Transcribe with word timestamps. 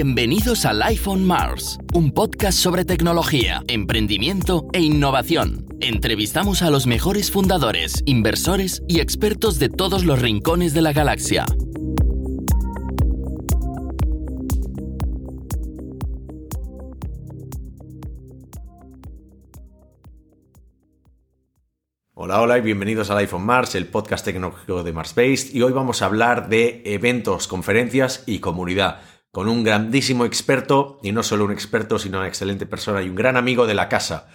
Bienvenidos 0.00 0.64
al 0.64 0.80
iPhone 0.82 1.24
Mars, 1.24 1.76
un 1.92 2.12
podcast 2.12 2.56
sobre 2.56 2.84
tecnología, 2.84 3.64
emprendimiento 3.66 4.68
e 4.72 4.78
innovación. 4.78 5.66
Entrevistamos 5.80 6.62
a 6.62 6.70
los 6.70 6.86
mejores 6.86 7.32
fundadores, 7.32 8.04
inversores 8.06 8.80
y 8.86 9.00
expertos 9.00 9.58
de 9.58 9.68
todos 9.68 10.04
los 10.04 10.22
rincones 10.22 10.72
de 10.72 10.82
la 10.82 10.92
galaxia. 10.92 11.46
Hola, 22.14 22.40
hola 22.40 22.58
y 22.58 22.60
bienvenidos 22.60 23.10
al 23.10 23.18
iPhone 23.18 23.44
Mars, 23.44 23.74
el 23.74 23.86
podcast 23.86 24.24
tecnológico 24.24 24.84
de 24.84 24.92
Mars 24.92 25.14
Based. 25.16 25.52
Y 25.52 25.62
hoy 25.62 25.72
vamos 25.72 26.02
a 26.02 26.06
hablar 26.06 26.48
de 26.48 26.82
eventos, 26.84 27.48
conferencias 27.48 28.22
y 28.26 28.38
comunidad 28.38 29.00
con 29.30 29.48
un 29.48 29.62
grandísimo 29.62 30.24
experto, 30.24 30.98
y 31.02 31.12
no 31.12 31.22
solo 31.22 31.44
un 31.44 31.52
experto, 31.52 31.98
sino 31.98 32.18
una 32.18 32.28
excelente 32.28 32.66
persona 32.66 33.02
y 33.02 33.08
un 33.08 33.14
gran 33.14 33.36
amigo 33.36 33.66
de 33.66 33.74
la 33.74 33.88
casa. 33.88 34.28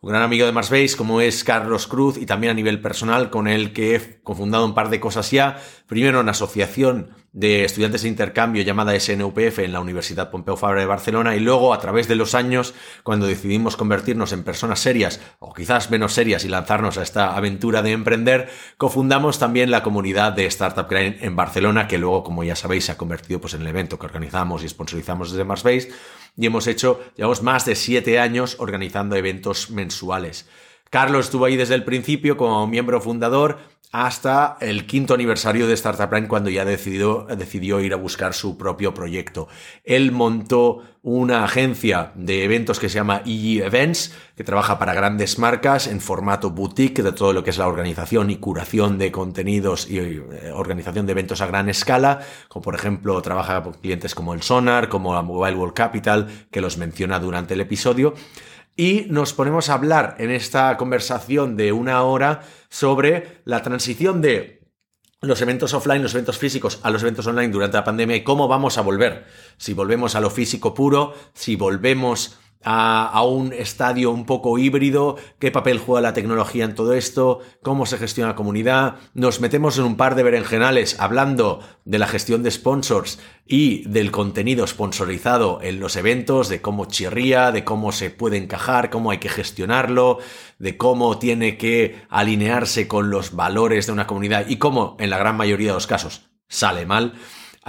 Un 0.00 0.10
gran 0.10 0.22
amigo 0.22 0.46
de 0.46 0.52
Mars 0.52 0.70
Base, 0.70 0.96
como 0.96 1.20
es 1.20 1.42
Carlos 1.42 1.88
Cruz, 1.88 2.18
y 2.18 2.26
también 2.26 2.52
a 2.52 2.54
nivel 2.54 2.80
personal, 2.80 3.30
con 3.30 3.48
el 3.48 3.72
que 3.72 3.96
he 3.96 4.22
confundado 4.22 4.64
un 4.64 4.72
par 4.72 4.90
de 4.90 5.00
cosas 5.00 5.28
ya. 5.32 5.60
Primero, 5.88 6.20
una 6.20 6.30
asociación 6.30 7.10
de 7.32 7.64
estudiantes 7.64 8.02
de 8.02 8.08
intercambio 8.08 8.62
llamada 8.62 8.98
SNUPF 8.98 9.58
en 9.58 9.72
la 9.72 9.80
Universidad 9.80 10.30
Pompeu 10.30 10.56
Fabra 10.56 10.80
de 10.80 10.86
Barcelona 10.86 11.36
y 11.36 11.40
luego 11.40 11.74
a 11.74 11.80
través 11.80 12.08
de 12.08 12.16
los 12.16 12.34
años 12.34 12.74
cuando 13.02 13.26
decidimos 13.26 13.76
convertirnos 13.76 14.32
en 14.32 14.44
personas 14.44 14.80
serias 14.80 15.20
o 15.38 15.52
quizás 15.52 15.90
menos 15.90 16.14
serias 16.14 16.44
y 16.44 16.48
lanzarnos 16.48 16.96
a 16.96 17.02
esta 17.02 17.36
aventura 17.36 17.82
de 17.82 17.92
emprender, 17.92 18.48
cofundamos 18.76 19.38
también 19.38 19.70
la 19.70 19.82
comunidad 19.82 20.32
de 20.32 20.46
Startup 20.46 20.88
Grind 20.88 21.16
en 21.20 21.36
Barcelona 21.36 21.86
que 21.86 21.98
luego 21.98 22.24
como 22.24 22.44
ya 22.44 22.56
sabéis 22.56 22.86
se 22.86 22.92
ha 22.92 22.96
convertido 22.98 23.40
pues 23.40 23.54
en 23.54 23.60
el 23.60 23.68
evento 23.68 23.98
que 23.98 24.06
organizamos 24.06 24.64
y 24.64 24.68
sponsorizamos 24.68 25.30
desde 25.30 25.44
Marsbase 25.44 25.90
y 26.36 26.46
hemos 26.46 26.66
hecho, 26.66 27.00
llevamos 27.16 27.42
más 27.42 27.64
de 27.64 27.74
siete 27.74 28.18
años 28.18 28.56
organizando 28.58 29.16
eventos 29.16 29.70
mensuales. 29.70 30.48
Carlos 30.90 31.26
estuvo 31.26 31.44
ahí 31.44 31.56
desde 31.56 31.74
el 31.74 31.84
principio 31.84 32.36
como 32.36 32.66
miembro 32.66 33.00
fundador 33.00 33.58
hasta 33.90 34.58
el 34.60 34.86
quinto 34.86 35.14
aniversario 35.14 35.66
de 35.66 35.72
Startup 35.74 36.12
Line 36.12 36.28
cuando 36.28 36.50
ya 36.50 36.64
decidió, 36.64 37.26
decidió 37.36 37.80
ir 37.80 37.94
a 37.94 37.96
buscar 37.96 38.34
su 38.34 38.58
propio 38.58 38.92
proyecto. 38.92 39.48
Él 39.82 40.12
montó 40.12 40.82
una 41.02 41.44
agencia 41.44 42.12
de 42.14 42.44
eventos 42.44 42.78
que 42.78 42.90
se 42.90 42.96
llama 42.96 43.22
EG 43.24 43.64
Events, 43.64 44.14
que 44.36 44.44
trabaja 44.44 44.78
para 44.78 44.92
grandes 44.92 45.38
marcas 45.38 45.86
en 45.86 46.02
formato 46.02 46.50
boutique 46.50 47.02
de 47.02 47.12
todo 47.12 47.32
lo 47.32 47.42
que 47.42 47.50
es 47.50 47.56
la 47.56 47.66
organización 47.66 48.30
y 48.30 48.36
curación 48.36 48.98
de 48.98 49.10
contenidos 49.10 49.88
y 49.88 49.98
eh, 49.98 50.52
organización 50.52 51.06
de 51.06 51.12
eventos 51.12 51.40
a 51.40 51.46
gran 51.46 51.70
escala, 51.70 52.20
como 52.48 52.62
por 52.62 52.74
ejemplo 52.74 53.20
trabaja 53.22 53.62
con 53.62 53.72
clientes 53.72 54.14
como 54.14 54.34
el 54.34 54.42
Sonar, 54.42 54.90
como 54.90 55.14
la 55.14 55.22
Mobile 55.22 55.56
World 55.56 55.74
Capital, 55.74 56.46
que 56.50 56.60
los 56.60 56.76
menciona 56.76 57.18
durante 57.20 57.54
el 57.54 57.62
episodio 57.62 58.12
y 58.78 59.06
nos 59.10 59.32
ponemos 59.32 59.68
a 59.68 59.74
hablar 59.74 60.14
en 60.20 60.30
esta 60.30 60.76
conversación 60.76 61.56
de 61.56 61.72
una 61.72 62.04
hora 62.04 62.42
sobre 62.68 63.40
la 63.44 63.62
transición 63.62 64.20
de 64.20 64.58
los 65.20 65.40
eventos 65.42 65.74
offline, 65.74 66.02
los 66.02 66.14
eventos 66.14 66.38
físicos 66.38 66.78
a 66.82 66.90
los 66.90 67.02
eventos 67.02 67.26
online 67.26 67.52
durante 67.52 67.76
la 67.76 67.84
pandemia 67.84 68.16
y 68.16 68.24
cómo 68.24 68.46
vamos 68.46 68.78
a 68.78 68.82
volver. 68.82 69.26
Si 69.56 69.74
volvemos 69.74 70.14
a 70.14 70.20
lo 70.20 70.30
físico 70.30 70.74
puro, 70.74 71.14
si 71.34 71.56
volvemos 71.56 72.38
a, 72.64 73.22
un 73.22 73.52
estadio 73.52 74.10
un 74.10 74.26
poco 74.26 74.58
híbrido, 74.58 75.16
qué 75.38 75.50
papel 75.50 75.78
juega 75.78 76.00
la 76.00 76.12
tecnología 76.12 76.64
en 76.64 76.74
todo 76.74 76.94
esto, 76.94 77.40
cómo 77.62 77.86
se 77.86 77.98
gestiona 77.98 78.30
la 78.30 78.36
comunidad. 78.36 78.96
Nos 79.14 79.40
metemos 79.40 79.78
en 79.78 79.84
un 79.84 79.96
par 79.96 80.14
de 80.14 80.22
berenjenales 80.22 80.98
hablando 81.00 81.60
de 81.84 81.98
la 81.98 82.06
gestión 82.06 82.42
de 82.42 82.50
sponsors 82.50 83.18
y 83.46 83.88
del 83.88 84.10
contenido 84.10 84.66
sponsorizado 84.66 85.60
en 85.62 85.80
los 85.80 85.96
eventos, 85.96 86.48
de 86.48 86.60
cómo 86.60 86.86
chirría, 86.86 87.52
de 87.52 87.64
cómo 87.64 87.92
se 87.92 88.10
puede 88.10 88.36
encajar, 88.36 88.90
cómo 88.90 89.10
hay 89.10 89.18
que 89.18 89.28
gestionarlo, 89.28 90.18
de 90.58 90.76
cómo 90.76 91.18
tiene 91.18 91.56
que 91.56 92.02
alinearse 92.10 92.88
con 92.88 93.10
los 93.10 93.34
valores 93.34 93.86
de 93.86 93.92
una 93.92 94.06
comunidad 94.06 94.46
y 94.48 94.56
cómo 94.56 94.96
en 94.98 95.10
la 95.10 95.18
gran 95.18 95.36
mayoría 95.36 95.68
de 95.68 95.74
los 95.74 95.86
casos 95.86 96.28
sale 96.48 96.86
mal. 96.86 97.14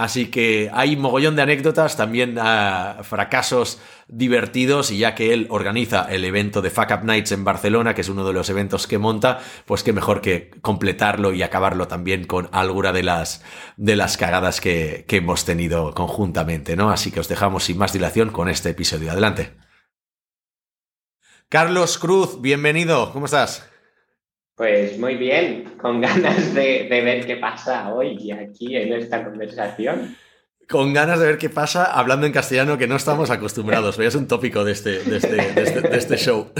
Así 0.00 0.30
que 0.30 0.70
hay 0.72 0.96
mogollón 0.96 1.36
de 1.36 1.42
anécdotas, 1.42 1.94
también 1.94 2.38
uh, 2.38 3.04
fracasos 3.04 3.82
divertidos 4.08 4.90
y 4.90 4.96
ya 4.96 5.14
que 5.14 5.34
él 5.34 5.46
organiza 5.50 6.06
el 6.08 6.24
evento 6.24 6.62
de 6.62 6.70
Fuck 6.70 6.90
Up 6.92 7.04
Nights 7.04 7.32
en 7.32 7.44
Barcelona, 7.44 7.94
que 7.94 8.00
es 8.00 8.08
uno 8.08 8.24
de 8.24 8.32
los 8.32 8.48
eventos 8.48 8.86
que 8.86 8.96
monta, 8.96 9.40
pues 9.66 9.82
qué 9.82 9.92
mejor 9.92 10.22
que 10.22 10.52
completarlo 10.62 11.34
y 11.34 11.42
acabarlo 11.42 11.86
también 11.86 12.24
con 12.24 12.48
alguna 12.52 12.94
de 12.94 13.02
las, 13.02 13.44
de 13.76 13.94
las 13.94 14.16
cagadas 14.16 14.62
que, 14.62 15.04
que 15.06 15.16
hemos 15.16 15.44
tenido 15.44 15.92
conjuntamente, 15.92 16.76
¿no? 16.76 16.90
Así 16.90 17.10
que 17.10 17.20
os 17.20 17.28
dejamos 17.28 17.64
sin 17.64 17.76
más 17.76 17.92
dilación 17.92 18.30
con 18.30 18.48
este 18.48 18.70
episodio. 18.70 19.12
Adelante. 19.12 19.54
Carlos 21.50 21.98
Cruz, 21.98 22.40
bienvenido, 22.40 23.12
¿cómo 23.12 23.26
estás? 23.26 23.69
Pues 24.60 24.98
muy 24.98 25.14
bien, 25.14 25.72
con 25.80 26.00
ganas 26.02 26.52
de, 26.52 26.86
ver 26.90 27.24
qué 27.24 27.36
pasa 27.36 27.94
hoy 27.94 28.30
aquí 28.30 28.76
en 28.76 28.92
esta 28.92 29.24
conversación. 29.24 30.14
Con 30.68 30.92
ganas 30.92 31.18
de 31.18 31.28
ver 31.28 31.38
qué 31.38 31.48
pasa 31.48 31.86
hablando 31.86 32.26
en 32.26 32.32
castellano 32.32 32.76
que 32.76 32.86
no 32.86 32.96
estamos 32.96 33.30
acostumbrados. 33.30 33.98
Es 33.98 34.14
un 34.14 34.28
tópico 34.28 34.62
de 34.62 34.72
este, 34.72 34.98
de 35.02 35.16
este, 35.16 35.62
este, 35.62 35.80
de 35.80 35.96
este, 35.96 36.16
show. 36.18 36.52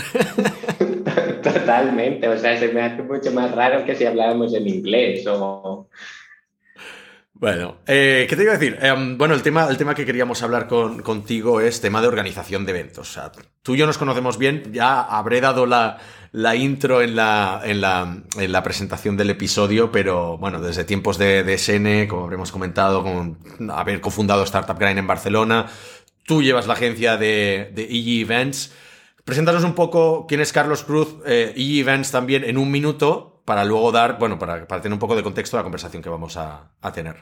Totalmente, 1.42 2.26
o 2.26 2.38
sea, 2.38 2.58
se 2.58 2.68
me 2.68 2.80
hace 2.80 3.02
mucho 3.02 3.32
más 3.32 3.54
raro 3.54 3.84
que 3.84 3.94
si 3.94 4.06
habláramos 4.06 4.54
en 4.54 4.66
inglés 4.66 5.26
o, 5.26 5.86
bueno, 7.40 7.78
eh, 7.86 8.26
¿qué 8.28 8.36
te 8.36 8.42
iba 8.42 8.52
a 8.52 8.58
decir? 8.58 8.78
Em, 8.82 9.16
bueno, 9.16 9.34
el 9.34 9.40
tema, 9.40 9.66
el 9.70 9.78
tema 9.78 9.94
que 9.94 10.04
queríamos 10.04 10.42
hablar 10.42 10.68
con, 10.68 11.00
contigo 11.00 11.62
es 11.62 11.80
tema 11.80 12.02
de 12.02 12.08
organización 12.08 12.66
de 12.66 12.72
eventos. 12.72 13.08
O 13.08 13.12
sea, 13.12 13.32
tú 13.62 13.74
y 13.74 13.78
yo 13.78 13.86
nos 13.86 13.96
conocemos 13.96 14.36
bien, 14.36 14.74
ya 14.74 15.00
habré 15.00 15.40
dado 15.40 15.64
la, 15.64 15.96
la 16.32 16.54
intro 16.54 17.00
en 17.00 17.16
la, 17.16 17.62
en, 17.64 17.80
la, 17.80 18.22
en 18.36 18.52
la, 18.52 18.62
presentación 18.62 19.16
del 19.16 19.30
episodio, 19.30 19.90
pero 19.90 20.36
bueno, 20.36 20.60
desde 20.60 20.84
tiempos 20.84 21.16
de, 21.16 21.42
de 21.42 21.56
SN, 21.56 22.08
como 22.08 22.24
habremos 22.24 22.52
comentado, 22.52 23.02
con 23.02 23.38
haber 23.70 24.02
cofundado 24.02 24.44
Startup 24.44 24.78
Grind 24.78 24.98
en 24.98 25.06
Barcelona, 25.06 25.66
tú 26.26 26.42
llevas 26.42 26.66
la 26.66 26.74
agencia 26.74 27.16
de, 27.16 27.72
de 27.74 27.84
EG 27.84 28.20
Events. 28.20 28.74
Preséntanos 29.24 29.64
un 29.64 29.74
poco 29.74 30.26
quién 30.28 30.42
es 30.42 30.52
Carlos 30.52 30.84
Cruz, 30.84 31.16
eh, 31.24 31.54
EG 31.56 31.80
Events 31.80 32.10
también 32.10 32.44
en 32.44 32.58
un 32.58 32.70
minuto, 32.70 33.39
para 33.50 33.64
luego 33.64 33.90
dar, 33.90 34.16
bueno, 34.16 34.38
para, 34.38 34.64
para 34.64 34.80
tener 34.80 34.92
un 34.92 35.00
poco 35.00 35.16
de 35.16 35.24
contexto 35.24 35.56
a 35.56 35.58
la 35.58 35.64
conversación 35.64 36.00
que 36.00 36.08
vamos 36.08 36.36
a, 36.36 36.70
a 36.80 36.92
tener. 36.92 37.16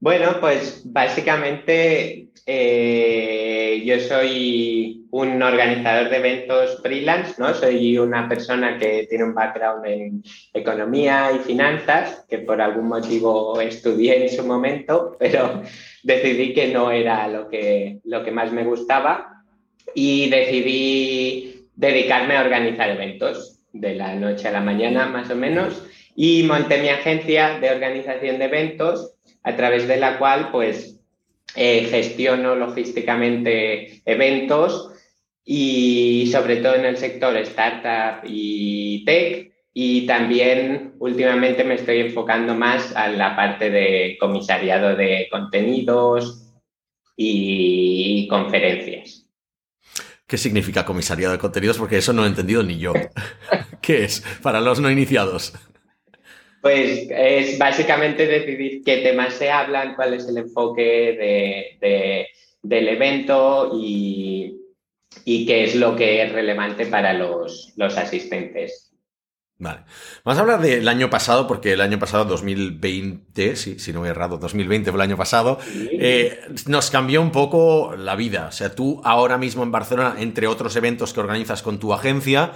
Bueno, 0.00 0.38
pues 0.40 0.80
básicamente 0.86 2.28
eh, 2.46 3.82
yo 3.84 4.00
soy 4.00 5.06
un 5.10 5.42
organizador 5.42 6.08
de 6.08 6.16
eventos 6.16 6.80
freelance, 6.80 7.34
¿no? 7.36 7.52
Soy 7.52 7.98
una 7.98 8.26
persona 8.26 8.78
que 8.78 9.06
tiene 9.10 9.24
un 9.24 9.34
background 9.34 9.84
en 9.84 10.22
economía 10.54 11.32
y 11.32 11.40
finanzas, 11.40 12.24
que 12.30 12.38
por 12.38 12.62
algún 12.62 12.88
motivo 12.88 13.60
estudié 13.60 14.22
en 14.22 14.34
su 14.34 14.42
momento, 14.42 15.18
pero 15.18 15.60
decidí 16.02 16.54
que 16.54 16.68
no 16.68 16.90
era 16.90 17.28
lo 17.28 17.50
que, 17.50 17.98
lo 18.04 18.24
que 18.24 18.30
más 18.30 18.52
me 18.52 18.64
gustaba 18.64 19.44
y 19.94 20.30
decidí 20.30 21.68
dedicarme 21.74 22.38
a 22.38 22.40
organizar 22.40 22.88
eventos 22.88 23.55
de 23.80 23.94
la 23.94 24.14
noche 24.14 24.48
a 24.48 24.52
la 24.52 24.60
mañana 24.60 25.06
más 25.06 25.30
o 25.30 25.36
menos 25.36 25.82
y 26.14 26.42
monté 26.44 26.80
mi 26.80 26.88
agencia 26.88 27.58
de 27.60 27.70
organización 27.70 28.38
de 28.38 28.46
eventos 28.46 29.14
a 29.42 29.54
través 29.54 29.86
de 29.86 29.96
la 29.98 30.18
cual 30.18 30.50
pues 30.50 30.98
eh, 31.54 31.84
gestiono 31.90 32.54
logísticamente 32.56 34.02
eventos 34.04 34.92
y 35.44 36.28
sobre 36.32 36.56
todo 36.56 36.74
en 36.74 36.86
el 36.86 36.96
sector 36.96 37.36
startup 37.36 38.26
y 38.26 39.04
tech 39.04 39.52
y 39.72 40.06
también 40.06 40.94
últimamente 40.98 41.62
me 41.62 41.74
estoy 41.74 42.00
enfocando 42.00 42.54
más 42.54 42.96
a 42.96 43.08
la 43.08 43.36
parte 43.36 43.70
de 43.70 44.16
comisariado 44.18 44.96
de 44.96 45.28
contenidos 45.30 46.54
y 47.14 48.26
conferencias. 48.28 49.25
¿Qué 50.26 50.38
significa 50.38 50.84
comisariado 50.84 51.32
de 51.32 51.38
contenidos? 51.38 51.78
Porque 51.78 51.98
eso 51.98 52.12
no 52.12 52.24
he 52.24 52.28
entendido 52.28 52.62
ni 52.62 52.78
yo. 52.78 52.92
¿Qué 53.80 54.04
es 54.04 54.24
para 54.42 54.60
los 54.60 54.80
no 54.80 54.90
iniciados? 54.90 55.52
Pues 56.60 57.06
es 57.10 57.58
básicamente 57.58 58.26
decidir 58.26 58.82
qué 58.84 58.96
temas 58.98 59.34
se 59.34 59.50
hablan, 59.50 59.94
cuál 59.94 60.14
es 60.14 60.26
el 60.26 60.38
enfoque 60.38 62.26
del 62.60 62.88
evento 62.88 63.70
y, 63.80 64.58
qué 65.24 65.62
es 65.62 65.76
lo 65.76 65.94
que 65.94 66.22
es 66.22 66.32
relevante 66.32 66.86
para 66.86 67.12
los, 67.12 67.72
asistentes. 67.78 68.95
Vale. 69.58 69.80
Vamos 70.22 70.38
a 70.38 70.42
hablar 70.42 70.60
del 70.60 70.86
año 70.86 71.08
pasado, 71.08 71.46
porque 71.46 71.72
el 71.72 71.80
año 71.80 71.98
pasado, 71.98 72.26
2020, 72.26 73.56
si 73.56 73.92
no 73.92 74.02
me 74.02 74.08
he 74.08 74.10
errado, 74.10 74.36
2020 74.36 74.90
fue 74.90 74.98
el 74.98 75.08
año 75.08 75.16
pasado, 75.16 75.58
eh, 75.74 76.40
nos 76.66 76.90
cambió 76.90 77.22
un 77.22 77.32
poco 77.32 77.96
la 77.96 78.16
vida. 78.16 78.48
O 78.48 78.52
sea, 78.52 78.74
tú 78.74 79.00
ahora 79.02 79.38
mismo 79.38 79.62
en 79.62 79.72
Barcelona, 79.72 80.16
entre 80.18 80.46
otros 80.46 80.76
eventos 80.76 81.14
que 81.14 81.20
organizas 81.20 81.62
con 81.62 81.78
tu 81.78 81.94
agencia, 81.94 82.52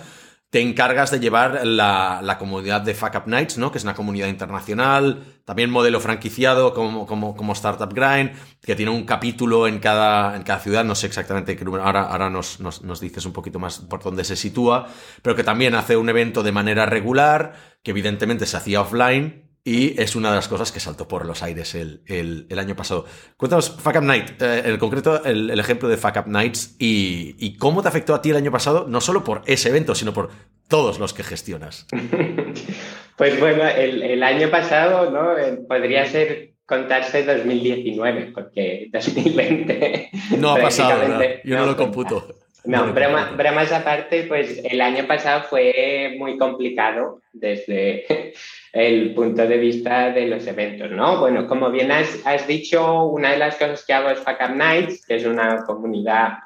te 0.50 0.60
encargas 0.60 1.12
de 1.12 1.20
llevar 1.20 1.64
la, 1.64 2.36
comunidad 2.38 2.80
de 2.80 2.92
Fuck 2.92 3.14
Up 3.14 3.26
Nights, 3.26 3.56
¿no? 3.56 3.70
Que 3.70 3.78
es 3.78 3.84
una 3.84 3.94
comunidad 3.94 4.26
internacional, 4.26 5.22
también 5.44 5.70
modelo 5.70 6.00
franquiciado 6.00 6.74
como, 6.74 7.06
como, 7.06 7.36
como 7.36 7.52
Startup 7.52 7.92
Grind, 7.92 8.32
que 8.60 8.74
tiene 8.74 8.90
un 8.90 9.04
capítulo 9.04 9.68
en 9.68 9.78
cada, 9.78 10.34
en 10.34 10.42
cada 10.42 10.58
ciudad, 10.58 10.84
no 10.84 10.96
sé 10.96 11.06
exactamente 11.06 11.56
qué 11.56 11.64
número, 11.64 11.84
ahora, 11.84 12.02
ahora 12.02 12.30
nos, 12.30 12.58
nos, 12.58 12.82
nos 12.82 13.00
dices 13.00 13.24
un 13.26 13.32
poquito 13.32 13.60
más 13.60 13.78
por 13.78 14.02
dónde 14.02 14.24
se 14.24 14.34
sitúa, 14.34 14.88
pero 15.22 15.36
que 15.36 15.44
también 15.44 15.76
hace 15.76 15.96
un 15.96 16.08
evento 16.08 16.42
de 16.42 16.50
manera 16.50 16.84
regular, 16.84 17.54
que 17.84 17.92
evidentemente 17.92 18.44
se 18.44 18.56
hacía 18.56 18.80
offline, 18.80 19.49
y 19.64 20.00
es 20.00 20.16
una 20.16 20.30
de 20.30 20.36
las 20.36 20.48
cosas 20.48 20.72
que 20.72 20.80
saltó 20.80 21.06
por 21.06 21.26
los 21.26 21.42
aires 21.42 21.74
el, 21.74 22.00
el, 22.06 22.58
año 22.58 22.74
pasado. 22.74 23.04
Cuéntanos, 23.36 23.70
Fuck 23.70 23.96
Up 23.96 24.02
Night, 24.02 24.40
eh, 24.40 24.62
en 24.64 24.78
concreto 24.78 25.22
el, 25.24 25.50
ejemplo 25.58 25.88
de 25.88 25.96
Fuck 25.96 26.16
Up 26.16 26.28
Nights 26.28 26.76
y, 26.78 27.36
y, 27.38 27.56
cómo 27.56 27.82
te 27.82 27.88
afectó 27.88 28.14
a 28.14 28.22
ti 28.22 28.30
el 28.30 28.36
año 28.36 28.50
pasado, 28.50 28.86
no 28.88 29.00
solo 29.00 29.22
por 29.22 29.42
ese 29.46 29.68
evento, 29.68 29.94
sino 29.94 30.14
por 30.14 30.30
todos 30.68 30.98
los 30.98 31.12
que 31.12 31.22
gestionas. 31.22 31.86
pues 33.16 33.38
bueno, 33.38 33.64
el, 33.68 34.22
año 34.22 34.50
pasado 34.50 35.10
¿no? 35.10 35.36
Eh, 35.36 35.58
podría 35.68 36.06
ser 36.06 36.52
contarse 36.64 37.24
2019, 37.24 38.32
porque 38.34 38.88
2020... 38.92 40.10
No 40.38 40.52
ha 40.52 40.56
pasado, 40.60 41.20
yo 41.44 41.58
no, 41.58 41.66
lo 41.66 41.76
computo. 41.76 42.34
No, 42.64 42.92
bromas 42.92 43.72
aparte, 43.72 44.24
pues 44.24 44.62
el 44.64 44.80
año 44.80 45.06
pasado 45.06 45.44
fue 45.48 46.14
muy 46.18 46.38
complicado 46.38 47.20
desde 47.32 48.32
el 48.72 49.14
punto 49.14 49.46
de 49.46 49.58
vista 49.58 50.10
de 50.12 50.26
los 50.26 50.46
eventos, 50.46 50.90
¿no? 50.92 51.18
Bueno, 51.18 51.46
como 51.46 51.70
bien 51.70 51.90
has, 51.90 52.46
dicho, 52.46 53.04
una 53.04 53.32
de 53.32 53.38
las 53.38 53.56
cosas 53.56 53.84
que 53.84 53.92
hago 53.92 54.10
es 54.10 54.20
Fuck 54.20 54.38
Up 54.48 54.56
Nights, 54.56 55.04
que 55.06 55.16
es 55.16 55.26
una 55.26 55.64
comunidad 55.64 56.38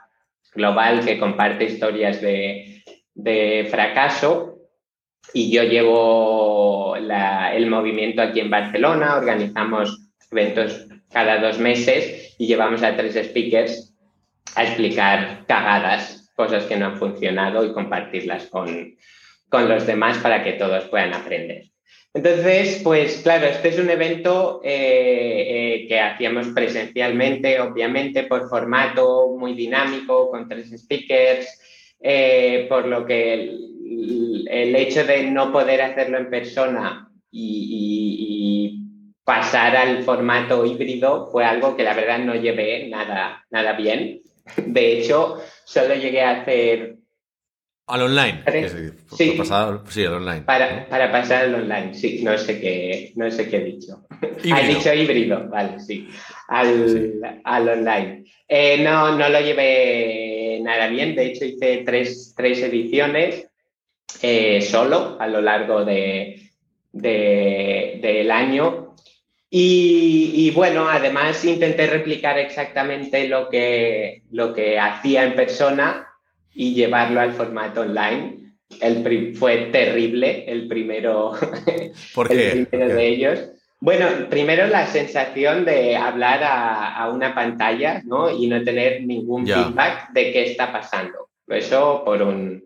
global 0.54 1.04
que 1.04 1.18
comparte 1.18 1.64
historias 1.64 2.20
de, 2.22 2.70
fracaso 3.70 4.58
y 5.32 5.50
yo 5.50 5.62
llevo 5.62 6.96
el 6.96 7.66
movimiento 7.68 8.22
aquí 8.22 8.40
en 8.40 8.50
Barcelona, 8.50 9.16
organizamos 9.16 10.00
eventos 10.30 10.86
cada 11.12 11.38
dos 11.38 11.58
meses 11.58 12.34
y 12.38 12.46
llevamos 12.46 12.82
a 12.82 12.96
tres 12.96 13.14
speakers 13.14 13.94
a 14.56 14.64
explicar 14.64 15.44
cagadas, 15.46 16.32
cosas 16.34 16.64
que 16.64 16.76
no 16.76 16.86
han 16.86 16.96
funcionado 16.96 17.64
y 17.64 17.72
compartirlas 17.72 18.46
con, 18.46 18.96
con 19.48 19.68
los 19.68 19.86
demás 19.86 20.18
para 20.18 20.42
que 20.42 20.54
todos 20.54 20.84
puedan 20.84 21.14
aprender. 21.14 21.73
Entonces, 22.16 22.80
pues 22.84 23.22
claro, 23.22 23.46
este 23.46 23.70
es 23.70 23.78
un 23.80 23.90
evento 23.90 24.60
eh, 24.62 25.80
eh, 25.82 25.88
que 25.88 25.98
hacíamos 25.98 26.46
presencialmente, 26.54 27.60
obviamente, 27.60 28.22
por 28.22 28.48
formato 28.48 29.34
muy 29.36 29.54
dinámico, 29.54 30.30
con 30.30 30.48
tres 30.48 30.70
speakers, 30.80 31.60
eh, 32.00 32.66
por 32.68 32.86
lo 32.86 33.04
que 33.04 33.32
el, 33.42 34.76
hecho 34.76 35.04
de 35.04 35.24
no 35.24 35.50
poder 35.50 35.82
hacerlo 35.82 36.18
en 36.18 36.30
persona 36.30 37.10
y, 37.32 38.80
pasar 39.24 39.74
al 39.74 40.02
formato 40.02 40.66
híbrido 40.66 41.28
fue 41.32 41.46
algo 41.46 41.74
que 41.74 41.82
la 41.82 41.94
verdad 41.94 42.18
no 42.18 42.34
llevé 42.34 42.88
nada, 42.90 43.42
nada 43.50 43.72
bien. 43.72 44.20
De 44.58 44.98
hecho, 44.98 45.42
solo 45.64 45.94
llegué 45.94 46.20
a 46.20 46.42
hacer 46.42 46.96
al 47.86 48.02
online. 48.02 48.42
Sí, 49.14 49.36
sí, 49.88 50.04
al 50.04 50.14
online. 50.14 50.40
Para, 50.42 51.12
pasar 51.12 51.44
al 51.44 51.54
online, 51.54 51.94
sí, 51.94 52.22
no 52.22 52.36
sé 52.38 52.58
qué, 52.60 53.12
no 53.16 53.30
sé 53.30 53.48
qué 53.48 53.58
he 53.58 53.64
dicho. 53.64 54.06
Has 54.52 54.68
dicho 54.68 54.94
híbrido, 54.94 55.48
vale, 55.48 55.78
sí. 55.80 56.08
Al, 56.48 57.68
online. 57.68 58.24
Eh, 58.48 58.82
no, 58.82 59.16
no 59.16 59.28
lo 59.28 59.40
llevé 59.40 60.60
nada 60.62 60.88
bien, 60.88 61.14
de 61.14 61.26
hecho 61.26 61.44
hice 61.44 61.82
tres, 61.84 62.34
ediciones 62.38 63.48
eh, 64.22 64.62
solo 64.62 65.18
a 65.20 65.26
lo 65.26 65.42
largo 65.42 65.84
de, 65.84 66.40
del 66.92 68.30
año. 68.30 68.94
Y, 69.50 70.32
y, 70.34 70.50
bueno, 70.50 70.88
además 70.88 71.44
intenté 71.44 71.86
replicar 71.86 72.38
exactamente 72.38 73.28
lo 73.28 73.48
que, 73.48 74.22
lo 74.30 74.52
que 74.52 74.80
hacía 74.80 75.22
en 75.22 75.36
persona 75.36 76.08
y 76.54 76.74
llevarlo 76.74 77.20
al 77.20 77.32
formato 77.32 77.82
online. 77.82 78.40
El 78.80 79.36
fue 79.36 79.66
terrible 79.66 80.44
el 80.50 80.66
primero, 80.68 81.32
¿Por 82.14 82.28
qué? 82.28 82.52
el 82.52 82.66
primero 82.66 82.94
de 82.94 83.08
ellos. 83.08 83.50
Bueno, 83.80 84.06
primero 84.30 84.66
la 84.66 84.86
sensación 84.86 85.64
de 85.66 85.96
hablar 85.96 86.40
a, 86.42 87.10
una 87.12 87.34
pantalla 87.34 88.00
¿no? 88.06 88.30
y 88.30 88.46
no 88.46 88.62
tener 88.62 89.02
ningún 89.04 89.46
feedback 89.46 90.10
de 90.12 90.32
qué 90.32 90.44
está 90.46 90.72
pasando. 90.72 91.28
Eso 91.46 92.02
por 92.02 92.22
un, 92.22 92.64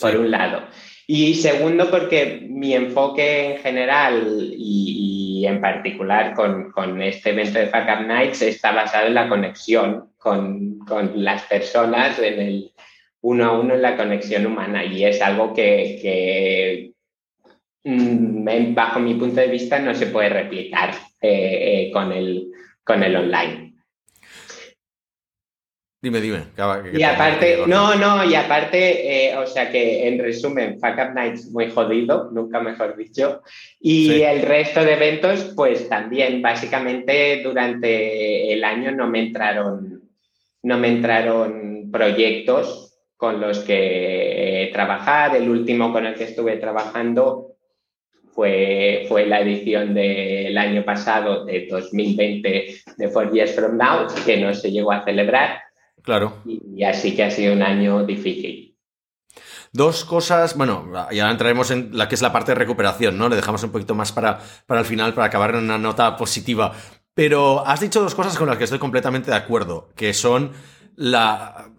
por 0.00 0.16
un 0.16 0.30
lado. 0.30 0.62
Y 1.06 1.34
segundo, 1.34 1.90
porque 1.90 2.46
mi 2.48 2.72
enfoque 2.72 3.50
en 3.50 3.58
general 3.58 4.54
y, 4.56 5.44
en 5.44 5.60
particular 5.60 6.34
con, 6.34 6.70
con, 6.70 7.02
este 7.02 7.30
evento 7.30 7.58
de 7.58 7.66
Fuck 7.66 7.88
Up 7.98 8.06
Nights 8.06 8.42
está 8.42 8.72
basado 8.72 9.08
en 9.08 9.14
la 9.14 9.28
conexión 9.28 10.10
con, 10.16 10.78
con 10.78 11.24
las 11.24 11.42
personas, 11.42 12.18
en 12.18 12.40
el, 12.40 12.72
uno 13.22 13.44
a 13.44 13.58
uno 13.58 13.74
en 13.74 13.82
la 13.82 13.96
conexión 13.96 14.46
humana 14.46 14.84
y 14.84 15.04
es 15.04 15.20
algo 15.20 15.52
que, 15.54 16.92
mm, 17.84 18.74
bajo 18.74 19.00
mi 19.00 19.14
punto 19.14 19.40
de 19.40 19.48
vista 19.48 19.78
no 19.78 19.94
se 19.94 20.06
puede 20.06 20.30
replicar 20.30 20.94
eh, 21.20 21.88
eh, 21.88 21.90
con, 21.92 22.12
el, 22.12 22.50
con 22.82 23.02
el 23.02 23.16
online. 23.16 23.70
Dime, 26.02 26.18
dime. 26.22 26.44
y 26.94 27.02
aparte, 27.02 27.58
no, 27.66 27.94
no, 27.94 28.24
y 28.24 28.34
aparte, 28.34 29.28
eh, 29.28 29.36
o 29.36 29.46
sea 29.46 29.70
que 29.70 30.08
en 30.08 30.18
resumen, 30.18 30.80
Fuck 30.80 30.96
Up 30.96 31.14
Nights 31.14 31.50
muy 31.50 31.70
jodido, 31.70 32.30
nunca 32.32 32.58
mejor 32.58 32.96
dicho. 32.96 33.42
Y 33.78 34.22
el 34.22 34.40
resto 34.40 34.82
de 34.82 34.94
eventos, 34.94 35.52
pues 35.54 35.90
también, 35.90 36.40
básicamente 36.40 37.42
durante 37.42 38.50
el 38.50 38.64
año 38.64 38.92
no 38.92 39.08
me 39.08 39.26
entraron, 39.26 40.00
no 40.62 40.78
me 40.78 40.88
entraron 40.88 41.90
proyectos 41.92 42.89
con 43.20 43.38
los 43.38 43.58
que 43.58 44.70
trabajar. 44.72 45.36
El 45.36 45.50
último 45.50 45.92
con 45.92 46.06
el 46.06 46.14
que 46.14 46.24
estuve 46.24 46.56
trabajando 46.56 47.48
fue, 48.32 49.04
fue 49.08 49.26
la 49.26 49.42
edición 49.42 49.92
del 49.92 50.56
año 50.56 50.86
pasado, 50.86 51.44
de 51.44 51.68
2020, 51.70 52.82
de 52.96 53.08
Four 53.10 53.30
Years 53.30 53.54
From 53.54 53.76
Now, 53.76 54.06
que 54.24 54.38
no 54.38 54.54
se 54.54 54.72
llegó 54.72 54.92
a 54.92 55.04
celebrar. 55.04 55.60
Claro. 56.02 56.38
Y, 56.46 56.82
así 56.82 57.14
que 57.14 57.24
ha 57.24 57.30
sido 57.30 57.52
un 57.52 57.62
año 57.62 58.06
difícil. 58.06 58.74
Dos 59.70 60.06
cosas, 60.06 60.56
bueno, 60.56 60.90
ya 61.12 61.30
entraremos 61.30 61.70
en 61.70 61.90
la 61.92 62.08
que 62.08 62.14
es 62.14 62.22
la 62.22 62.32
parte 62.32 62.52
de 62.52 62.58
recuperación, 62.58 63.18
¿no? 63.18 63.28
Le 63.28 63.36
dejamos 63.36 63.62
un 63.62 63.70
poquito 63.70 63.94
más 63.94 64.12
para, 64.12 64.38
para 64.64 64.80
el 64.80 64.86
final, 64.86 65.12
para 65.12 65.26
acabar 65.26 65.50
en 65.50 65.64
una 65.64 65.76
nota 65.76 66.16
positiva. 66.16 66.72
Pero 67.12 67.66
has 67.66 67.80
dicho 67.80 68.00
dos 68.00 68.14
cosas 68.14 68.38
con 68.38 68.48
las 68.48 68.56
que 68.56 68.64
estoy 68.64 68.78
completamente 68.78 69.30
de 69.30 69.36
acuerdo, 69.36 69.90
que 69.94 70.14
son 70.14 70.52
la, 70.96 71.70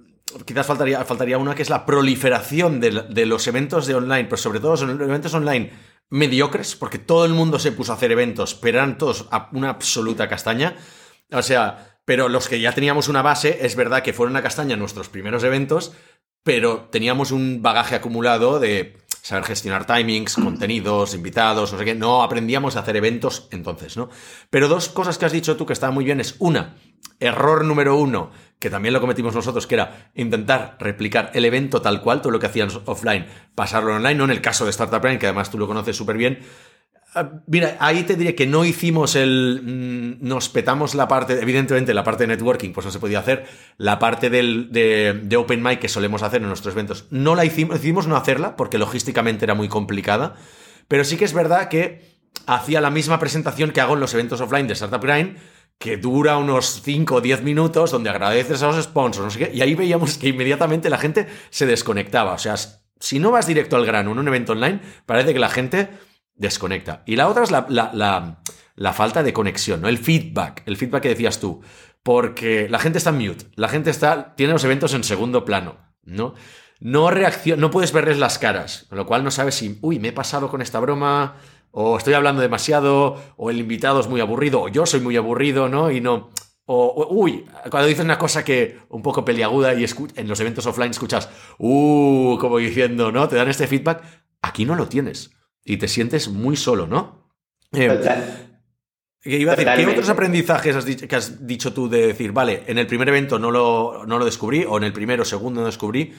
quizás 0.45 0.65
faltaría, 0.65 1.03
faltaría 1.05 1.38
una 1.38 1.55
que 1.55 1.61
es 1.61 1.69
la 1.69 1.85
proliferación 1.85 2.79
de, 2.79 3.25
los 3.25 3.47
eventos 3.47 3.88
de 3.88 3.95
online, 3.95 4.25
pero 4.25 4.38
sobre 4.38 4.59
todo 4.59 4.77
son 4.77 5.01
eventos 5.01 5.33
online 5.33 5.71
mediocres, 6.09 6.75
porque 6.75 6.97
todo 7.00 7.25
el 7.25 7.33
mundo 7.33 7.57
se 7.57 7.71
puso 7.71 7.93
a 7.93 7.95
hacer 7.95 8.11
eventos, 8.11 8.53
pero 8.53 8.79
eran 8.79 8.97
todos 8.97 9.27
una 9.53 9.69
absoluta 9.69 10.27
castaña. 10.27 10.75
O 11.31 11.41
sea, 11.41 12.00
pero 12.05 12.27
los 12.27 12.50
que 12.50 12.59
ya 12.59 12.73
teníamos 12.73 13.07
una 13.07 13.21
base, 13.21 13.59
es 13.61 13.75
verdad 13.75 14.03
que 14.03 14.11
fueron 14.11 14.35
a 14.35 14.43
castaña 14.43 14.75
nuestros 14.75 15.07
primeros 15.07 15.43
eventos, 15.43 15.93
pero 16.43 16.89
teníamos 16.91 17.31
un 17.31 17.61
bagaje 17.61 17.95
acumulado 17.95 18.59
de 18.59 18.97
saber 19.21 19.43
gestionar 19.43 19.85
timings, 19.85 20.35
contenidos, 20.35 21.13
invitados, 21.13 21.71
no 21.71 21.79
sé 21.79 21.85
qué. 21.85 21.95
No 21.95 22.23
aprendíamos 22.23 22.75
a 22.75 22.79
hacer 22.79 22.95
eventos 22.97 23.47
entonces, 23.51 23.97
¿no? 23.97 24.09
Pero 24.49 24.67
dos 24.67 24.89
cosas 24.89 25.17
que 25.17 25.25
has 25.25 25.31
dicho 25.31 25.55
tú 25.57 25.65
que 25.65 25.73
estaban 25.73 25.93
muy 25.93 26.03
bien 26.03 26.19
es 26.19 26.35
una, 26.39 26.75
error 27.19 27.63
número 27.63 27.95
uno, 27.95 28.31
que 28.59 28.69
también 28.69 28.93
lo 28.93 29.01
cometimos 29.01 29.33
nosotros, 29.35 29.67
que 29.67 29.75
era 29.75 30.11
intentar 30.15 30.75
replicar 30.79 31.31
el 31.33 31.45
evento 31.45 31.81
tal 31.81 32.01
cual, 32.01 32.21
todo 32.21 32.31
lo 32.31 32.39
que 32.39 32.47
hacían 32.47 32.69
offline, 32.85 33.27
pasarlo 33.55 33.95
online, 33.95 34.15
no 34.15 34.25
en 34.25 34.31
el 34.31 34.41
caso 34.41 34.65
de 34.65 34.71
Startup 34.71 35.01
Plan, 35.01 35.19
que 35.19 35.27
además 35.27 35.49
tú 35.49 35.57
lo 35.57 35.67
conoces 35.67 35.95
súper 35.95 36.17
bien. 36.17 36.39
Ah, 37.13 37.29
mira, 37.45 37.75
ahí 37.81 38.03
te 38.03 38.15
diré 38.15 38.35
que 38.35 38.47
no 38.47 38.63
hicimos 38.63 39.15
el. 39.15 39.61
Mm, 39.61 40.25
nos 40.25 40.47
petamos 40.47 40.95
la 40.95 41.09
parte, 41.09 41.41
evidentemente, 41.41 41.93
la 41.93 42.05
parte 42.05 42.23
de 42.23 42.27
networking, 42.27 42.71
pues 42.71 42.85
no 42.85 42.91
se 42.91 42.99
podía 42.99 43.19
hacer. 43.19 43.45
La 43.77 43.99
parte 43.99 44.29
del, 44.29 44.71
de, 44.71 45.19
de, 45.21 45.35
Open 45.35 45.61
Mic 45.61 45.79
que 45.79 45.89
solemos 45.89 46.23
hacer 46.23 46.41
en 46.41 46.47
nuestros 46.47 46.73
eventos, 46.73 47.07
no 47.09 47.35
la 47.35 47.43
hicimos, 47.43 47.75
decidimos 47.75 48.07
no 48.07 48.15
hacerla 48.15 48.55
porque 48.55 48.77
logísticamente 48.77 49.43
era 49.43 49.55
muy 49.55 49.67
complicada. 49.67 50.35
Pero 50.87 51.03
sí 51.03 51.17
que 51.17 51.25
es 51.25 51.33
verdad 51.33 51.67
que 51.67 52.01
hacía 52.47 52.79
la 52.79 52.89
misma 52.89 53.19
presentación 53.19 53.71
que 53.71 53.81
hago 53.81 53.95
en 53.95 53.99
los 53.99 54.13
eventos 54.13 54.39
offline 54.39 54.67
de 54.67 54.73
Startup 54.73 55.03
Grind, 55.03 55.35
que 55.77 55.97
dura 55.97 56.37
unos 56.37 56.81
5 56.83 57.15
o 57.15 57.21
10 57.21 57.43
minutos, 57.43 57.91
donde 57.91 58.09
agradeces 58.09 58.63
a 58.63 58.67
los 58.67 58.81
sponsors, 58.81 59.25
no 59.25 59.31
sé 59.31 59.39
qué, 59.39 59.51
y 59.53 59.61
ahí 59.61 59.75
veíamos 59.75 60.17
que 60.17 60.29
inmediatamente 60.29 60.89
la 60.89 60.97
gente 60.97 61.27
se 61.49 61.65
desconectaba. 61.65 62.33
O 62.33 62.37
sea, 62.37 62.55
si 62.99 63.19
no 63.19 63.31
vas 63.31 63.47
directo 63.47 63.75
al 63.75 63.85
grano 63.85 64.11
en 64.11 64.19
un 64.19 64.27
evento 64.27 64.53
online, 64.53 64.79
parece 65.05 65.33
que 65.33 65.39
la 65.39 65.49
gente 65.49 65.89
desconecta. 66.41 67.03
Y 67.05 67.15
la 67.15 67.27
otra 67.29 67.43
es 67.43 67.51
la, 67.51 67.65
la, 68.75 68.93
falta 68.93 69.24
de 69.24 69.31
conexión, 69.31 69.81
¿no? 69.81 69.88
El 69.88 69.98
feedback, 69.98 70.63
el 70.65 70.75
feedback 70.75 71.03
que 71.03 71.10
decías 71.10 71.39
tú. 71.39 71.62
Porque 72.03 72.67
la 72.67 72.79
gente 72.79 72.98
está 72.98 73.12
en 73.12 73.19
mute, 73.19 73.45
la 73.55 73.69
gente 73.69 73.91
está, 73.91 74.33
tiene 74.36 74.53
los 74.53 74.63
eventos 74.63 74.93
en 74.95 75.03
segundo 75.03 75.45
plano, 75.45 75.77
¿no? 76.03 76.33
no 76.79 77.12
no 77.12 77.71
puedes 77.71 77.93
verles 77.93 78.17
las 78.17 78.39
caras, 78.39 78.88
con 78.89 78.98
lo 78.98 79.05
cual 79.05 79.24
no 79.24 79.29
sabes 79.29 79.53
si, 79.53 79.77
uy, 79.81 80.00
me 80.00 80.07
he 80.07 80.12
pasado 80.12 80.50
con 80.50 80.63
esta 80.63 80.79
broma, 80.79 81.36
o 81.69 81.95
estoy 81.95 82.15
hablando 82.15 82.41
demasiado, 82.41 83.21
o 83.38 83.51
el 83.51 83.60
invitado 83.60 84.00
es 84.00 84.07
muy 84.07 84.19
aburrido, 84.19 84.63
o 84.63 84.67
yo 84.67 84.88
soy 84.88 85.00
muy 85.00 85.15
aburrido, 85.15 85.69
¿no? 85.69 85.91
Y 85.91 86.01
no. 86.01 86.31
O, 86.65 87.07
uy, 87.12 87.45
cuando 87.69 87.88
dices 87.88 88.03
una 88.03 88.17
cosa 88.17 88.43
que 88.43 88.79
un 88.89 89.03
poco 89.03 89.24
peliaguda 89.24 89.75
y 89.75 89.86
en 90.15 90.27
los 90.27 90.39
eventos 90.39 90.65
offline 90.65 90.89
escuchas, 90.89 91.29
uh, 91.60 92.38
como 92.39 92.57
diciendo, 92.57 93.12
¿no? 93.12 93.27
Te 93.27 93.36
dan 93.36 93.48
este 93.48 93.67
feedback. 93.67 94.01
Aquí 94.41 94.65
no 94.65 94.74
lo 94.75 94.88
tienes. 94.88 95.31
Y 95.63 95.77
te 95.77 95.87
sientes 95.87 96.27
muy 96.27 96.55
solo, 96.55 96.87
¿no? 96.87 97.31
Eh, 97.71 97.87
¿Qué 99.23 99.45
otros 99.45 100.09
aprendizajes 100.09 100.75
has 100.75 100.85
dicho, 100.85 101.07
que 101.07 101.15
has 101.15 101.45
dicho 101.45 101.73
tú 101.73 101.87
de 101.87 102.07
decir, 102.07 102.31
vale, 102.31 102.63
en 102.65 102.79
el 102.79 102.87
primer 102.87 103.07
evento 103.09 103.37
no 103.37 103.51
lo, 103.51 104.03
no 104.07 104.17
lo 104.17 104.25
descubrí, 104.25 104.65
o 104.67 104.77
en 104.77 104.83
el 104.83 104.93
primero 104.93 105.21
o 105.21 105.25
segundo 105.25 105.61
no 105.61 105.67
descubrí, 105.67 106.13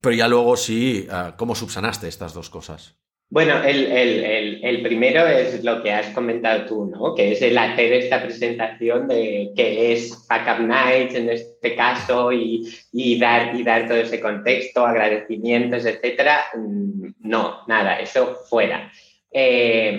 pero 0.00 0.14
ya 0.14 0.28
luego 0.28 0.56
sí, 0.56 1.06
ah, 1.10 1.34
¿cómo 1.38 1.54
subsanaste 1.54 2.08
estas 2.08 2.34
dos 2.34 2.50
cosas? 2.50 2.96
Bueno, 3.32 3.62
el, 3.64 4.82
primero 4.82 5.26
es 5.26 5.64
lo 5.64 5.82
que 5.82 5.90
has 5.90 6.08
comentado 6.08 6.66
tú, 6.66 6.84
¿no? 6.84 7.14
Que 7.14 7.32
es 7.32 7.40
el 7.40 7.56
hacer 7.56 7.90
esta 7.94 8.22
presentación 8.22 9.08
de 9.08 9.52
qué 9.56 9.94
es 9.94 10.26
Backup 10.28 10.66
Nights 10.66 11.14
en 11.14 11.30
este 11.30 11.74
caso 11.74 12.30
y, 12.30 13.18
dar, 13.18 13.56
y 13.56 13.62
dar 13.62 13.88
todo 13.88 13.96
ese 13.96 14.20
contexto, 14.20 14.84
agradecimientos, 14.84 15.86
etcétera. 15.86 16.40
Mm, 16.54 17.06
no, 17.20 17.60
nada, 17.68 18.00
eso 18.00 18.36
fuera. 18.50 18.92
Eh, 19.30 19.98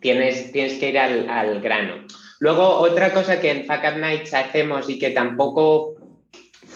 tienes, 0.00 0.50
tienes 0.50 0.78
que 0.78 0.88
ir 0.88 0.98
al, 0.98 1.60
grano. 1.60 2.06
Luego, 2.40 2.66
otra 2.66 3.12
cosa 3.12 3.38
que 3.38 3.50
en 3.50 3.66
Backup 3.66 3.98
Nights 3.98 4.32
hacemos 4.32 4.88
y 4.88 4.98
que 4.98 5.10
tampoco 5.10 5.95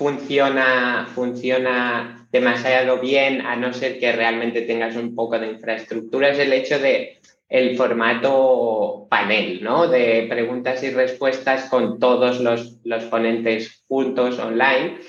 funciona, 0.01 1.07
funciona 1.15 2.27
demasiado 2.33 3.01
bien, 3.01 3.43
a 3.43 3.55
no 3.55 3.71
ser 3.75 3.99
que 3.99 4.13
realmente 4.13 4.63
tengas 4.63 4.97
un 4.97 5.15
poco 5.15 5.39
de 5.39 5.49
infraestructura, 5.49 6.31
es 6.31 6.39
el 6.39 6.55
hecho 6.55 6.79
de 6.79 7.19
el 7.51 7.77
formato 7.77 9.07
panel, 9.11 9.63
¿no? 9.63 9.89
De 9.89 10.27
preguntas 10.27 10.83
y 10.85 10.91
respuestas 10.91 11.69
con 11.69 11.99
todos 11.99 12.41
los, 12.41 13.05
ponentes 13.11 13.85
juntos 13.89 14.39
online, 14.39 15.01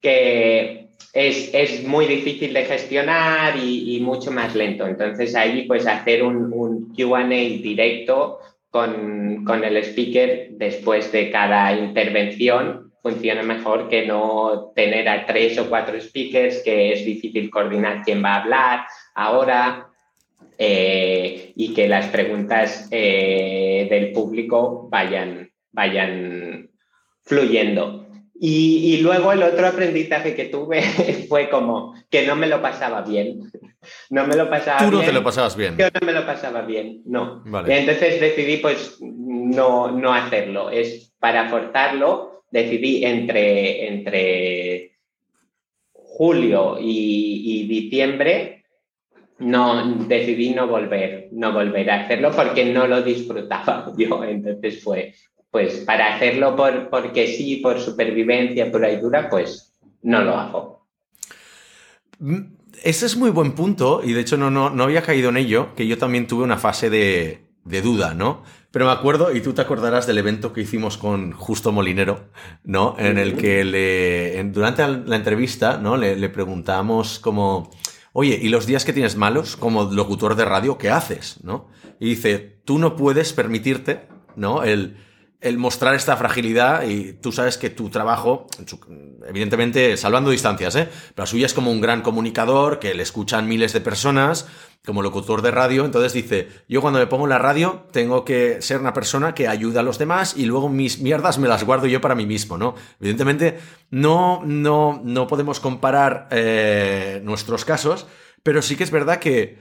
que 0.00 0.88
es, 1.12 1.84
muy 1.86 2.06
difícil 2.06 2.52
de 2.52 2.64
gestionar 2.64 3.54
y, 3.56 4.00
mucho 4.00 4.32
más 4.32 4.56
lento. 4.56 4.88
Entonces 4.88 5.36
ahí 5.36 5.66
pues 5.68 5.86
hacer 5.86 6.24
un, 6.24 6.52
un 6.52 6.92
QA 6.96 7.28
directo 7.28 8.40
con, 8.70 9.44
con 9.44 9.62
el 9.62 9.76
speaker 9.76 10.48
después 10.50 11.12
de 11.12 11.30
cada 11.30 11.78
intervención 11.78 12.91
funciona 13.02 13.42
mejor 13.42 13.88
que 13.88 14.06
no 14.06 14.72
tener 14.74 15.08
a 15.08 15.26
tres 15.26 15.58
o 15.58 15.68
cuatro 15.68 16.00
speakers, 16.00 16.62
que 16.62 16.92
es 16.92 17.04
difícil 17.04 17.50
coordinar 17.50 18.02
quién 18.04 18.24
va 18.24 18.34
a 18.34 18.42
hablar 18.42 18.86
ahora 19.14 19.88
eh, 20.56 21.52
y 21.56 21.74
que 21.74 21.88
las 21.88 22.06
preguntas 22.06 22.88
eh, 22.92 23.88
del 23.90 24.12
público 24.12 24.88
vayan, 24.88 25.50
vayan 25.72 26.70
fluyendo. 27.24 27.98
Y, 28.44 28.98
luego 29.02 29.32
el 29.32 29.42
otro 29.44 29.68
aprendizaje 29.68 30.34
que 30.34 30.46
tuve 30.46 30.82
fue 31.28 31.48
como 31.48 31.94
que 32.10 32.26
no 32.26 32.34
me 32.34 32.48
lo 32.48 32.60
pasaba 32.60 33.02
bien. 33.02 33.52
No 34.10 34.26
me 34.26 34.36
lo 34.36 34.50
pasaba 34.50 34.78
Tú 34.78 34.90
no 34.90 35.00
te 35.00 35.12
lo 35.12 35.22
pasabas 35.22 35.56
bien. 35.56 35.76
Yo 35.76 35.86
no 35.92 36.06
me 36.06 36.12
lo 36.12 36.26
pasaba 36.26 36.62
bien, 36.62 37.02
no. 37.04 37.42
entonces 37.66 38.20
decidí 38.20 38.56
pues 38.58 38.98
no, 39.00 39.90
no 39.92 40.12
hacerlo. 40.12 40.70
Es 40.70 41.12
para 41.20 41.48
forzarlo 41.48 42.31
decidí 42.52 43.04
entre, 43.04 43.88
entre 43.88 44.92
julio 45.92 46.76
y, 46.78 47.66
diciembre, 47.66 48.64
no, 49.38 50.04
decidí 50.06 50.50
no 50.50 50.68
volver, 50.68 51.28
no 51.32 51.52
volver 51.52 51.90
a 51.90 52.02
hacerlo 52.02 52.30
porque 52.30 52.66
no 52.66 52.86
lo 52.86 53.02
disfrutaba 53.02 53.92
yo. 53.98 54.22
Entonces 54.22 54.84
fue, 54.84 55.14
pues 55.50 55.78
para 55.78 56.14
hacerlo 56.14 56.54
por, 56.54 56.90
porque 56.90 57.26
sí, 57.26 57.56
por 57.56 57.80
supervivencia 57.80 58.70
por 58.70 58.84
ayuda, 58.84 59.28
pues 59.30 59.72
no 60.02 60.22
lo 60.22 60.36
hago. 60.36 60.86
Mm, 62.18 62.54
ese 62.84 63.06
es 63.06 63.16
muy 63.16 63.30
buen 63.30 63.52
punto 63.52 64.02
y 64.04 64.12
de 64.12 64.20
hecho 64.20 64.36
no, 64.36 64.50
no, 64.50 64.68
no 64.68 64.84
había 64.84 65.02
caído 65.02 65.30
en 65.30 65.38
ello, 65.38 65.74
que 65.74 65.86
yo 65.86 65.96
también 65.96 66.26
tuve 66.26 66.44
una 66.44 66.58
fase 66.58 66.90
de, 66.90 67.51
de 67.64 67.82
duda, 67.82 68.14
¿no? 68.14 68.42
Pero 68.70 68.86
me 68.86 68.92
acuerdo, 68.92 69.34
y 69.34 69.40
tú 69.40 69.52
te 69.52 69.60
acordarás 69.60 70.06
del 70.06 70.18
evento 70.18 70.52
que 70.52 70.62
hicimos 70.62 70.96
con 70.96 71.32
Justo 71.32 71.72
Molinero, 71.72 72.30
¿no? 72.64 72.96
En 72.98 73.18
el 73.18 73.36
que 73.36 73.64
le, 73.64 74.42
durante 74.44 74.86
la 74.86 75.16
entrevista, 75.16 75.76
¿no? 75.76 75.96
Le, 75.96 76.16
le 76.16 76.28
preguntamos 76.30 77.18
como, 77.18 77.70
oye, 78.12 78.38
¿y 78.40 78.48
los 78.48 78.66
días 78.66 78.84
que 78.84 78.92
tienes 78.92 79.16
malos 79.16 79.56
como 79.56 79.84
locutor 79.84 80.36
de 80.36 80.46
radio, 80.46 80.78
qué 80.78 80.90
haces, 80.90 81.38
¿no? 81.42 81.68
Y 82.00 82.10
dice, 82.10 82.60
tú 82.64 82.78
no 82.78 82.96
puedes 82.96 83.32
permitirte, 83.32 84.08
¿no? 84.36 84.64
El, 84.64 84.96
el 85.42 85.58
mostrar 85.58 85.94
esta 85.94 86.16
fragilidad 86.16 86.84
y 86.84 87.14
tú 87.14 87.32
sabes 87.32 87.58
que 87.58 87.68
tu 87.68 87.90
trabajo, 87.90 88.46
evidentemente 89.26 89.96
salvando 89.96 90.30
distancias, 90.30 90.76
¿eh? 90.76 90.88
pero 91.14 91.24
la 91.24 91.26
suya 91.26 91.46
es 91.46 91.52
como 91.52 91.72
un 91.72 91.80
gran 91.80 92.00
comunicador 92.00 92.78
que 92.78 92.94
le 92.94 93.02
escuchan 93.02 93.48
miles 93.48 93.72
de 93.72 93.80
personas, 93.80 94.46
como 94.84 95.02
locutor 95.02 95.42
de 95.42 95.50
radio, 95.50 95.84
entonces 95.84 96.12
dice, 96.12 96.48
yo 96.68 96.80
cuando 96.80 97.00
me 97.00 97.06
pongo 97.06 97.24
en 97.24 97.30
la 97.30 97.38
radio 97.38 97.86
tengo 97.92 98.24
que 98.24 98.62
ser 98.62 98.80
una 98.80 98.92
persona 98.92 99.34
que 99.34 99.48
ayuda 99.48 99.80
a 99.80 99.82
los 99.82 99.98
demás 99.98 100.34
y 100.36 100.44
luego 100.44 100.68
mis 100.68 101.00
mierdas 101.00 101.38
me 101.38 101.48
las 101.48 101.64
guardo 101.64 101.86
yo 101.86 102.00
para 102.00 102.14
mí 102.14 102.24
mismo, 102.24 102.56
¿no? 102.56 102.74
Evidentemente 103.00 103.58
no, 103.90 104.42
no, 104.44 105.00
no 105.04 105.26
podemos 105.26 105.58
comparar 105.58 106.28
eh, 106.30 107.20
nuestros 107.24 107.64
casos, 107.64 108.06
pero 108.44 108.62
sí 108.62 108.76
que 108.76 108.84
es 108.84 108.90
verdad 108.90 109.18
que, 109.18 109.58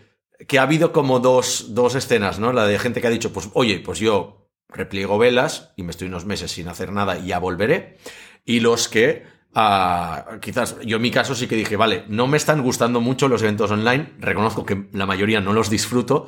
que 0.47 0.59
ha 0.59 0.63
habido 0.63 0.91
como 0.91 1.19
dos, 1.19 1.73
dos 1.73 1.95
escenas, 1.95 2.39
¿no? 2.39 2.53
La 2.53 2.65
de 2.65 2.79
gente 2.79 3.01
que 3.01 3.07
ha 3.07 3.11
dicho, 3.11 3.33
pues 3.33 3.49
oye, 3.53 3.79
pues 3.79 3.99
yo 3.99 4.41
repliego 4.71 5.17
velas 5.17 5.73
y 5.75 5.83
me 5.83 5.91
estoy 5.91 6.07
unos 6.07 6.25
meses 6.25 6.51
sin 6.51 6.67
hacer 6.67 6.91
nada 6.91 7.17
y 7.17 7.27
ya 7.27 7.39
volveré. 7.39 7.97
Y 8.45 8.59
los 8.59 8.87
que 8.87 9.25
ah, 9.53 10.37
quizás 10.41 10.77
yo 10.83 10.97
en 10.97 11.01
mi 11.01 11.11
caso 11.11 11.35
sí 11.35 11.47
que 11.47 11.55
dije, 11.55 11.75
vale, 11.75 12.05
no 12.07 12.27
me 12.27 12.37
están 12.37 12.61
gustando 12.61 13.01
mucho 13.01 13.27
los 13.27 13.41
eventos 13.41 13.71
online, 13.71 14.13
reconozco 14.19 14.65
que 14.65 14.87
la 14.93 15.05
mayoría 15.05 15.41
no 15.41 15.53
los 15.53 15.69
disfruto, 15.69 16.27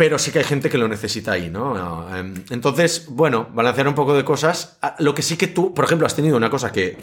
pero 0.00 0.18
sí 0.18 0.30
que 0.30 0.38
hay 0.38 0.46
gente 0.46 0.70
que 0.70 0.78
lo 0.78 0.88
necesita 0.88 1.32
ahí, 1.32 1.50
¿no? 1.50 1.74
Ah, 1.76 2.20
em, 2.20 2.32
entonces, 2.48 3.06
bueno, 3.10 3.50
balancear 3.52 3.86
un 3.86 3.94
poco 3.94 4.14
de 4.14 4.24
cosas. 4.24 4.78
Ah, 4.80 4.96
lo 4.98 5.14
que 5.14 5.20
sí 5.20 5.36
que 5.36 5.46
tú, 5.46 5.74
por 5.74 5.84
ejemplo, 5.84 6.06
has 6.06 6.16
tenido 6.16 6.38
una 6.38 6.48
cosa 6.48 6.72
que, 6.72 6.96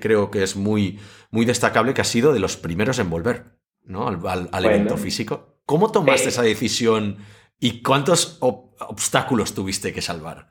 creo 0.00 0.32
que 0.32 0.42
es 0.42 0.56
muy, 0.56 0.98
muy 1.30 1.44
destacable, 1.44 1.94
que 1.94 2.00
ha 2.00 2.04
sido 2.04 2.32
de 2.32 2.40
los 2.40 2.56
primeros 2.56 2.98
en 2.98 3.08
volver, 3.08 3.56
¿no? 3.84 4.08
Al, 4.08 4.64
evento 4.64 4.96
físico. 4.96 5.60
¿Cómo 5.64 5.92
tomaste 5.92 6.30
esa 6.30 6.42
decisión 6.42 7.18
y 7.60 7.82
cuántos 7.82 8.38
obstáculos 8.40 9.54
tuviste 9.54 9.92
que 9.92 10.02
salvar? 10.02 10.50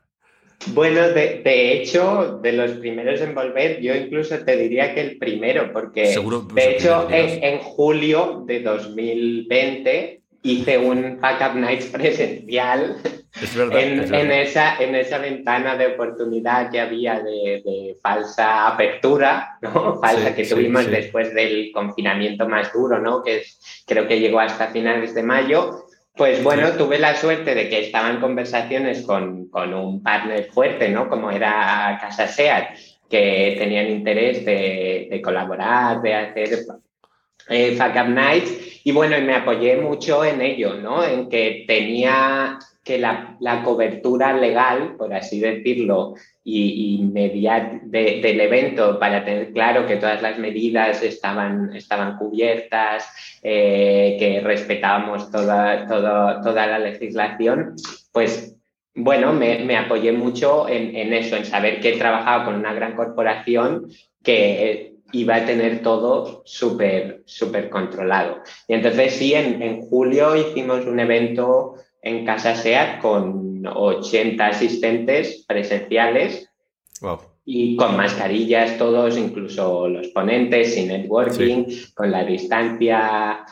Bueno, 0.68 1.08
de, 1.08 1.72
hecho, 1.72 2.38
de 2.42 2.52
los 2.52 2.72
primeros 2.72 3.20
en 3.22 3.34
volver, 3.34 3.80
yo 3.80 3.94
incluso 3.94 4.38
te 4.40 4.56
diría 4.56 4.94
que 4.94 5.00
el 5.00 5.18
primero, 5.18 5.72
porque 5.72 6.14
de 6.54 6.70
hecho 6.70 7.08
en, 7.10 7.58
julio 7.60 8.44
de 8.46 8.60
2020 8.60 10.20
hice 10.42 10.78
un 10.78 11.18
Backup 11.20 11.56
Nights 11.56 11.86
presencial 11.92 12.96
en, 13.72 14.30
esa, 14.30 14.76
en 14.76 14.94
esa 14.94 15.18
ventana 15.18 15.76
de 15.76 15.88
oportunidad 15.88 16.70
que 16.70 16.80
había 16.80 17.20
de, 17.20 17.96
falsa 18.02 18.66
apertura, 18.68 19.58
¿no? 19.62 19.98
Falsa 19.98 20.34
que 20.34 20.44
tuvimos 20.44 20.86
después 20.86 21.32
del 21.34 21.70
confinamiento 21.72 22.46
más 22.46 22.70
duro, 22.72 22.98
¿no? 22.98 23.22
Que 23.22 23.38
es, 23.38 23.84
creo 23.86 24.06
que 24.06 24.20
llegó 24.20 24.40
hasta 24.40 24.68
finales 24.68 25.14
de 25.14 25.22
mayo. 25.22 25.86
Pues 26.20 26.44
bueno, 26.44 26.72
tuve 26.72 26.98
la 26.98 27.16
suerte 27.16 27.54
de 27.54 27.70
que 27.70 27.86
estaba 27.86 28.10
en 28.10 28.20
conversaciones 28.20 29.06
con, 29.06 29.48
un 29.54 30.02
partner 30.02 30.50
fuerte, 30.52 30.90
¿no? 30.90 31.08
Como 31.08 31.30
era 31.30 31.96
Casa 31.98 32.28
SEAT, 32.28 32.76
que 33.08 33.56
tenían 33.58 33.88
interés 33.88 34.44
de, 34.44 35.18
colaborar, 35.24 36.02
de 36.02 36.14
hacer 36.14 36.58
eh, 37.48 37.78
Nights. 38.08 38.82
Y 38.84 38.92
bueno, 38.92 39.16
me 39.20 39.34
apoyé 39.34 39.76
mucho 39.76 40.24
en 40.24 40.40
ello, 40.40 40.74
¿no? 40.74 41.04
En 41.04 41.28
que 41.28 41.64
tenía 41.66 42.58
que 42.82 42.98
la, 42.98 43.62
cobertura 43.62 44.32
legal, 44.32 44.96
por 44.96 45.12
así 45.12 45.38
decirlo, 45.38 46.14
y, 46.42 47.10
del 47.12 48.40
evento 48.40 48.98
para 48.98 49.24
tener 49.24 49.52
claro 49.52 49.86
que 49.86 49.96
todas 49.96 50.22
las 50.22 50.38
medidas 50.38 51.02
estaban, 51.02 51.74
estaban 51.76 52.16
cubiertas, 52.16 53.06
eh, 53.42 54.16
que 54.18 54.40
respetábamos 54.40 55.30
toda, 55.30 55.86
toda 55.86 56.66
la 56.66 56.78
legislación, 56.78 57.74
pues 58.12 58.56
bueno, 58.94 59.32
me, 59.32 59.76
apoyé 59.76 60.12
mucho 60.12 60.68
en, 60.68 61.12
eso, 61.12 61.36
en 61.36 61.44
saber 61.44 61.80
que 61.80 61.92
trabajaba 61.92 62.44
con 62.44 62.56
una 62.56 62.74
gran 62.74 62.96
corporación 62.96 63.86
que 64.22 64.94
iba 65.12 65.36
a 65.36 65.46
tener 65.46 65.82
todo 65.82 66.42
súper, 66.44 67.22
súper 67.26 67.70
controlado. 67.70 68.42
Y 68.68 68.74
entonces 68.74 69.14
sí, 69.14 69.34
en, 69.34 69.62
en 69.62 69.82
julio 69.82 70.36
hicimos 70.36 70.86
un 70.86 71.00
evento 71.00 71.74
en 72.02 72.24
Casa 72.24 72.54
SEAT 72.54 73.00
con 73.00 73.66
80 73.66 74.46
asistentes 74.46 75.44
presenciales. 75.46 76.48
y 77.44 77.74
con 77.76 77.96
mascarillas 77.96 78.78
todos, 78.78 79.16
incluso 79.16 79.88
los 79.88 80.08
ponentes, 80.08 80.74
sin 80.74 80.88
networking, 80.88 81.64
con 81.94 82.10
la 82.10 82.22
distancia 82.22 83.44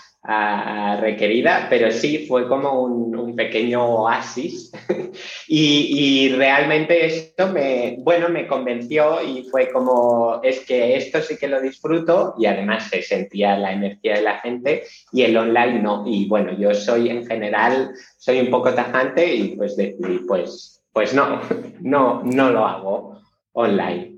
requerida, 1.00 1.68
pero 1.70 1.90
sí 1.90 2.26
fue 2.26 2.46
como 2.46 2.82
un, 2.82 3.08
pequeño 3.34 3.84
oasis 3.84 4.72
y, 5.48 6.30
realmente 6.30 7.06
esto 7.06 7.52
me, 7.52 7.96
bueno, 8.00 8.28
me 8.28 8.46
convenció 8.48 9.22
y 9.22 9.44
fue 9.44 9.70
como, 9.70 10.40
es 10.42 10.60
que 10.66 10.96
esto 10.96 11.22
sí 11.22 11.36
que 11.36 11.46
lo 11.46 11.60
disfruto 11.60 12.34
y 12.38 12.46
además 12.46 12.88
se 12.90 13.00
sentía 13.02 13.56
la 13.56 13.72
energía 13.72 14.16
de 14.16 14.22
la 14.22 14.38
gente 14.40 14.82
y 15.12 15.22
el 15.22 15.36
online 15.36 15.80
no. 15.80 16.04
Y 16.06 16.26
bueno, 16.26 16.52
yo 16.58 16.74
soy 16.74 17.10
en 17.10 17.24
general, 17.26 17.92
soy 18.16 18.40
un 18.40 18.50
poco 18.50 18.74
tajante 18.74 19.34
y 19.34 19.56
pues 19.56 19.76
decidí, 19.76 20.20
pues, 20.26 20.82
pues 20.92 21.14
no, 21.14 21.40
no, 21.80 22.22
no 22.24 22.50
lo 22.50 22.66
hago 22.66 23.20
online. 23.52 24.17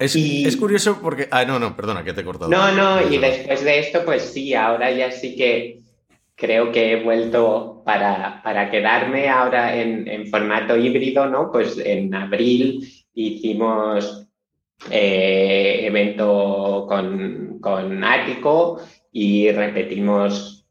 Es, 0.00 0.56
curioso 0.56 0.98
porque. 1.02 1.28
Ah, 1.30 1.44
no, 1.44 1.58
no, 1.58 1.76
perdona, 1.76 2.02
que 2.02 2.14
te 2.14 2.22
he 2.22 2.24
cortado. 2.24 2.50
No, 2.50 2.72
no, 2.72 3.06
y 3.12 3.18
después 3.18 3.62
de 3.62 3.80
esto, 3.80 4.02
pues 4.02 4.22
sí, 4.22 4.54
ahora 4.54 4.90
ya 4.90 5.10
sí 5.12 5.36
que 5.36 5.80
creo 6.34 6.72
que 6.72 6.92
he 6.92 7.02
vuelto 7.02 7.82
para, 7.84 8.70
quedarme 8.70 9.28
ahora 9.28 9.76
en, 9.76 10.26
formato 10.28 10.74
híbrido, 10.74 11.26
¿no? 11.26 11.52
Pues 11.52 11.76
en 11.76 12.14
abril 12.14 12.88
hicimos 13.12 14.26
eh, 14.90 15.80
evento 15.82 16.86
con, 16.88 17.58
con 17.60 18.02
Ático 18.02 18.80
y 19.12 19.52
repetimos, 19.52 20.66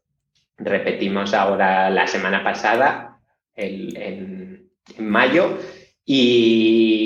repetimos 0.58 1.34
ahora 1.34 1.88
la 1.88 2.08
semana 2.08 2.42
pasada, 2.42 3.20
en, 3.54 3.96
en 3.96 4.70
mayo 4.98 5.56
y, 6.04 6.99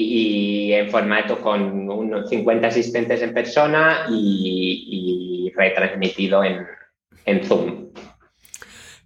en 0.78 0.90
formato 0.90 1.40
con 1.40 1.88
unos 1.88 2.28
50 2.28 2.68
asistentes 2.68 3.22
en 3.22 3.34
persona 3.34 4.06
y, 4.10 5.52
retransmitido 5.56 6.42
en, 6.44 7.44
Zoom. 7.44 7.90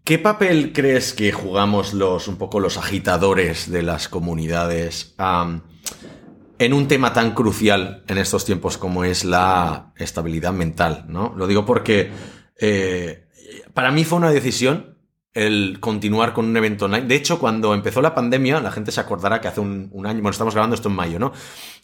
¿Qué 0.03 0.19
papel 0.19 0.73
crees 0.73 1.13
que 1.13 1.31
jugamos 1.31 1.93
los 1.93 2.27
un 2.27 2.39
poco 2.39 2.59
los 2.59 2.79
agitadores 2.79 3.71
de 3.71 3.83
las 3.83 4.09
comunidades 4.09 5.15
en 6.59 6.73
un 6.73 6.89
tema 6.89 7.13
tan 7.13 7.35
crucial 7.35 8.03
en 8.09 8.19
estos 8.19 8.45
tiempos 8.45 8.79
como 8.79 9.05
es 9.05 9.25
la 9.25 9.93
estabilidad 9.97 10.53
mental? 10.53 11.05
¿no? 11.09 11.35
Lo 11.37 11.47
digo 11.47 11.67
porque 11.67 12.11
eh, 12.59 13.27
para 13.75 13.91
mí 13.91 14.05
fue 14.05 14.19
una 14.19 14.31
decisión 14.31 14.98
el 15.35 15.79
continuar 15.81 16.33
con 16.33 16.47
un 16.47 16.57
evento 16.57 16.87
online. 16.87 17.07
De 17.07 17.15
hecho, 17.15 17.39
cuando 17.39 17.75
empezó 17.75 18.01
la 18.03 18.15
pandemia, 18.15 18.61
la 18.61 18.71
gente 18.71 18.93
se 18.93 19.01
acordará 19.01 19.41
que 19.41 19.49
hace 19.49 19.61
un, 19.61 19.91
año, 20.07 20.23
bueno, 20.23 20.31
estamos 20.31 20.55
grabando 20.55 20.75
esto 20.75 20.89
en 20.89 20.95
mayo, 20.95 21.19
¿no? 21.19 21.33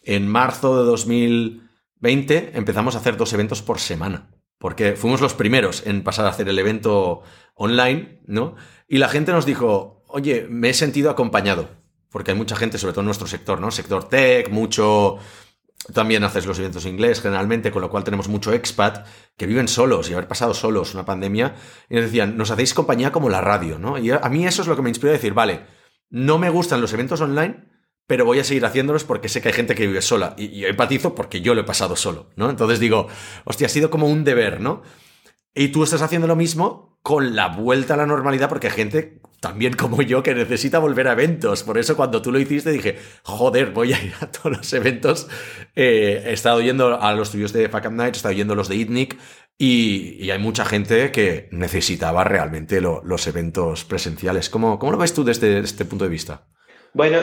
En 0.02 0.28
marzo 0.28 0.78
de 0.78 0.84
2020 0.84 2.52
empezamos 2.54 2.94
a 2.94 2.98
hacer 2.98 3.16
dos 3.16 3.32
eventos 3.32 3.62
por 3.62 3.78
semana, 3.78 4.30
porque 4.58 4.94
fuimos 4.96 5.20
los 5.20 5.34
primeros 5.34 5.86
en 5.86 6.02
pasar 6.02 6.26
a 6.26 6.30
hacer 6.30 6.48
el 6.48 6.58
evento 6.58 7.22
online, 7.54 8.20
¿no? 8.26 8.56
Y 8.88 8.98
la 8.98 9.08
gente 9.08 9.32
nos 9.32 9.46
dijo, 9.46 10.04
oye, 10.08 10.46
me 10.48 10.70
he 10.70 10.74
sentido 10.74 11.10
acompañado, 11.10 11.68
porque 12.10 12.32
hay 12.32 12.36
mucha 12.36 12.56
gente, 12.56 12.78
sobre 12.78 12.92
todo 12.92 13.02
en 13.02 13.06
nuestro 13.06 13.26
sector, 13.26 13.60
¿no? 13.60 13.70
Sector 13.70 14.08
tech, 14.08 14.50
mucho 14.50 15.18
también 15.92 16.24
haces 16.24 16.46
los 16.46 16.58
eventos 16.58 16.84
en 16.84 16.92
inglés 16.92 17.20
generalmente, 17.20 17.70
con 17.70 17.82
lo 17.82 17.90
cual 17.90 18.04
tenemos 18.04 18.28
mucho 18.28 18.52
expat 18.52 19.06
que 19.36 19.46
viven 19.46 19.68
solos 19.68 20.08
y 20.08 20.14
haber 20.14 20.28
pasado 20.28 20.54
solos 20.54 20.94
una 20.94 21.04
pandemia. 21.04 21.56
Y 21.90 21.94
nos 21.94 22.04
decían, 22.04 22.36
nos 22.36 22.50
hacéis 22.50 22.72
compañía 22.74 23.12
como 23.12 23.28
la 23.28 23.40
radio, 23.40 23.78
¿no? 23.78 23.98
Y 23.98 24.10
a 24.10 24.28
mí 24.30 24.46
eso 24.46 24.62
es 24.62 24.68
lo 24.68 24.76
que 24.76 24.82
me 24.82 24.88
inspira 24.88 25.10
a 25.10 25.14
decir, 25.14 25.34
vale, 25.34 25.66
no 26.10 26.38
me 26.38 26.48
gustan 26.50 26.80
los 26.80 26.92
eventos 26.92 27.20
online, 27.20 27.68
pero 28.06 28.24
voy 28.24 28.38
a 28.38 28.44
seguir 28.44 28.64
haciéndolos 28.64 29.04
porque 29.04 29.28
sé 29.28 29.42
que 29.42 29.48
hay 29.48 29.54
gente 29.54 29.74
que 29.74 29.86
vive 29.86 30.00
sola. 30.00 30.34
Y, 30.38 30.46
y 30.46 30.64
empatizo 30.64 31.14
porque 31.14 31.40
yo 31.40 31.54
lo 31.54 31.60
he 31.62 31.64
pasado 31.64 31.96
solo, 31.96 32.30
¿no? 32.36 32.48
Entonces 32.48 32.78
digo, 32.78 33.08
hostia, 33.44 33.66
ha 33.66 33.70
sido 33.70 33.90
como 33.90 34.06
un 34.06 34.24
deber, 34.24 34.60
¿no? 34.60 34.82
Y 35.54 35.68
tú 35.68 35.84
estás 35.84 36.02
haciendo 36.02 36.26
lo 36.26 36.36
mismo 36.36 36.98
con 37.02 37.36
la 37.36 37.48
vuelta 37.48 37.94
a 37.94 37.96
la 37.98 38.06
normalidad 38.06 38.48
porque 38.48 38.68
hay 38.68 38.72
gente 38.72 39.20
también 39.44 39.74
como 39.74 40.00
yo 40.00 40.22
que 40.22 40.34
necesita 40.34 40.78
volver 40.78 41.06
a 41.06 41.12
eventos. 41.12 41.64
Por 41.64 41.76
eso 41.76 41.96
cuando 41.96 42.22
tú 42.22 42.32
lo 42.32 42.40
hiciste 42.40 42.70
dije, 42.70 42.96
joder, 43.24 43.72
voy 43.72 43.92
a 43.92 44.02
ir 44.02 44.14
a 44.20 44.32
todos 44.32 44.56
los 44.56 44.72
eventos. 44.72 45.28
Eh, 45.76 46.22
he 46.24 46.32
estado 46.32 46.62
yendo 46.62 46.98
a 46.98 47.12
los 47.12 47.30
tuyos 47.30 47.52
de 47.52 47.68
Fuck 47.68 47.90
Night, 47.90 48.14
he 48.14 48.16
estado 48.16 48.32
yendo 48.32 48.54
a 48.54 48.56
los 48.56 48.70
de 48.70 48.76
ITNIC 48.76 49.18
y, 49.58 50.30
hay 50.30 50.38
mucha 50.38 50.64
gente 50.64 51.12
que 51.12 51.48
necesitaba 51.52 52.24
realmente 52.24 52.80
los 52.80 53.26
eventos 53.26 53.84
presenciales. 53.84 54.48
¿Cómo, 54.48 54.78
¿Cómo, 54.78 54.92
lo 54.92 54.98
ves 54.98 55.12
tú 55.12 55.24
desde 55.24 55.58
este 55.58 55.84
punto 55.84 56.04
de 56.06 56.10
vista? 56.10 56.46
Bueno, 56.94 57.18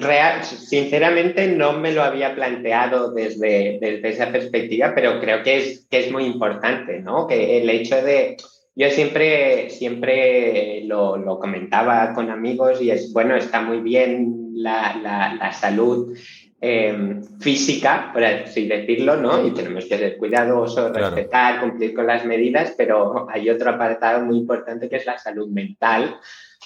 real, 0.00 0.44
sinceramente 0.44 1.48
no 1.48 1.72
me 1.72 1.92
lo 1.92 2.04
había 2.04 2.36
planteado 2.36 3.12
desde, 3.12 3.78
desde 3.80 4.10
esa 4.10 4.30
perspectiva, 4.30 4.92
pero 4.94 5.18
creo 5.18 5.42
que 5.42 5.56
es, 5.56 5.86
que 5.90 6.06
es 6.06 6.12
muy 6.12 6.24
importante, 6.24 7.00
¿no? 7.00 7.26
Que 7.26 7.60
el 7.60 7.68
hecho 7.68 7.96
de 7.96 8.36
yo 8.76 8.90
siempre, 8.90 9.70
siempre 9.70 10.82
lo, 10.84 11.38
comentaba 11.38 12.12
con 12.12 12.30
amigos 12.30 12.82
y 12.82 12.90
es, 12.90 13.12
bueno, 13.12 13.36
está 13.36 13.60
muy 13.60 13.80
bien 13.80 14.50
la, 14.54 15.52
salud 15.52 16.16
em, 16.60 17.22
física, 17.38 18.10
por 18.12 18.24
así 18.24 18.66
decirlo, 18.66 19.16
¿no? 19.16 19.46
Y 19.46 19.52
tenemos 19.52 19.84
que 19.84 19.98
ser 19.98 20.16
cuidadosos, 20.16 20.92
respetar, 20.92 21.60
cumplir 21.60 21.94
con 21.94 22.06
las 22.06 22.24
medidas, 22.24 22.74
pero 22.76 23.28
hay 23.30 23.48
otro 23.48 23.70
apartado 23.70 24.24
muy 24.24 24.38
importante 24.38 24.88
que 24.88 24.96
es 24.96 25.06
la 25.06 25.18
salud 25.18 25.48
mental, 25.48 26.18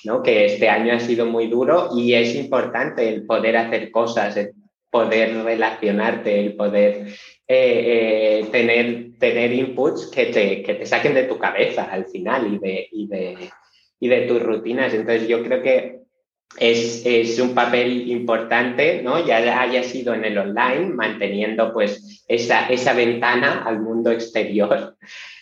¿no? 0.05 0.23
Que 0.23 0.47
este 0.47 0.69
año 0.71 0.95
ha 0.95 1.01
sido 1.01 1.27
muy 1.27 1.49
duro 1.49 1.91
y 1.95 2.15
es 2.15 2.35
importante 2.37 3.07
el 3.07 3.27
poder 3.27 3.59
hacer 3.59 3.91
cosas, 3.91 4.35
el 4.39 4.53
poder 4.91 5.45
relacionarte, 5.45 6.41
el 6.41 6.57
poder 6.57 7.09
eh, 7.51 8.41
eh, 8.41 8.49
tener, 8.53 9.19
tener 9.19 9.55
inputs 9.55 10.11
que 10.11 10.27
te, 10.27 10.63
que 10.63 10.75
te, 10.75 10.85
saquen 10.85 11.15
de 11.15 11.25
tu 11.25 11.39
cabeza 11.39 11.85
al 11.85 12.05
final 12.05 12.53
y 12.53 12.59
de, 12.59 12.89
y 12.93 13.07
de, 13.09 13.51
y 14.01 14.09
de 14.09 14.21
tus 14.27 14.43
rutinas. 14.43 14.93
Entonces 14.93 15.27
yo 15.29 15.43
creo 15.43 15.63
que 15.63 16.01
es, 16.59 17.07
es, 17.07 17.39
un 17.39 17.55
papel 17.55 18.11
importante, 18.11 19.03
¿no? 19.03 19.25
Ya 19.27 19.61
haya 19.63 19.83
sido 19.83 20.13
en 20.13 20.27
el 20.27 20.37
online, 20.37 20.91
manteniendo 20.95 21.73
pues 21.73 22.25
esa, 22.29 22.69
esa 22.69 22.93
ventana 22.93 23.65
al 23.65 23.81
mundo 23.81 24.11
exterior 24.11 24.97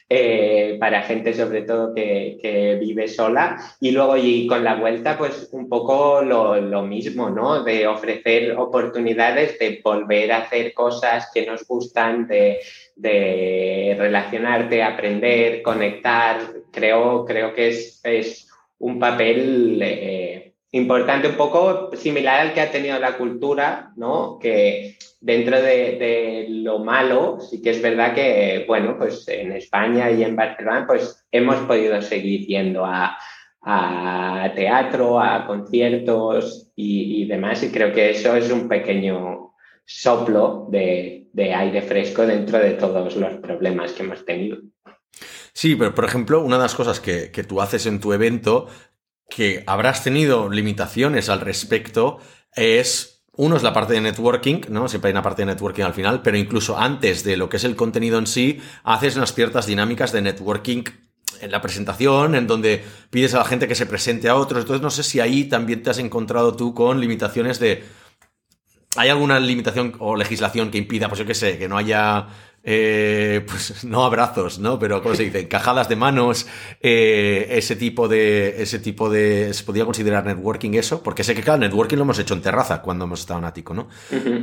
eh, 0.09 0.77
para 0.79 1.03
gente 1.03 1.35
sobre 1.35 1.62
todo 1.62 1.92
que, 1.92 2.79
vive 2.81 3.09
sola. 3.09 3.57
Y 3.81 3.90
luego 3.90 4.16
y 4.16 4.47
con 4.47 4.62
la 4.62 4.77
vuelta, 4.77 5.19
pues 5.19 5.49
un 5.53 5.69
poco 5.69 6.23
lo, 6.23 6.83
mismo, 6.83 7.31
¿no? 7.31 7.64
De 7.64 7.87
ofrecer 7.87 8.53
oportunidades 8.57 9.59
de 9.59 9.81
volver 9.83 10.33
a 10.33 10.38
hacer 10.38 10.73
cosas 10.75 11.29
que 11.35 11.45
nos 11.45 11.66
gustan, 11.66 12.29
de, 12.29 13.97
relacionarte, 13.99 14.83
aprender, 14.83 15.62
conectar. 15.62 16.38
Creo, 16.71 17.25
creo 17.25 17.53
que 17.55 17.69
es, 17.69 18.01
es 18.05 18.49
un 18.79 18.99
papel... 18.99 19.81
Eh, 19.83 20.45
importante, 20.72 21.29
un 21.29 21.37
poco 21.37 21.90
similar 21.96 22.40
al 22.40 22.55
que 22.55 22.61
ha 22.61 22.70
tenido 22.70 22.98
la 22.98 23.16
cultura, 23.16 23.92
¿no? 23.96 24.38
Que 24.40 24.98
dentro 25.20 25.61
de, 25.61 26.46
lo 26.48 26.79
malo, 26.81 27.38
sí 27.40 27.62
que 27.62 27.70
es 27.70 27.83
verdad 27.83 28.14
que, 28.14 28.64
bueno, 28.66 28.96
pues 28.98 29.26
en 29.29 29.52
España 29.52 30.11
y 30.11 30.22
en 30.22 30.37
Barcelona, 30.37 30.85
pues 30.87 31.24
hemos 31.31 31.57
podido 31.66 32.00
seguir 32.02 32.46
yendo 32.46 32.85
a, 32.85 33.16
teatro, 34.55 35.20
a 35.20 35.44
conciertos 35.44 36.70
y, 36.76 37.26
demás, 37.26 37.64
y 37.64 37.70
creo 37.70 37.92
que 37.92 38.11
eso 38.11 38.37
es 38.37 38.50
un 38.52 38.68
pequeño 38.68 39.55
soplo 39.85 40.68
de, 40.70 41.24
aire 41.37 41.83
fresco 41.83 42.24
dentro 42.26 42.59
de 42.59 42.72
todos 42.72 43.16
los 43.16 43.35
problemas 43.35 43.92
que 43.92 44.05
hemos 44.05 44.24
tenido. 44.24 44.59
Sí, 45.52 45.74
pero 45.74 45.94
por 45.94 46.05
ejemplo, 46.05 46.42
una 46.42 46.57
de 46.57 46.62
las 46.62 46.74
cosas 46.74 47.00
que, 47.00 47.33
que 47.33 47.42
tú 47.42 47.61
haces 47.61 47.87
en 47.87 47.98
tu 47.98 48.12
evento 48.12 48.68
que 49.29 49.65
habrás 49.67 50.05
tenido 50.05 50.49
limitaciones 50.49 51.29
al 51.29 51.41
respecto 51.41 52.19
es, 52.55 53.25
uno 53.33 53.57
es 53.57 53.62
la 53.62 53.73
parte 53.73 53.95
de 53.95 54.01
networking, 54.01 54.62
¿no? 54.69 54.89
Siempre 54.89 55.09
hay 55.09 55.12
una 55.12 55.23
parte 55.23 55.43
de 55.43 55.47
networking 55.47 55.83
al 55.83 55.95
final, 55.95 56.23
pero 56.23 56.37
incluso 56.37 56.79
antes 56.79 57.25
de 57.25 57.37
lo 57.37 57.49
que 57.49 57.57
es 57.57 57.65
el 57.65 57.77
contenido 57.77 58.19
en 58.19 58.27
sí, 58.27 58.61
haces 58.85 59.17
unas 59.17 59.35
ciertas 59.35 59.67
dinámicas 59.67 60.12
de 60.12 60.23
networking 60.23 60.85
en 61.41 61.51
la 61.51 61.61
presentación, 61.61 62.35
en 62.35 62.47
donde 62.47 62.83
pides 63.11 63.35
a 63.35 63.39
la 63.39 63.45
gente 63.45 63.69
que 63.69 63.75
se 63.75 63.87
presente 63.87 64.29
a 64.29 64.37
otros. 64.37 64.62
Entonces 64.62 64.83
no 64.83 64.91
sé 64.91 65.03
si 65.03 65.21
ahí 65.21 65.45
también 65.45 65.83
te 65.83 65.91
has 65.91 65.99
encontrado 65.99 66.57
tú 66.57 66.75
con 66.75 67.01
limitaciones 67.01 67.59
de... 67.59 67.85
¿Hay 68.97 69.11
alguna 69.11 69.39
limitación 69.39 69.95
o 69.99 70.17
legislación 70.17 70.71
que 70.71 70.79
impida, 70.79 71.09
pues 71.09 71.19
yo 71.19 71.27
qué 71.27 71.35
sé, 71.35 71.59
que 71.59 71.69
no 71.69 71.77
haya 71.77 72.29
eh, 72.68 73.46
pues 73.46 73.85
no 73.85 74.05
abrazos, 74.05 74.59
¿no? 74.59 74.79
Pero, 74.79 75.00
¿cómo 75.00 75.14
se 75.14 75.22
dice? 75.22 75.40
Encajadas 75.40 75.88
de 75.88 75.94
manos, 75.94 76.48
eh, 76.81 77.46
ese 77.50 77.76
tipo 77.76 78.09
de, 78.09 78.61
ese 78.61 78.81
tipo 78.81 79.09
de, 79.09 79.55
¿se 79.55 79.62
podría 79.62 79.85
considerar 79.85 80.26
networking 80.26 80.72
eso? 80.72 81.00
Porque 81.00 81.22
sé 81.22 81.37
que, 81.37 81.42
claro, 81.42 81.61
networking 81.61 81.96
lo 81.96 82.02
hemos 82.02 82.18
hecho 82.18 82.35
en 82.35 82.42
terraza 82.42 82.83
cuando 82.83 83.05
hemos 83.05 83.20
estado 83.20 83.38
en 83.38 83.44
ático, 83.44 83.72
¿no? 83.72 83.88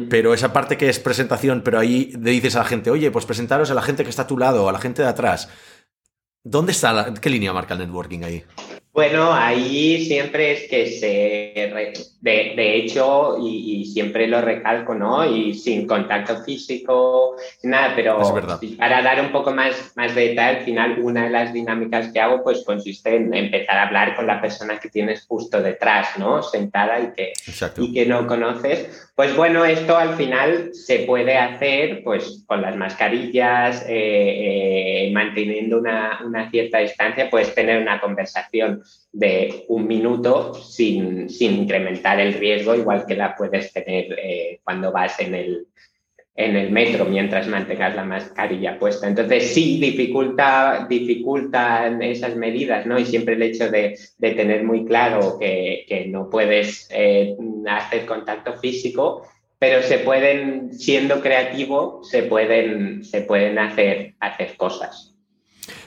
Pero 0.10 0.34
esa 0.34 0.54
parte 0.54 0.78
que 0.78 0.88
es 0.88 1.00
presentación, 1.00 1.62
pero 1.66 1.80
ahí 1.80 2.14
le 2.18 2.32
dices 2.32 2.56
a 2.56 2.60
la 2.60 2.66
gente, 2.66 2.90
oye, 2.90 3.12
pues 3.12 3.26
presentaros 3.26 3.70
a 3.70 3.74
la 3.74 3.82
gente 3.82 4.04
que 4.04 4.10
está 4.10 4.22
a 4.22 4.28
tu 4.28 4.38
lado, 4.38 4.70
a 4.70 4.72
la 4.72 4.80
gente 4.80 5.02
de 5.02 5.10
atrás. 5.10 5.50
¿Dónde 6.46 6.72
está, 6.72 7.14
qué 7.22 7.30
línea 7.30 7.52
marca 7.52 7.74
el 7.74 7.82
networking 7.82 8.24
ahí? 8.24 8.44
Bueno, 8.94 9.34
ahí 9.34 10.06
siempre 10.06 10.52
es 10.52 10.70
que 10.70 10.86
se, 10.86 11.74
de, 12.22 12.76
hecho, 12.76 13.40
y, 13.42 13.86
siempre 13.86 14.28
lo 14.28 14.40
recalco, 14.40 14.94
¿no? 14.94 15.26
Y 15.26 15.56
sin 15.56 15.88
contacto 15.88 16.44
físico, 16.44 17.36
nada, 17.64 17.94
pero 17.96 18.20
para 18.78 19.02
dar 19.02 19.20
un 19.22 19.32
poco 19.32 19.52
más, 19.52 19.94
más 19.96 20.14
de 20.14 20.30
detalle, 20.30 20.60
al 20.60 20.64
final 20.66 21.00
una 21.02 21.24
de 21.24 21.32
las 21.32 21.54
dinámicas 21.54 22.14
que 22.14 22.20
hago 22.20 22.44
pues 22.44 22.64
consiste 22.64 23.16
en 23.16 23.34
empezar 23.34 23.78
a 23.78 23.88
hablar 23.88 24.16
con 24.16 24.28
la 24.28 24.40
persona 24.40 24.80
que 24.80 24.90
tienes 24.90 25.26
justo 25.26 25.60
detrás, 25.60 26.10
¿no? 26.20 26.44
Sentada 26.44 27.00
y 27.00 27.14
que, 27.14 27.34
y 27.78 27.94
que 27.94 28.06
no 28.06 28.28
conoces. 28.28 29.10
Pues 29.16 29.36
bueno, 29.36 29.64
esto 29.64 29.96
al 29.96 30.16
final 30.16 30.74
se 30.74 31.00
puede 31.00 31.38
hacer 31.38 32.02
pues 32.04 32.44
con 32.48 32.64
las 32.64 32.76
mascarillas, 32.76 33.86
eh, 33.88 35.06
eh, 35.08 35.12
manteniendo 35.14 35.78
una, 35.78 36.22
una 36.26 36.50
cierta 36.50 36.80
distancia, 36.80 37.30
puedes 37.30 37.54
tener 37.54 37.80
una 37.80 38.02
conversación 38.02 38.82
de 39.12 39.66
un 39.68 39.86
minuto 39.86 40.56
sin, 40.56 41.28
incrementar 41.40 42.20
el 42.20 42.34
riesgo, 42.34 42.74
igual 42.74 43.06
que 43.06 43.16
la 43.16 43.36
puedes 43.36 43.72
tener 43.72 44.18
eh, 44.18 44.60
cuando 44.64 44.92
vas 44.92 45.20
en 45.20 45.36
el, 45.36 45.68
en 46.36 46.56
el 46.56 46.72
metro 46.72 47.06
mientras 47.06 47.48
mantengas 47.48 47.96
la 47.96 48.04
mascarilla 48.04 48.80
puesta. 48.80 49.08
Entonces, 49.08 49.54
sí, 49.54 49.80
dificulta, 49.80 50.88
dificultan 50.90 52.02
esas 52.02 52.36
medidas, 52.36 52.86
¿no? 52.86 52.98
Y 52.98 53.06
siempre 53.06 53.36
el 53.36 53.44
hecho 53.44 53.70
de, 53.70 53.98
tener 54.20 54.64
muy 54.64 54.86
claro 54.86 55.38
que, 55.40 56.08
no 56.10 56.30
puedes 56.30 56.88
eh, 56.92 57.36
hacer 57.68 58.06
contacto 58.06 58.54
físico, 58.58 59.28
pero 59.60 59.82
se 59.82 60.00
pueden, 60.00 60.74
siendo 60.74 61.22
creativo, 61.22 62.02
se 62.04 62.24
pueden, 62.24 63.04
se 63.04 63.22
pueden 63.22 63.60
hacer, 63.60 64.16
hacer 64.20 64.58
cosas. 64.58 65.14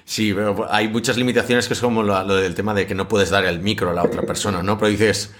Sí, 0.05 0.33
pero 0.33 0.67
hay 0.71 0.89
muchas 0.89 1.17
limitaciones 1.17 1.67
que 1.67 1.75
es 1.75 1.81
como 1.81 2.03
lo, 2.03 2.37
del 2.37 2.55
tema 2.55 2.73
de 2.73 2.87
que 2.87 2.95
no 2.95 3.09
puedes 3.09 3.31
dar 3.31 3.45
el 3.45 3.61
micro 3.61 3.91
a 3.91 3.93
la 3.93 4.05
otra 4.05 4.23
persona, 4.23 4.63
¿no? 4.63 4.79
Pero 4.79 4.91
dices, 4.91 5.35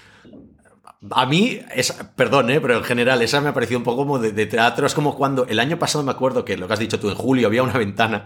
a 1.11 1.25
mí, 1.27 1.59
es, 1.75 1.93
perdón, 2.15 2.49
¿eh? 2.49 2.59
pero 2.59 2.77
en 2.77 2.83
general, 2.83 3.21
esa 3.21 3.39
me 3.39 3.49
ha 3.49 3.53
parecido 3.53 3.77
un 3.77 3.83
poco 3.83 3.97
como 3.97 4.17
de, 4.17 4.45
teatro. 4.47 4.87
Es 4.87 4.95
como 4.95 5.15
cuando 5.15 5.45
el 5.45 5.59
año 5.59 5.77
pasado 5.77 6.03
me 6.03 6.11
acuerdo 6.11 6.43
que 6.43 6.57
lo 6.57 6.67
que 6.67 6.73
has 6.73 6.79
dicho 6.79 6.99
tú, 6.99 7.09
en 7.09 7.15
julio 7.15 7.47
había 7.47 7.61
una 7.61 7.77
ventana 7.77 8.23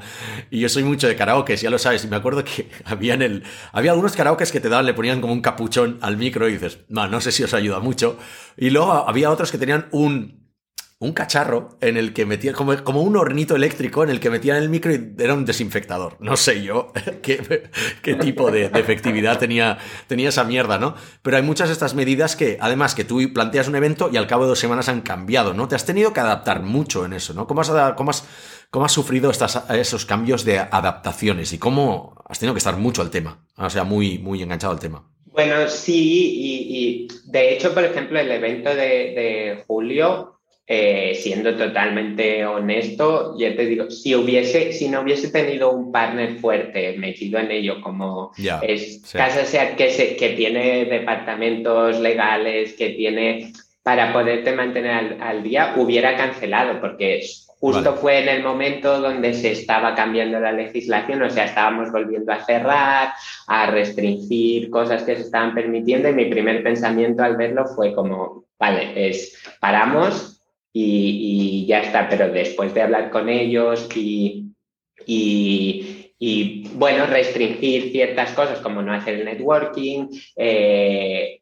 y 0.50 0.62
yo 0.62 0.70
soy 0.70 0.84
mucho 0.84 1.08
de 1.08 1.16
karaoke, 1.16 1.58
ya 1.58 1.70
lo 1.70 1.78
sabes. 1.78 2.06
Y 2.06 2.08
me 2.08 2.16
acuerdo 2.16 2.44
que 2.46 2.70
había, 2.86 3.16
en 3.16 3.24
el, 3.24 3.44
había 3.74 3.92
algunos 3.92 4.16
karaokes 4.16 4.52
que 4.52 4.62
te 4.62 4.70
daban, 4.70 4.86
le 4.86 4.94
ponían 4.94 5.20
como 5.20 5.34
un 5.34 5.42
capuchón 5.42 5.98
al 6.02 6.18
micro 6.18 6.48
y 6.48 6.54
dices, 6.54 6.80
no, 6.88 7.08
no 7.08 7.20
sé 7.20 7.32
si 7.32 7.44
os 7.44 7.54
ayuda 7.54 7.80
mucho. 7.80 8.18
Y 8.56 8.70
luego 8.70 8.92
había 8.92 9.30
otros 9.32 9.52
que 9.52 9.58
tenían 9.58 9.88
un, 9.92 10.41
un 11.02 11.14
cacharro 11.14 11.70
en 11.82 11.98
el 11.98 12.14
que 12.14 12.28
metía, 12.28 12.54
como, 12.54 12.78
como, 12.84 13.02
un 13.02 13.18
hornito 13.18 13.56
eléctrico 13.56 14.04
en 14.04 14.12
el 14.12 14.20
que 14.20 14.30
metían 14.30 14.58
el 14.58 14.70
micro 14.70 14.94
y 14.94 15.16
era 15.18 15.34
un 15.34 15.46
desinfectador. 15.46 16.16
No 16.20 16.38
sé 16.38 16.62
yo 16.62 16.94
qué, 17.24 17.72
qué 18.04 18.14
tipo 18.14 18.52
de, 18.52 18.66
efectividad 18.66 19.40
tenía, 19.40 19.80
tenía 20.06 20.30
esa 20.30 20.44
mierda, 20.44 20.78
¿no? 20.78 20.94
Pero 21.24 21.38
hay 21.38 21.44
muchas 21.44 21.70
de 21.70 21.74
estas 21.74 21.96
medidas 21.96 22.36
que, 22.36 22.60
además, 22.62 22.94
que 22.94 23.04
tú 23.04 23.20
planteas 23.34 23.68
un 23.68 23.76
evento 23.76 24.12
y 24.14 24.18
al 24.18 24.28
cabo 24.28 24.44
de 24.44 24.50
dos 24.50 24.60
semanas 24.60 24.90
han 24.90 25.02
cambiado, 25.02 25.56
¿no? 25.56 25.68
Te 25.68 25.74
has 25.74 25.88
tenido 25.88 26.14
que 26.14 26.20
adaptar 26.20 26.62
mucho 26.62 27.04
en 27.04 27.14
eso, 27.14 27.34
¿no? 27.34 27.48
¿Cómo 27.48 27.62
has, 27.62 27.72
cómo 27.98 28.12
has, 28.12 28.28
cómo 28.70 28.86
has 28.86 28.92
sufrido 28.92 29.32
esos 29.32 30.06
cambios 30.06 30.46
de 30.46 30.60
adaptaciones 30.60 31.52
y 31.52 31.58
cómo 31.58 32.14
has 32.30 32.38
tenido 32.38 32.54
que 32.54 32.60
estar 32.60 32.78
mucho 32.78 33.02
al 33.02 33.10
tema? 33.10 33.44
O 33.58 33.72
sea, 33.72 33.86
muy, 33.86 34.20
muy 34.20 34.44
enganchado 34.44 34.74
al 34.74 34.80
tema. 34.80 35.04
Bueno, 35.26 35.68
sí, 35.68 36.36
y, 36.70 37.08
de 37.32 37.54
hecho, 37.54 37.74
por 37.74 37.86
ejemplo, 37.86 38.20
el 38.20 38.30
evento 38.30 38.70
de 38.76 39.64
julio 39.66 40.41
eh, 40.68 41.16
siendo 41.16 41.56
totalmente 41.58 42.46
honesto, 42.46 43.36
ya 43.38 43.56
te 43.56 43.66
digo, 43.66 43.90
si 43.90 44.16
hubiese, 44.16 44.72
si 44.72 44.88
no 44.88 45.02
hubiese 45.02 45.30
tenido 45.30 45.72
un 45.72 45.92
partner 45.92 46.38
fuerte 46.38 46.98
metido 46.98 47.40
en 47.40 47.52
ello, 47.52 47.82
como 47.82 48.32
es 48.62 49.02
Casa 49.12 49.44
Seat 49.44 49.76
que, 49.76 49.90
se, 49.90 50.16
que 50.16 50.30
tiene 50.30 50.86
departamentos 50.86 52.00
legales, 52.00 52.74
que 52.74 52.92
tiene 52.92 53.52
para 53.84 54.14
poderte 54.14 54.54
mantener 54.54 55.18
al, 55.22 55.44
día, 55.44 55.74
hubiera 55.76 56.16
cancelado, 56.16 56.80
porque 56.80 57.22
justo 57.60 57.96
fue 57.96 58.20
en 58.20 58.30
el 58.30 58.44
momento 58.44 59.02
donde 59.02 59.34
se 59.34 59.52
estaba 59.52 59.96
cambiando 59.96 60.40
la 60.40 60.52
legislación, 60.52 61.22
o 61.24 61.30
sea, 61.30 61.46
estábamos 61.46 61.92
volviendo 61.92 62.32
a 62.32 62.46
cerrar, 62.46 63.14
a 63.48 63.66
restringir 63.68 64.70
cosas 64.70 65.04
que 65.04 65.16
se 65.16 65.24
estaban 65.24 65.54
permitiendo 65.54 66.10
y 66.10 66.14
mi 66.14 66.26
primer 66.26 66.64
pensamiento 66.64 67.24
al 67.24 67.38
verlo 67.38 67.66
fue 67.66 67.94
como, 67.94 68.46
vale, 68.60 69.10
es 69.10 69.44
paramos, 69.60 70.41
y, 70.74 71.66
ya 71.68 71.82
está, 71.82 72.08
pero 72.10 72.30
después 72.30 72.74
de 72.74 72.82
hablar 72.82 73.10
con 73.10 73.30
ellos 73.30 73.88
y, 73.96 74.54
bueno, 76.74 77.06
restringir 77.08 77.92
ciertas 77.92 78.32
cosas 78.32 78.60
como 78.60 78.82
no 78.82 78.94
hacer 78.94 79.16
el 79.16 79.26
networking, 79.26 80.08
eh, 80.36 81.42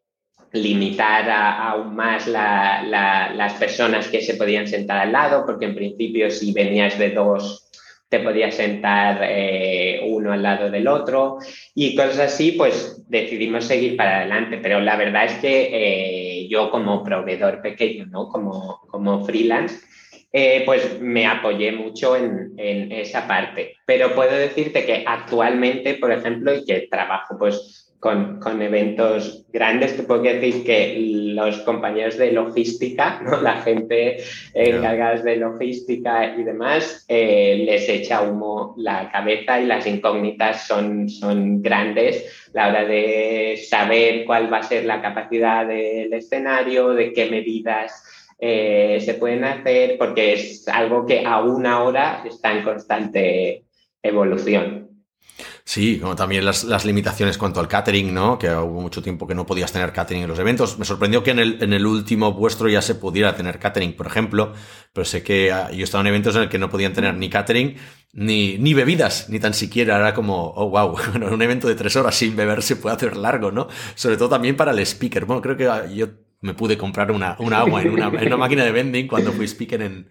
limitar 0.52 1.30
aún 1.30 1.96
más 1.96 2.28
las 2.28 3.54
personas 3.54 4.08
que 4.08 4.22
se 4.22 4.36
podían 4.36 4.68
sentar 4.68 5.00
al 5.00 5.12
lado, 5.12 5.46
porque 5.46 5.66
en 5.66 5.76
principio 5.76 6.32
si 6.32 6.52
venías 6.54 6.98
de 6.98 7.12
dos 7.12 7.70
te 8.10 8.20
podías 8.20 8.56
sentar 8.56 9.20
eh, 9.24 10.02
uno 10.04 10.34
al 10.34 10.42
lado 10.42 10.72
del 10.72 10.88
otro 10.88 11.38
y 11.76 11.96
cosas 11.96 12.20
así, 12.20 12.54
pues 12.54 13.04
decidimos 13.08 13.66
seguir 13.66 13.96
para 13.96 14.18
adelante. 14.18 14.58
Pero 14.62 14.80
la 14.80 14.96
verdad 14.96 15.26
es 15.26 15.34
que 15.34 15.70
eh, 15.72 16.29
yo 16.50 16.72
como 16.72 17.04
proveedor 17.04 17.62
pequeño, 17.62 18.06
¿no? 18.08 18.28
como, 18.28 18.82
como 18.88 19.24
freelance, 19.26 19.80
eh, 20.32 20.64
pues 20.66 21.00
me 21.02 21.26
apoyé 21.26 21.72
mucho 21.72 22.16
en, 22.16 22.54
en, 22.58 22.92
esa 22.92 23.28
parte. 23.28 23.78
Pero 23.86 24.14
puedo 24.14 24.36
decirte 24.36 24.86
que 24.86 25.04
actualmente, 25.08 25.96
por 25.96 26.12
ejemplo, 26.12 26.54
y 26.54 26.66
que 26.66 26.88
trabajo 26.90 27.38
pues 27.38 27.89
con, 28.00 28.40
con, 28.40 28.62
eventos 28.62 29.46
grandes, 29.52 29.98
te 29.98 30.04
puedo 30.04 30.22
decir 30.22 30.64
que 30.64 30.96
los 31.36 31.60
compañeros 31.60 32.18
de 32.18 32.32
logística, 32.32 33.22
¿no? 33.22 33.42
la 33.42 33.62
gente 33.62 34.18
encargada 34.54 35.22
de 35.22 35.36
logística 35.36 36.36
y 36.38 36.44
demás, 36.44 37.06
eh, 37.08 37.64
les 37.66 37.90
echa 37.90 38.22
humo 38.22 38.74
la 38.78 39.12
cabeza 39.12 39.60
y 39.60 39.66
las 39.66 39.86
incógnitas 39.86 40.66
son, 40.66 41.10
son 41.10 41.62
grandes 41.62 42.50
la 42.54 42.70
hora 42.70 42.86
de 42.86 43.60
saber 43.70 44.26
cuál 44.26 44.52
va 44.52 44.60
a 44.60 44.64
ser 44.64 44.86
la 44.86 45.02
capacidad 45.02 45.68
del 45.68 46.14
escenario, 46.14 46.90
de 46.94 47.14
qué 47.14 47.30
medidas 47.30 48.04
eh, 48.40 49.00
se 49.02 49.16
pueden 49.16 49.44
hacer, 49.44 49.98
porque 49.98 50.34
es 50.34 50.68
algo 50.68 51.06
que 51.06 51.26
aún 51.26 51.66
ahora 51.66 52.24
está 52.26 52.54
en 52.54 52.64
constante 52.64 53.64
evolución. 54.02 54.89
Sí, 55.70 56.00
como 56.00 56.16
también 56.16 56.44
las, 56.46 56.84
limitaciones 56.84 57.38
cuanto 57.38 57.60
al 57.60 57.68
catering, 57.68 58.12
¿no? 58.12 58.40
Que 58.40 58.50
hubo 58.50 58.82
mucho 58.82 59.04
tiempo 59.04 59.28
que 59.28 59.36
no 59.36 59.46
podías 59.46 59.72
tener 59.72 59.94
catering 59.94 60.24
en 60.24 60.28
los 60.28 60.40
eventos. 60.40 60.80
Me 60.80 60.84
sorprendió 60.84 61.22
que 61.22 61.30
en 61.30 61.38
el, 61.38 61.62
en 61.62 61.74
el 61.74 61.86
último 61.86 62.34
vuestro 62.34 62.68
ya 62.70 62.82
se 62.82 62.96
pudiera 62.96 63.36
tener 63.36 63.60
catering, 63.60 63.96
por 63.96 64.08
ejemplo, 64.08 64.54
pero 64.94 65.06
sé 65.06 65.22
que 65.22 65.52
ah, 65.52 65.70
yo 65.70 65.82
he 65.82 65.84
estado 65.84 66.02
en 66.02 66.08
eventos 66.08 66.36
en 66.36 66.42
el 66.42 66.50
que 66.50 66.58
no 66.58 66.72
podían 66.72 66.94
tener 66.94 67.14
ni 67.14 67.30
catering 67.30 67.78
ni, 68.14 68.58
ni 68.58 68.74
bebidas, 68.74 69.30
ni 69.30 69.40
tan 69.40 69.54
siquiera. 69.54 69.98
Era 69.98 70.16
como, 70.16 70.54
oh, 70.56 70.72
wow, 70.72 70.98
bueno, 71.12 71.28
un 71.28 71.42
evento 71.44 71.68
de 71.68 71.76
tres 71.76 71.96
horas 71.96 72.16
sin 72.16 72.36
beber 72.36 72.64
se 72.64 72.76
puede 72.76 72.96
hacer 72.96 73.16
largo, 73.16 73.52
¿no? 73.52 73.68
Sobre 73.94 74.18
todo 74.18 74.30
también 74.30 74.58
para 74.58 74.72
el 74.72 74.80
speaker. 74.80 75.26
Bueno, 75.26 75.44
creo 75.44 75.56
que 75.56 75.68
ah, 75.68 75.86
yo 75.86 76.08
me 76.42 76.54
pude 76.54 76.78
comprar 76.78 77.12
una, 77.12 77.32
agua 77.32 77.82
en 77.82 77.92
una, 77.92 78.38
máquina 78.38 78.64
de 78.64 78.72
vending 78.72 79.08
cuando 79.08 79.34
fui 79.34 79.46
speaker 79.46 79.82
en, 79.82 80.08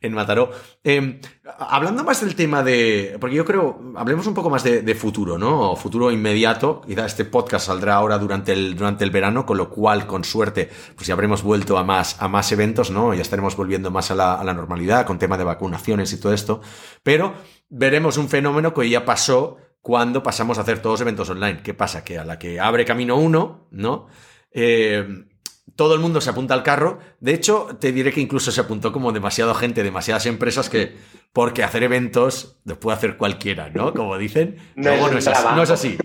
en 0.00 0.12
Mataró. 0.12 0.50
Em, 0.84 1.20
hablando 1.58 2.04
más 2.04 2.20
del 2.20 2.36
tema 2.36 2.62
de. 2.62 3.16
Porque 3.20 3.34
yo 3.34 3.44
creo. 3.44 3.80
Hablemos 3.96 4.26
un 4.28 4.34
poco 4.34 4.48
más 4.48 4.62
de, 4.62 4.94
futuro, 4.94 5.38
¿no? 5.38 5.74
futuro 5.74 6.12
inmediato. 6.12 6.82
Quizá 6.86 7.06
este 7.06 7.24
podcast 7.24 7.66
saldrá 7.66 7.96
ahora 7.96 8.18
durante 8.18 8.52
el, 8.52 8.76
durante 8.76 9.02
el 9.02 9.10
verano, 9.10 9.44
con 9.44 9.58
lo 9.58 9.70
cual, 9.70 10.06
con 10.06 10.22
suerte, 10.22 10.70
pues 10.94 11.08
ya 11.08 11.14
habremos 11.14 11.42
vuelto 11.42 11.76
a 11.76 11.82
más, 11.82 12.20
a 12.22 12.28
más 12.28 12.52
eventos, 12.52 12.92
¿no? 12.92 13.12
Ya 13.12 13.22
estaremos 13.22 13.56
volviendo 13.56 13.90
más 13.90 14.12
a 14.12 14.14
la, 14.14 14.34
a 14.34 14.44
la 14.44 14.54
normalidad 14.54 15.04
con 15.04 15.18
tema 15.18 15.36
de 15.36 15.44
vacunaciones 15.44 16.12
y 16.12 16.20
todo 16.20 16.32
esto. 16.32 16.60
Pero 17.02 17.34
veremos 17.68 18.18
un 18.18 18.28
fenómeno 18.28 18.72
que 18.72 18.88
ya 18.88 19.04
pasó 19.04 19.56
cuando 19.80 20.22
pasamos 20.22 20.58
a 20.58 20.60
hacer 20.60 20.80
todos 20.80 21.00
eventos 21.00 21.28
online. 21.28 21.60
¿Qué 21.64 21.74
pasa? 21.74 22.04
Que 22.04 22.18
a 22.18 22.24
la 22.24 22.38
que 22.38 22.60
abre 22.60 22.84
camino 22.84 23.16
uno, 23.16 23.66
¿no? 23.72 24.06
Eh, 24.52 25.26
todo 25.76 25.94
el 25.94 26.00
mundo 26.00 26.20
se 26.20 26.30
apunta 26.30 26.54
al 26.54 26.62
carro. 26.62 26.98
De 27.20 27.34
hecho, 27.34 27.68
te 27.80 27.92
diré 27.92 28.12
que 28.12 28.20
incluso 28.20 28.52
se 28.52 28.60
apuntó 28.60 28.92
como 28.92 29.12
demasiada 29.12 29.54
gente, 29.54 29.82
demasiadas 29.82 30.26
empresas 30.26 30.68
que, 30.68 30.96
porque 31.32 31.64
hacer 31.64 31.82
eventos 31.82 32.56
lo 32.64 32.78
puede 32.78 32.96
hacer 32.96 33.16
cualquiera, 33.16 33.70
¿no? 33.70 33.94
Como 33.94 34.16
dicen. 34.18 34.56
No, 34.76 34.90
es, 35.08 35.26
así, 35.70 35.96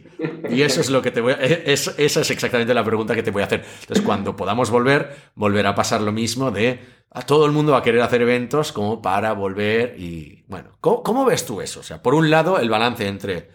Y 0.49 0.62
eso 0.62 0.82
es 0.82 0.89
lo 0.89 1.01
que 1.01 1.12
te 1.12 1.21
voy 1.21 1.34
a, 1.34 1.36
esa 1.36 1.91
es 1.97 2.32
exactamente 2.32 2.73
la 2.73 2.84
pregunta 2.84 3.13
que 3.15 3.23
te 3.23 3.32
voy 3.32 3.41
a 3.41 3.45
hacer. 3.45 3.65
Entonces, 3.82 4.06
cuando 4.06 4.36
podamos 4.36 4.69
volver, 4.69 5.15
volverá 5.36 5.69
a 5.69 5.75
pasar 5.75 6.01
lo 6.01 6.12
mismo 6.12 6.51
de 6.51 6.97
a 7.10 7.21
todo 7.21 7.45
el 7.45 7.51
mundo 7.51 7.71
va 7.71 7.80
a 7.80 7.84
querer 7.84 8.01
hacer 8.01 8.21
eventos 8.21 8.71
como 8.71 9.01
para 9.01 9.34
volver 9.34 9.99
y, 9.99 10.43
bueno, 10.47 10.71
¿cómo, 10.82 11.03
cómo 11.03 11.25
ves 11.25 11.45
tú 11.45 11.62
eso? 11.62 11.80
O 11.80 11.84
sea, 11.84 12.01
por 12.01 12.13
un 12.13 12.30
lado, 12.30 12.60
el 12.60 12.69
balance 12.69 13.08
entre 13.08 13.49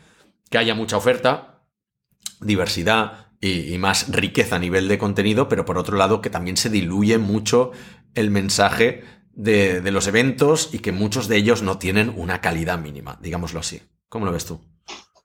que 0.51 0.59
haya 0.59 0.75
mucha 0.75 0.97
oferta, 0.97 1.61
diversidad, 2.41 3.22
y, 3.43 3.77
más 3.79 4.11
riqueza 4.11 4.57
a 4.57 4.61
nivel 4.61 4.89
de 4.89 4.99
contenido, 4.99 5.49
pero 5.49 5.65
por 5.65 5.77
otro 5.77 5.97
lado 5.97 6.23
que 6.23 6.31
también 6.31 6.57
se 6.57 6.71
diluye 6.71 7.19
mucho 7.19 7.73
el 8.15 8.31
mensaje 8.31 9.03
de, 9.35 9.81
de, 9.81 9.91
los 9.91 10.07
eventos 10.07 10.73
y 10.73 10.79
que 10.79 10.93
muchos 10.93 11.27
de 11.27 11.37
ellos 11.37 11.63
no 11.63 11.79
tienen 11.79 12.13
una 12.17 12.41
calidad 12.41 12.79
mínima, 12.79 13.19
digámoslo 13.21 13.61
así. 13.61 13.83
¿Cómo 14.09 14.27
lo 14.27 14.33
ves 14.33 14.47
tú? 14.47 14.61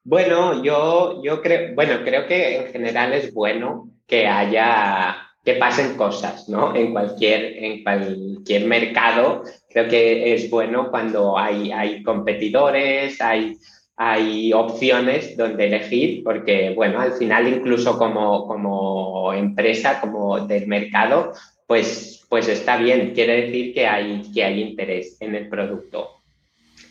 Bueno, 0.03 0.63
yo, 0.63 1.21
yo 1.23 1.41
creo, 1.41 1.75
bueno, 1.75 1.99
creo 2.03 2.25
que 2.25 2.57
en 2.57 2.71
general 2.71 3.13
es 3.13 3.33
bueno 3.33 3.91
que 4.07 4.25
haya 4.25 5.17
que 5.47 5.53
pasen 5.53 5.95
cosas, 5.95 6.49
¿no? 6.49 6.75
En 6.75 6.91
cualquier, 6.91 7.63
en 7.63 7.81
cualquier 7.81 8.65
mercado, 8.65 9.43
creo 9.69 9.87
que 9.87 10.33
es 10.33 10.49
bueno 10.49 10.89
cuando 10.91 11.37
hay, 11.37 11.71
hay 11.71 12.03
competidores, 12.03 13.21
hay, 13.21 13.57
hay 13.97 14.53
opciones 14.53 15.35
donde 15.35 15.65
elegir, 15.65 16.23
porque, 16.23 16.69
bueno, 16.69 16.99
al 16.99 17.13
final 17.13 17.47
incluso 17.47 17.97
como, 17.97 18.47
como 18.47 19.33
empresa, 19.33 19.99
como 19.99 20.45
del 20.45 20.67
mercado, 20.67 21.33
pues, 21.65 22.23
pues 22.29 22.47
está 22.47 22.77
bien, 22.77 23.13
quiere 23.15 23.47
decir 23.47 23.73
que 23.73 23.87
hay, 23.87 24.21
que 24.31 24.43
hay 24.43 24.61
interés 24.61 25.17
en 25.19 25.33
el 25.33 25.49
producto. 25.49 26.21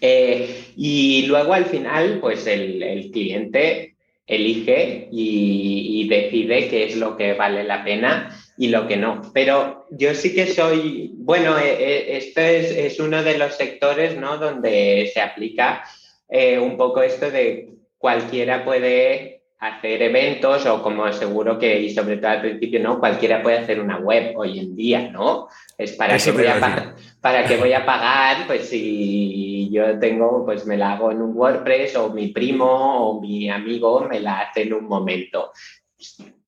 Eh, 0.01 0.64
y 0.77 1.27
luego 1.27 1.55
al 1.55 1.66
final, 1.66 2.19
pues 2.21 2.45
el, 2.49 2.83
el 2.83 3.11
cliente 3.12 3.95
elige 4.27 5.09
y, 5.12 6.09
decide 6.09 6.69
qué 6.69 6.85
es 6.85 6.97
lo 6.97 7.16
que 7.16 7.35
vale 7.35 7.64
la 7.64 7.85
pena 7.85 8.37
y 8.59 8.69
lo 8.69 8.87
que 8.87 8.97
no. 8.97 9.23
Pero 9.33 9.87
yo 9.90 10.14
sí 10.14 10.35
que 10.35 10.47
soy, 10.47 11.12
bueno, 11.14 11.59
eh, 11.59 11.77
eh, 11.79 12.16
esto 12.19 12.40
es, 12.40 12.71
es, 12.71 13.01
uno 13.01 13.23
de 13.23 13.38
los 13.38 13.57
sectores 13.57 14.16
¿no? 14.16 14.38
donde 14.38 15.11
se 15.12 15.21
aplica 15.21 15.85
eh, 16.28 16.58
un 16.58 16.76
poco 16.76 17.02
esto 17.02 17.30
de 17.30 17.70
cualquiera 17.98 18.64
puede 18.64 19.36
hacer 19.58 20.02
eventos 20.02 20.66
o 20.66 20.82
como 20.82 21.10
seguro 21.12 21.58
que, 21.58 21.80
y 21.80 21.90
sobre 21.90 22.18
todo 22.18 22.30
al 22.30 22.40
principio, 22.42 22.80
¿no? 22.80 22.98
Cualquiera 22.98 23.42
puede 23.42 23.58
hacer 23.58 23.80
una 23.80 23.98
web 23.98 24.34
hoy 24.36 24.58
en 24.58 24.76
día, 24.76 25.10
¿no? 25.10 25.48
Es 25.78 25.92
para 25.92 26.18
que 26.18 26.30
voy 26.30 26.46
a 26.46 26.94
para 27.20 27.44
que 27.44 27.56
voy 27.56 27.72
a 27.72 27.84
pagar, 27.84 28.46
pues 28.46 28.68
si 28.68 29.70
yo 29.70 29.98
tengo, 29.98 30.44
pues 30.44 30.66
me 30.66 30.76
la 30.76 30.92
hago 30.92 31.10
en 31.10 31.22
un 31.22 31.36
WordPress 31.36 31.96
o 31.96 32.10
mi 32.10 32.28
primo 32.28 33.10
o 33.10 33.20
mi 33.20 33.50
amigo 33.50 34.06
me 34.08 34.20
la 34.20 34.40
hace 34.40 34.62
en 34.62 34.74
un 34.74 34.84
momento. 34.84 35.52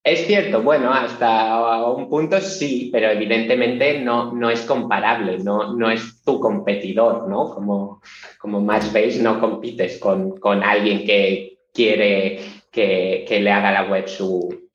Es 0.05 0.27
cierto, 0.27 0.63
bueno, 0.63 0.93
hasta 0.93 1.85
un 1.87 2.09
punto 2.09 2.41
sí, 2.41 2.89
pero 2.93 3.11
evidentemente 3.11 4.01
no, 4.01 4.33
no 4.33 4.49
es 4.49 4.63
comparable, 4.63 5.39
no, 5.39 5.75
no 5.75 5.91
es 5.91 6.23
tu 6.25 6.41
competidor, 6.41 7.29
¿no? 7.29 7.51
Como, 7.55 8.01
como 8.39 8.61
Matchbase 8.61 9.21
no 9.23 9.39
compites 9.39 9.99
con, 9.99 10.39
con 10.39 10.63
alguien 10.63 11.05
que 11.05 11.59
quiere 11.75 12.41
que, 12.71 13.25
que, 13.29 13.41
le 13.41 13.51
haga 13.51 13.73
la 13.73 13.91
web 13.91 14.09
su, 14.09 14.71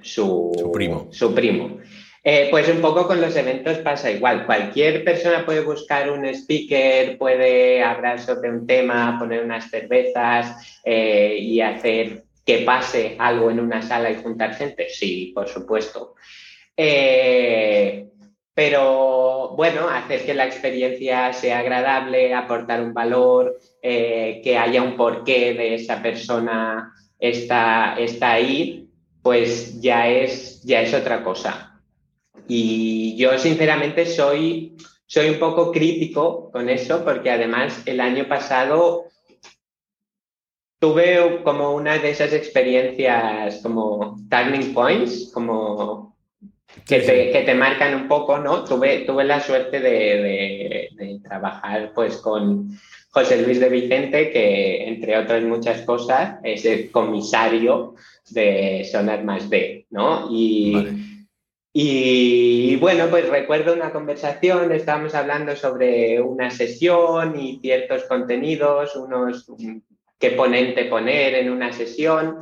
su, 0.00 0.52
su 0.56 0.72
primo. 0.72 1.08
Su 1.10 1.34
primo. 1.34 1.78
Eh, 2.22 2.48
pues 2.50 2.68
un 2.68 2.80
poco 2.80 3.06
con 3.06 3.20
los 3.20 3.34
eventos 3.36 3.78
pasa 3.78 4.10
igual. 4.10 4.44
Cualquier 4.44 5.02
persona 5.02 5.46
puede 5.46 5.60
buscar 5.60 6.10
un 6.10 6.26
speaker, 6.26 7.16
puede 7.16 7.82
hablar 7.82 8.20
sobre 8.20 8.50
un 8.50 8.66
tema, 8.66 9.16
poner 9.18 9.44
unas 9.44 9.70
cervezas 9.70 10.80
eh, 10.84 11.38
y 11.40 11.60
hacer 11.60 12.27
que 12.48 12.60
pase 12.60 13.14
algo 13.18 13.50
en 13.50 13.60
una 13.60 13.82
sala 13.82 14.10
y 14.10 14.22
juntar 14.22 14.54
gente? 14.54 14.88
Sí, 14.88 15.32
por 15.34 15.48
supuesto. 15.48 16.14
Eh, 16.74 18.06
pero 18.54 19.50
bueno, 19.54 19.86
hacer 19.90 20.24
que 20.24 20.32
la 20.32 20.46
experiencia 20.46 21.34
sea 21.34 21.58
agradable, 21.58 22.32
aportar 22.32 22.80
un 22.80 22.94
valor, 22.94 23.58
eh, 23.82 24.40
que 24.42 24.56
haya 24.56 24.82
un 24.82 24.96
porqué 24.96 25.52
de 25.52 25.74
esa 25.74 26.00
persona 26.00 26.90
está, 27.18 27.96
está 27.98 28.32
ahí, 28.32 28.88
pues 29.22 29.82
ya 29.82 30.08
es, 30.08 30.62
ya 30.62 30.80
es 30.80 30.94
otra 30.94 31.22
cosa. 31.22 31.82
Y 32.48 33.14
yo 33.18 33.38
sinceramente 33.38 34.06
soy, 34.06 34.74
soy 35.04 35.28
un 35.28 35.38
poco 35.38 35.70
crítico 35.70 36.50
con 36.50 36.70
eso 36.70 37.04
porque 37.04 37.30
además 37.30 37.82
el 37.84 38.00
año 38.00 38.26
pasado 38.26 39.07
tuve 40.78 41.42
como 41.42 41.74
una 41.74 41.98
de 41.98 42.10
esas 42.10 42.32
experiencias 42.32 43.60
como 43.62 44.16
turning 44.30 44.72
points, 44.72 45.30
como 45.32 46.16
que, 46.86 47.00
te, 47.00 47.30
que 47.32 47.42
te, 47.42 47.54
marcan 47.54 47.94
un 47.94 48.08
poco, 48.08 48.38
¿no? 48.38 48.64
Tuve, 48.64 49.00
tuve 49.00 49.24
la 49.24 49.40
suerte 49.40 49.80
de, 49.80 49.90
de, 49.90 50.88
de, 50.92 51.20
trabajar 51.20 51.92
pues 51.94 52.18
con 52.18 52.78
José 53.10 53.42
Luis 53.42 53.58
de 53.58 53.68
Vicente, 53.68 54.30
que 54.30 54.86
entre 54.86 55.18
otras 55.18 55.42
muchas 55.42 55.82
cosas 55.82 56.38
es 56.44 56.64
el 56.64 56.90
comisario 56.90 57.94
de 58.30 58.86
Sonar 58.90 59.24
Más 59.24 59.48
B, 59.48 59.86
¿no? 59.90 60.28
Y, 60.30 60.74
vale. 60.74 60.92
y 61.72 62.76
bueno, 62.76 63.06
pues 63.10 63.28
recuerdo 63.28 63.74
una 63.74 63.90
conversación, 63.90 64.70
estábamos 64.70 65.14
hablando 65.14 65.56
sobre 65.56 66.20
una 66.20 66.50
sesión 66.50 67.40
y 67.40 67.58
ciertos 67.60 68.04
contenidos, 68.04 68.94
unos 68.94 69.50
qué 70.18 70.30
ponente 70.30 70.84
poner 70.84 71.34
en 71.34 71.50
una 71.50 71.72
sesión. 71.72 72.38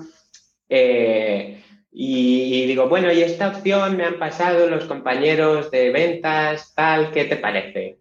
Eh, 0.69 1.63
y, 1.93 2.63
y, 2.63 2.67
digo, 2.67 2.89
bueno, 2.89 3.11
y 3.13 3.23
esta 3.23 3.49
opción 3.49 3.97
me 3.97 4.05
han 4.05 4.19
pasado 4.19 4.69
los 4.69 4.85
compañeros 4.85 5.71
de 5.71 5.91
ventas, 5.91 6.75
tal, 6.75 7.11
¿qué 7.11 7.25
te 7.25 7.37
parece? 7.37 7.99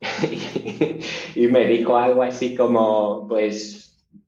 y 1.34 1.46
me 1.46 1.66
dijo 1.66 1.96
algo 1.96 2.22
así 2.22 2.54
como, 2.54 3.26
pues, 3.28 3.80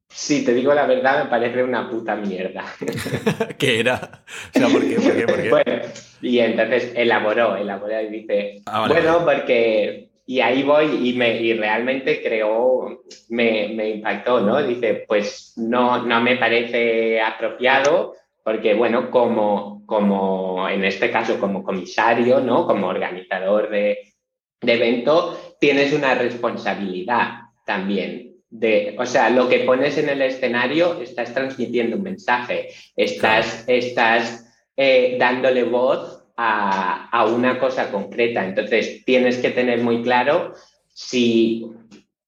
si 0.08 0.44
te 0.44 0.54
digo 0.54 0.74
la 0.74 0.86
verdad, 0.86 1.24
me 1.24 1.30
parece 1.30 1.62
una 1.62 1.88
puta 1.88 2.16
mierda. 2.16 2.64
¿Qué 3.58 3.80
era? 3.80 4.22
O 4.54 4.58
sea, 4.58 4.68
¿por 4.68 4.86
qué? 4.86 4.96
¿Por 4.96 5.16
qué? 5.16 5.26
¿Por 5.26 5.42
qué? 5.42 5.50
Bueno, 5.50 5.82
y 6.20 6.38
entonces 6.38 6.92
elaboró, 6.94 7.56
elaboró 7.56 8.00
y 8.00 8.08
dice, 8.08 8.62
ah, 8.66 8.80
vale, 8.80 8.94
bueno, 8.94 9.20
vale. 9.20 9.38
porque 9.38 10.11
y 10.32 10.40
ahí 10.40 10.62
voy 10.62 11.10
y, 11.10 11.12
me, 11.12 11.36
y 11.42 11.52
realmente 11.52 12.22
creo, 12.22 13.02
me, 13.28 13.68
me, 13.68 13.90
impactó, 13.90 14.40
¿no? 14.40 14.62
Dice, 14.62 15.04
pues 15.06 15.52
no, 15.58 16.06
no 16.06 16.22
me 16.22 16.36
parece 16.36 17.20
apropiado 17.20 18.14
porque, 18.42 18.72
bueno, 18.72 19.10
como, 19.10 19.84
como 19.84 20.66
en 20.70 20.86
este 20.86 21.10
caso 21.10 21.38
como 21.38 21.62
comisario, 21.62 22.40
¿no? 22.40 22.66
Como 22.66 22.86
organizador 22.86 23.68
de, 23.68 24.14
de 24.62 24.72
evento, 24.72 25.38
tienes 25.60 25.92
una 25.92 26.14
responsabilidad 26.14 27.32
también. 27.66 28.36
De, 28.48 28.96
o 28.98 29.04
sea, 29.04 29.28
lo 29.28 29.50
que 29.50 29.58
pones 29.60 29.98
en 29.98 30.08
el 30.08 30.22
escenario, 30.22 30.98
estás 31.02 31.34
transmitiendo 31.34 31.96
un 31.96 32.04
mensaje, 32.04 32.70
estás, 32.96 33.64
claro. 33.66 33.78
estás 33.78 34.50
eh, 34.78 35.16
dándole 35.18 35.64
voz 35.64 36.21
a, 36.36 37.26
una 37.34 37.58
cosa 37.58 37.90
concreta. 37.90 38.44
Entonces, 38.44 39.04
tienes 39.04 39.38
que 39.38 39.50
tener 39.50 39.80
muy 39.80 40.02
claro 40.02 40.54
si 40.88 41.66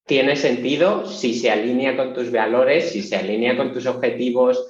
tiene 0.06 0.36
sentido, 0.36 1.06
si 1.06 1.34
se 1.34 1.50
alinea 1.50 1.96
con 1.96 2.14
tus 2.14 2.30
valores, 2.30 2.90
si 2.90 3.02
se 3.02 3.16
alinea 3.16 3.56
con 3.56 3.72
tus 3.72 3.86
objetivos. 3.86 4.66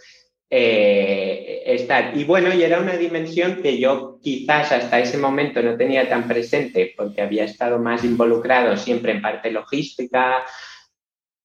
Eh, 0.50 1.62
estar. 1.66 2.16
Y 2.16 2.24
bueno, 2.24 2.54
y 2.54 2.62
era 2.62 2.78
una 2.78 2.96
dimensión 2.96 3.60
que 3.60 3.78
yo 3.78 4.20
quizás 4.22 4.70
hasta 4.70 5.00
ese 5.00 5.18
momento 5.18 5.60
no 5.62 5.76
tenía 5.76 6.08
tan 6.08 6.28
presente 6.28 6.94
porque 6.96 7.22
había 7.22 7.44
estado 7.44 7.78
más 7.78 8.04
involucrado 8.04 8.76
siempre 8.76 9.12
en 9.12 9.22
parte 9.22 9.50
logística, 9.50 10.44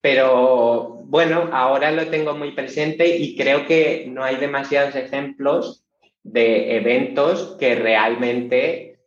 pero 0.01 1.01
bueno, 1.05 1.49
ahora 1.51 1.91
lo 1.91 2.07
tengo 2.07 2.35
muy 2.35 2.51
presente 2.51 3.17
y 3.17 3.35
creo 3.35 3.65
que 3.65 4.05
no 4.07 4.23
hay 4.23 4.35
demasiados 4.35 4.95
ejemplos 4.95 5.83
de 6.31 6.77
eventos 6.77 7.55
que 7.59 7.75
realmente 7.75 8.99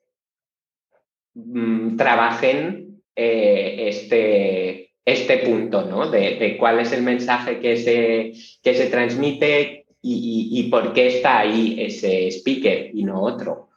mmm, 1.34 1.96
trabajen 1.96 3.02
eh, 3.14 3.88
este, 3.88 4.90
este 5.04 5.38
punto, 5.38 5.84
¿no? 5.84 6.10
De, 6.10 6.36
de, 6.36 6.56
cuál 6.56 6.80
es 6.80 6.92
el 6.92 7.02
mensaje 7.02 7.60
que 7.60 7.76
se, 7.76 8.32
que 8.62 8.74
se 8.74 8.86
transmite 8.88 9.86
y, 10.00 10.50
y, 10.52 10.60
y, 10.60 10.70
por 10.70 10.92
qué 10.92 11.06
está 11.06 11.40
ahí 11.40 11.76
ese 11.78 12.28
speaker 12.28 12.90
y 12.92 13.04
no 13.04 13.22
otro. 13.22 13.68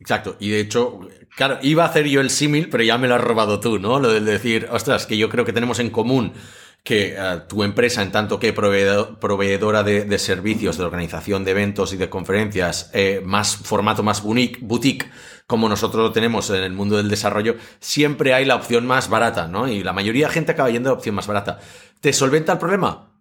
Exacto, 0.00 0.36
y 0.38 0.50
de 0.50 0.60
hecho, 0.60 1.00
claro, 1.34 1.58
iba 1.60 1.82
a 1.82 1.88
hacer 1.88 2.06
yo 2.06 2.20
el 2.20 2.30
símil, 2.30 2.68
pero 2.70 2.84
ya 2.84 2.98
me 2.98 3.08
lo 3.08 3.16
has 3.16 3.20
robado 3.20 3.58
tú, 3.58 3.80
¿no? 3.80 3.98
Lo 3.98 4.12
de 4.12 4.20
decir, 4.20 4.68
ostras, 4.70 5.06
que 5.06 5.18
yo 5.18 5.28
creo 5.28 5.44
que 5.44 5.52
tenemos 5.52 5.80
en 5.80 5.90
común 5.90 6.34
que 6.82 7.16
uh, 7.18 7.46
tu 7.46 7.64
empresa, 7.64 8.02
en 8.02 8.12
tanto 8.12 8.38
que 8.38 8.52
proveedor, 8.52 9.18
proveedora 9.18 9.82
de, 9.82 10.18
servicios, 10.18 10.78
de 10.78 10.84
organización 10.84 11.44
de 11.44 11.50
eventos 11.50 11.92
y 11.92 11.96
de 11.96 12.08
conferencias, 12.08 12.90
eh, 12.94 13.20
más 13.24 13.56
formato 13.56 14.02
más 14.02 14.22
boutique, 14.22 14.58
boutique, 14.62 15.10
como 15.46 15.68
nosotros 15.68 16.02
lo 16.02 16.12
tenemos 16.12 16.50
en 16.50 16.62
el 16.62 16.72
mundo 16.72 16.96
del 16.96 17.08
desarrollo, 17.08 17.56
siempre 17.80 18.34
hay 18.34 18.44
la 18.44 18.56
opción 18.56 18.86
más 18.86 19.08
barata, 19.08 19.48
¿no? 19.48 19.68
Y 19.68 19.82
la 19.82 19.92
mayoría 19.92 20.28
de 20.28 20.32
gente 20.32 20.52
acaba 20.52 20.70
yendo 20.70 20.90
a 20.90 20.92
la 20.92 20.98
opción 20.98 21.14
más 21.14 21.26
barata. 21.26 21.58
¿Te 22.00 22.12
solventa 22.12 22.52
el 22.52 22.58
problema? 22.58 23.12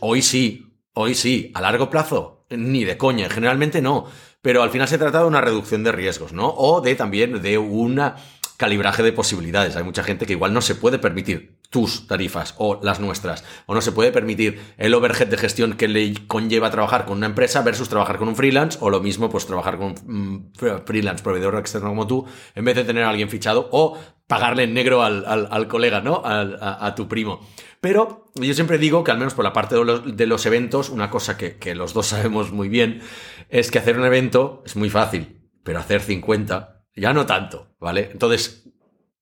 Hoy 0.00 0.22
sí, 0.22 0.66
hoy 0.94 1.14
sí. 1.14 1.52
¿A 1.54 1.60
largo 1.60 1.88
plazo? 1.90 2.44
Ni 2.50 2.84
de 2.84 2.98
coña, 2.98 3.28
generalmente 3.30 3.80
no. 3.80 4.06
Pero 4.42 4.62
al 4.62 4.70
final 4.70 4.88
se 4.88 4.98
trata 4.98 5.20
de 5.20 5.26
una 5.26 5.40
reducción 5.40 5.84
de 5.84 5.92
riesgos, 5.92 6.32
¿no? 6.32 6.48
O 6.48 6.80
de 6.80 6.94
también 6.94 7.40
de 7.40 7.58
una 7.58 8.16
calibraje 8.60 9.02
de 9.02 9.14
posibilidades. 9.14 9.74
Hay 9.76 9.84
mucha 9.84 10.02
gente 10.02 10.26
que 10.26 10.34
igual 10.34 10.52
no 10.52 10.60
se 10.60 10.74
puede 10.74 10.98
permitir 10.98 11.56
tus 11.70 12.06
tarifas 12.06 12.54
o 12.58 12.78
las 12.82 13.00
nuestras, 13.00 13.42
o 13.64 13.74
no 13.74 13.80
se 13.80 13.90
puede 13.90 14.12
permitir 14.12 14.60
el 14.76 14.92
overhead 14.92 15.28
de 15.28 15.38
gestión 15.38 15.78
que 15.78 15.88
le 15.88 16.12
conlleva 16.26 16.70
trabajar 16.70 17.06
con 17.06 17.16
una 17.16 17.24
empresa 17.24 17.62
versus 17.62 17.88
trabajar 17.88 18.18
con 18.18 18.28
un 18.28 18.36
freelance, 18.36 18.76
o 18.82 18.90
lo 18.90 19.00
mismo, 19.00 19.30
pues 19.30 19.46
trabajar 19.46 19.78
con 19.78 19.94
un 20.06 20.50
mm, 20.52 20.84
freelance 20.84 21.24
proveedor 21.24 21.56
externo 21.56 21.88
como 21.88 22.06
tú, 22.06 22.26
en 22.54 22.66
vez 22.66 22.76
de 22.76 22.84
tener 22.84 23.04
a 23.04 23.08
alguien 23.08 23.30
fichado, 23.30 23.70
o 23.72 23.96
pagarle 24.26 24.64
en 24.64 24.74
negro 24.74 25.02
al, 25.02 25.68
colega, 25.68 26.02
¿no? 26.02 26.20
a, 26.22 26.94
tu 26.94 27.08
primo. 27.08 27.40
Pero 27.80 28.30
yo 28.34 28.52
siempre 28.52 28.76
digo 28.76 29.04
que 29.04 29.10
al 29.10 29.18
menos 29.18 29.32
por 29.32 29.44
la 29.44 29.54
parte 29.54 29.74
de 29.74 30.26
los, 30.26 30.44
eventos, 30.44 30.90
una 30.90 31.08
cosa 31.08 31.38
que, 31.38 31.56
que 31.56 31.74
los 31.74 31.94
dos 31.94 32.08
sabemos 32.08 32.52
muy 32.52 32.68
bien, 32.68 33.00
es 33.48 33.70
que 33.70 33.78
hacer 33.78 33.98
un 33.98 34.04
evento 34.04 34.62
es 34.66 34.76
muy 34.76 34.90
fácil, 34.90 35.48
pero 35.64 35.78
hacer 35.78 36.02
50 36.02 36.79
ya 37.00 37.14
no 37.14 37.24
tanto, 37.24 37.74
¿vale? 37.80 38.10
Entonces, 38.12 38.68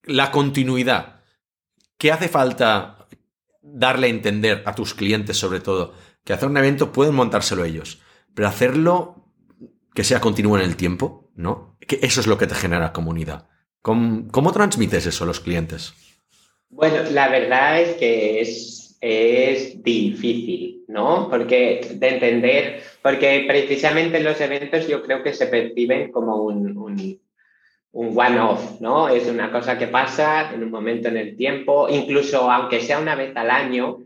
la 0.03 0.31
continuidad. 0.33 1.21
¿Qué 1.97 2.11
hace 2.11 2.29
falta 2.29 3.07
darle 3.62 4.09
a 4.09 4.11
entender 4.11 4.62
a 4.67 4.75
tus 4.75 4.95
clientes, 4.95 5.37
sobre 5.37 5.61
todo? 5.61 5.95
Que 6.25 6.33
hacer 6.33 6.49
un 6.49 6.57
evento 6.57 6.93
pueden 6.93 7.14
montárselo 7.14 7.64
ellos, 7.64 8.01
pero 8.35 8.49
hacerlo 8.49 9.25
que 9.95 10.05
sea 10.05 10.21
continuo 10.21 10.59
en 10.59 10.64
el 10.64 10.77
tiempo, 10.77 11.31
¿no? 11.37 11.77
Que 11.79 12.01
eso 12.03 12.21
es 12.21 12.27
lo 12.27 12.37
que 12.37 12.47
te 12.47 12.55
genera 12.55 12.93
comunidad. 12.93 13.49
¿Cómo, 13.81 14.53
transmites 14.53 15.07
eso 15.07 15.25
a 15.25 15.27
los 15.27 15.41
clientes? 15.41 15.95
Bueno, 16.69 17.09
la 17.11 17.29
verdad 17.29 17.81
es 17.81 17.97
que 17.97 18.41
es, 18.41 18.99
es 19.01 19.83
difícil, 19.83 20.85
¿no? 20.88 21.29
Porque 21.31 21.95
de 21.95 22.09
entender, 22.09 22.83
porque 23.03 23.45
precisamente 23.49 24.21
los 24.21 24.41
eventos 24.41 24.87
yo 24.88 25.03
creo 25.03 25.23
que 25.23 25.33
se 25.33 25.47
perciben 25.47 26.11
como 26.11 26.43
un 26.43 26.77
un 26.77 26.99
one-off, 27.92 28.81
¿no? 28.81 29.09
Es 29.09 29.27
una 29.29 29.51
cosa 29.51 29.79
que 29.79 29.88
pasa 29.88 30.53
en 30.53 30.62
un 30.62 30.70
momento 30.70 31.09
en 31.09 31.16
el 31.16 31.37
tiempo, 31.37 31.88
incluso 31.88 32.51
aunque 32.51 32.81
sea 32.81 32.98
una 32.98 33.14
vez 33.14 33.37
al 33.37 33.51
año, 33.51 33.98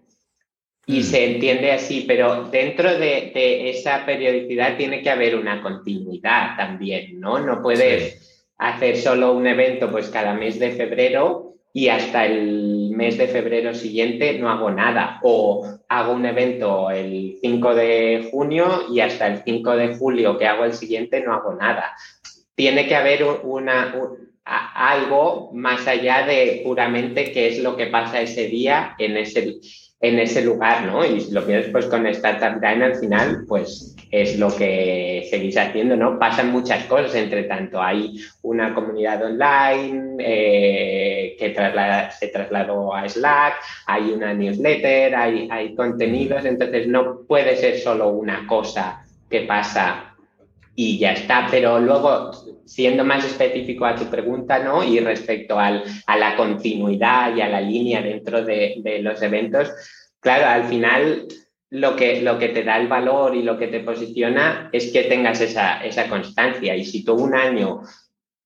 y 0.87 1.01
mm. 1.01 1.03
se 1.03 1.35
entiende 1.35 1.73
así, 1.73 2.05
pero 2.07 2.45
dentro 2.45 2.99
de, 2.99 3.71
esa 3.71 4.05
periodicidad 4.05 4.77
tiene 4.77 5.03
que 5.03 5.11
haber 5.11 5.37
una 5.37 5.63
continuidad 5.63 6.57
también, 6.57 7.21
¿no? 7.21 7.39
No 7.39 7.63
puedes 7.63 8.51
hacer 8.59 8.97
solo 8.97 9.33
un 9.33 9.47
evento 9.47 9.91
pues 9.91 10.09
cada 10.09 10.35
mes 10.35 10.59
de 10.59 10.73
febrero 10.73 11.55
y 11.75 11.89
hasta 11.89 12.27
el 12.27 12.91
mes 12.95 13.17
de 13.17 13.29
febrero 13.29 13.75
siguiente 13.75 14.39
no 14.39 14.51
hago 14.51 14.71
nada. 14.71 15.21
O 15.23 15.67
hago 15.89 16.13
un 16.13 16.27
evento 16.27 16.91
el 16.91 17.39
5 17.41 17.75
de 17.75 18.29
junio 18.31 18.85
y 18.91 19.01
hasta 19.01 19.27
el 19.29 19.43
5 19.45 19.77
de 19.77 19.95
julio 19.97 20.37
que 20.37 20.47
hago 20.47 20.65
el 20.65 20.75
siguiente 20.75 21.23
no 21.23 21.35
hago 21.35 21.55
nada 21.55 21.95
tiene 22.55 22.87
que 22.87 22.95
haber 22.95 23.25
una, 23.43 23.95
algo 24.45 25.51
más 25.53 25.87
allá 25.87 26.27
de 26.27 26.63
puramente 26.65 27.33
qué 27.33 27.49
es 27.49 27.59
lo 27.61 27.77
que 27.77 27.87
pasa 27.87 28.21
ese 28.21 28.49
día 28.49 28.95
en 28.99 29.17
ese, 29.17 29.57
en 30.01 30.19
ese 30.19 30.45
lugar, 30.45 30.85
¿no? 30.85 31.05
Y 31.05 31.31
lo 31.31 31.47
que 31.47 31.53
después 31.53 31.87
con 31.87 32.07
Startup 32.09 32.61
Grind 32.61 32.83
al 32.83 32.97
final, 32.97 33.45
pues 33.47 33.97
es 34.11 34.39
lo 34.39 34.55
que 34.55 35.27
seguís 35.31 35.57
haciendo, 35.57 35.97
¿no? 35.97 36.19
Pasan 36.19 36.51
muchas 36.51 36.85
cosas, 36.85 37.15
entre 37.15 37.45
tanto, 37.45 37.81
hay 37.81 38.21
una 38.43 38.75
comunidad 38.75 39.25
online 39.25 40.17
eh, 40.19 41.37
que 41.39 41.55
se 42.19 42.29
trasladó 42.29 42.95
a 42.95 43.09
Slack, 43.09 43.55
hay 43.87 44.11
una 44.11 44.35
newsletter, 44.35 45.15
hay, 45.15 45.49
hay 45.51 45.75
contenidos, 45.75 46.45
entonces 46.45 46.89
no 46.89 47.21
puede 47.27 47.57
ser 47.57 47.79
solo 47.79 48.09
una 48.09 48.47
cosa 48.47 49.05
que 49.31 49.43
pasa 49.43 50.12
y 50.75 50.99
ya 50.99 51.13
está. 51.13 51.49
Pero 51.51 51.79
luego, 51.79 52.31
siendo 52.65 53.05
más 53.05 53.25
específico 53.25 53.85
a 53.85 53.97
tu 53.97 54.07
pregunta, 54.07 54.59
¿no? 54.59 54.83
Y 54.85 55.01
respecto 55.01 55.59
al, 55.59 55.85
a 56.07 56.17
la 56.17 56.37
continuidad 56.37 57.35
y 57.37 57.41
a 57.41 57.49
la 57.49 57.61
línea 57.61 58.03
dentro 58.03 58.45
de, 58.45 58.77
de, 58.79 59.01
los 59.01 59.21
eventos, 59.23 59.73
claro, 60.21 60.47
al 60.47 60.65
final 60.65 61.27
lo 61.71 61.97
que, 61.97 62.23
lo 62.23 62.39
que 62.39 62.49
te 62.49 62.65
da 62.65 62.79
el 62.79 62.89
valor 62.89 63.35
y 63.35 63.43
lo 63.43 63.59
que 63.59 63.69
te 63.69 63.81
posiciona 63.81 64.69
es 64.73 64.93
que 64.93 65.05
tengas 65.05 65.41
esa, 65.41 65.85
esa 65.85 66.09
constancia. 66.09 66.77
Y 66.77 66.85
si 66.85 67.05
tú 67.05 67.15
un 67.15 67.35
año 67.35 67.83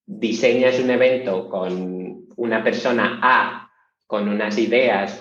diseñas 0.07 0.79
un 0.79 0.91
evento 0.91 1.49
con 1.49 2.27
una 2.37 2.63
persona 2.63 3.19
A 3.23 3.67
con 4.07 4.29
unas 4.29 4.57
ideas, 4.57 5.15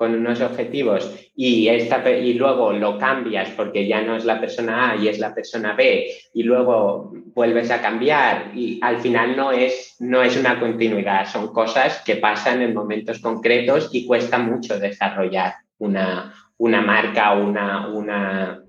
con, 0.00 0.14
unos 0.14 0.40
objetivos 0.40 1.14
y, 1.36 1.68
esta, 1.68 2.10
y 2.10 2.32
luego 2.32 2.72
lo 2.72 2.96
cambias 2.96 3.50
porque 3.50 3.86
ya 3.86 4.00
no 4.00 4.16
es 4.16 4.24
la 4.24 4.40
persona 4.40 4.92
A 4.92 4.96
y 4.96 5.08
es 5.08 5.18
la 5.18 5.34
persona 5.34 5.74
B 5.74 6.06
y 6.32 6.42
luego 6.42 7.12
vuelves 7.34 7.70
a 7.70 7.82
cambiar 7.82 8.52
y 8.54 8.80
al 8.82 9.00
final 9.00 9.36
no 9.36 9.52
es, 9.52 9.96
no 9.98 10.22
es 10.22 10.38
una 10.38 10.58
continuidad, 10.58 11.26
son 11.26 11.52
cosas 11.52 12.02
que 12.02 12.16
pasan 12.16 12.62
en 12.62 12.72
momentos 12.72 13.18
concretos 13.20 13.90
y 13.92 14.06
cuesta 14.06 14.38
mucho 14.38 14.78
desarrollar 14.78 15.56
una, 15.76 16.34
una 16.56 16.80
marca, 16.80 17.34
una, 17.34 17.88
una, 17.88 18.64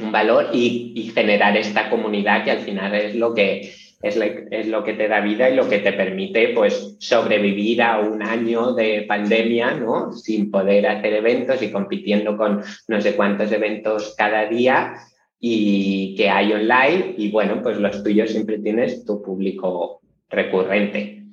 un 0.00 0.10
valor 0.10 0.48
y, 0.52 0.92
y 0.96 1.12
generar 1.12 1.56
esta 1.56 1.88
comunidad 1.88 2.42
que 2.42 2.50
al 2.50 2.60
final 2.60 2.92
es 2.96 3.14
lo 3.14 3.32
que 3.32 3.72
es, 4.04 4.66
lo 4.68 4.84
que 4.84 4.92
te 4.92 5.08
da 5.08 5.20
vida 5.20 5.48
y 5.48 5.56
lo 5.56 5.68
que 5.68 5.78
te 5.78 5.92
permite 5.92 6.48
pues 6.48 6.96
sobrevivir 6.98 7.82
a 7.82 8.00
un 8.00 8.22
año 8.22 8.74
de 8.74 9.06
pandemia, 9.08 9.72
¿no? 9.72 10.12
Sin 10.12 10.50
poder 10.50 10.86
hacer 10.86 11.14
eventos 11.14 11.62
y 11.62 11.70
compitiendo 11.70 12.36
con 12.36 12.62
no 12.88 13.00
sé 13.00 13.16
cuántos 13.16 13.50
eventos 13.50 14.14
cada 14.16 14.46
día 14.46 14.94
y 15.40 16.14
que 16.16 16.28
hay 16.28 16.52
online 16.52 17.14
y 17.16 17.30
bueno, 17.30 17.62
pues 17.62 17.78
los 17.78 18.04
tuyos 18.04 18.30
siempre 18.30 18.58
tienes 18.58 19.06
tu 19.06 19.22
público 19.22 20.00
recurrente. 20.28 21.24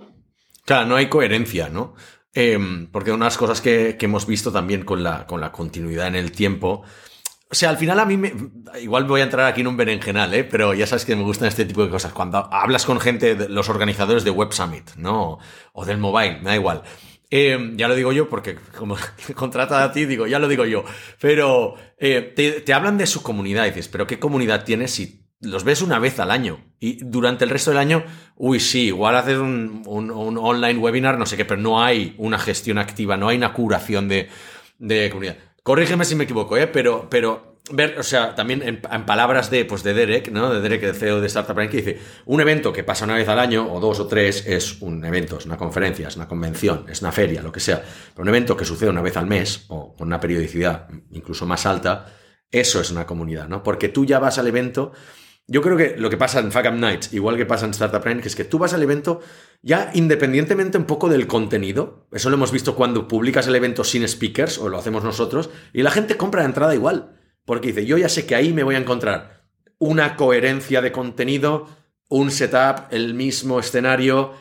Claro, 0.64 0.88
no 0.88 0.96
hay 0.96 1.08
coherencia, 1.08 1.68
¿no? 1.68 1.96
Em, 2.34 2.88
porque 2.88 3.12
unas 3.12 3.38
cosas 3.38 3.60
que, 3.60 3.98
que, 4.00 4.06
hemos 4.06 4.26
visto 4.26 4.54
también 4.54 4.86
con 4.86 5.04
la, 5.04 5.28
con 5.28 5.42
la 5.42 5.52
continuidad 5.52 6.08
en 6.08 6.16
el 6.16 6.32
tiempo 6.32 6.84
o 7.52 7.56
sea, 7.56 7.70
al 7.70 7.78
final 7.78 8.00
a 8.00 8.06
mí 8.06 8.16
me... 8.16 8.34
Igual 8.82 9.04
voy 9.04 9.20
a 9.20 9.26
entrar 9.26 9.46
aquí 9.46 9.60
en 9.60 9.68
un 9.68 9.76
berenjenal, 9.76 10.34
¿eh? 10.34 10.46
Pero 10.46 10.74
ya 10.74 10.88
sabes 10.88 11.04
que 11.04 11.18
me 11.18 11.24
gustan 11.24 11.50
este 11.50 11.66
tipo 11.66 11.84
de 11.84 11.90
cosas. 11.90 12.14
Cuando 12.14 12.38
hablas 12.50 12.86
con 12.86 12.98
gente, 13.02 13.50
los 13.50 13.68
organizadores 13.68 14.24
de 14.24 14.32
Web 14.32 14.54
Summit, 14.54 14.92
¿no? 14.96 15.38
O 15.74 15.86
del 15.86 15.98
mobile, 15.98 16.38
me 16.38 16.52
da 16.52 16.56
igual. 16.56 16.84
Eh, 17.30 17.74
ya 17.76 17.90
lo 17.90 17.96
digo 17.96 18.14
yo 18.14 18.30
porque 18.30 18.56
como 18.78 18.96
contrata 19.36 19.84
a 19.84 19.92
ti, 19.92 20.06
digo, 20.06 20.28
ya 20.28 20.40
lo 20.40 20.48
digo 20.48 20.64
yo. 20.64 20.86
Pero 21.20 21.76
eh, 21.98 22.62
te, 22.66 22.74
hablan 22.74 22.98
de 22.98 23.06
su 23.06 23.22
comunidad 23.22 23.66
dices, 23.66 23.90
pero 23.90 24.08
¿qué 24.08 24.18
comunidad 24.18 24.64
tienes 24.64 24.92
si 24.92 25.26
los 25.42 25.66
ves 25.66 25.82
una 25.82 26.00
vez 26.00 26.22
al 26.22 26.32
año? 26.32 26.64
Y 26.80 27.04
durante 27.04 27.44
el 27.44 27.50
resto 27.50 27.72
del 27.72 27.80
año, 27.80 28.06
uy, 28.38 28.62
sí, 28.62 28.88
igual 28.88 29.18
haces 29.18 29.38
un, 29.38 29.84
un, 29.86 30.38
online 30.38 30.80
webinar, 30.80 31.18
no 31.18 31.26
sé 31.26 31.36
qué, 31.36 31.44
pero 31.44 31.60
no 31.60 31.84
hay 31.84 32.16
una 32.18 32.40
gestión 32.40 32.78
activa, 32.78 33.18
no 33.18 33.28
hay 33.28 33.36
una 33.36 33.52
curación 33.52 34.08
de, 34.08 34.30
de 34.78 35.10
comunidad. 35.10 35.38
Corrígeme 35.64 36.06
si 36.06 36.16
me 36.16 36.24
equivoco, 36.24 36.58
¿eh? 36.58 36.68
Pero, 36.68 37.08
pero 37.10 37.60
ver, 37.72 38.00
o 38.00 38.04
sea, 38.04 38.34
también 38.34 38.64
en, 38.64 39.06
palabras 39.06 39.52
de, 39.52 39.66
pues 39.66 39.84
de 39.84 39.94
Derek, 39.94 40.32
¿no? 40.32 40.52
De 40.52 40.60
Derek, 40.60 40.84
el 40.84 40.96
CEO 40.96 41.22
de 41.22 41.28
Startup 41.28 41.56
Brain, 41.56 41.70
que 41.70 41.78
dice, 41.78 42.00
un 42.26 42.42
evento 42.42 42.74
que 42.74 42.84
pasa 42.84 43.06
una 43.06 43.16
vez 43.16 43.28
al 43.28 43.40
año, 43.40 43.72
o 43.72 43.80
dos 43.80 44.00
o 44.00 44.08
tres, 44.08 44.46
es 44.48 44.82
un 44.82 45.06
evento, 45.06 45.38
es 45.38 45.46
una 45.46 45.58
conferencia, 45.58 46.08
es 46.08 46.16
una 46.16 46.28
convención, 46.28 46.86
es 46.90 47.02
una 47.02 47.12
feria, 47.12 47.44
lo 47.44 47.52
que 47.52 47.60
sea. 47.60 47.84
Pero 48.14 48.24
un 48.24 48.30
evento 48.30 48.58
que 48.58 48.66
sucede 48.66 48.90
una 48.90 49.02
vez 49.02 49.18
al 49.18 49.28
mes, 49.28 49.66
o 49.68 49.96
con 49.96 50.08
una 50.08 50.20
periodicidad 50.20 50.88
incluso 51.12 51.46
más 51.46 51.66
alta, 51.66 52.08
eso 52.50 52.82
es 52.82 52.90
una 52.92 53.06
comunidad, 53.06 53.48
¿no? 53.48 53.62
Porque 53.64 53.90
tú 53.90 54.06
ya 54.06 54.20
vas 54.20 54.38
al 54.38 54.48
evento 54.48 54.92
yo 55.48 55.62
creo 55.62 55.76
que 55.76 55.96
lo 55.98 56.10
que 56.10 56.18
pasa 56.18 56.40
en 56.40 56.52
Fuck 56.52 56.72
Nights, 56.72 57.14
igual 57.14 57.38
que 57.38 57.46
pasa 57.46 57.66
en 57.66 57.72
Startup 57.72 58.04
que 58.04 58.28
es 58.28 58.36
que 58.36 58.46
tú 58.46 58.58
vas 58.58 58.74
al 58.74 58.84
evento 58.84 59.22
ya 59.62 59.92
independientemente 59.94 60.78
un 60.78 60.86
poco 60.86 61.10
del 61.10 61.28
contenido. 61.28 62.08
Eso 62.12 62.30
lo 62.30 62.38
hemos 62.38 62.52
visto 62.52 62.76
cuando 62.76 63.08
publicas 63.08 63.48
el 63.48 63.56
evento 63.56 63.84
sin 63.84 64.08
speakers, 64.08 64.58
o 64.58 64.70
lo 64.70 64.78
hacemos 64.78 65.04
nosotros, 65.04 65.50
y 65.74 65.84
la 65.84 65.92
gente 65.92 66.18
compra 66.18 66.42
la 66.42 66.48
entrada 66.48 66.74
igual. 66.74 67.18
Porque 67.46 67.70
dice, 67.70 67.86
yo 67.86 67.98
ya 67.98 68.10
sé 68.10 68.26
que 68.26 68.36
ahí 68.36 68.54
me 68.54 68.64
voy 68.64 68.76
a 68.76 68.80
encontrar 68.80 69.42
una 69.78 70.16
coherencia 70.16 70.82
de 70.82 70.92
contenido, 70.92 71.68
un 72.08 72.32
setup, 72.32 72.92
el 72.92 73.14
mismo 73.14 73.60
escenario, 73.60 74.34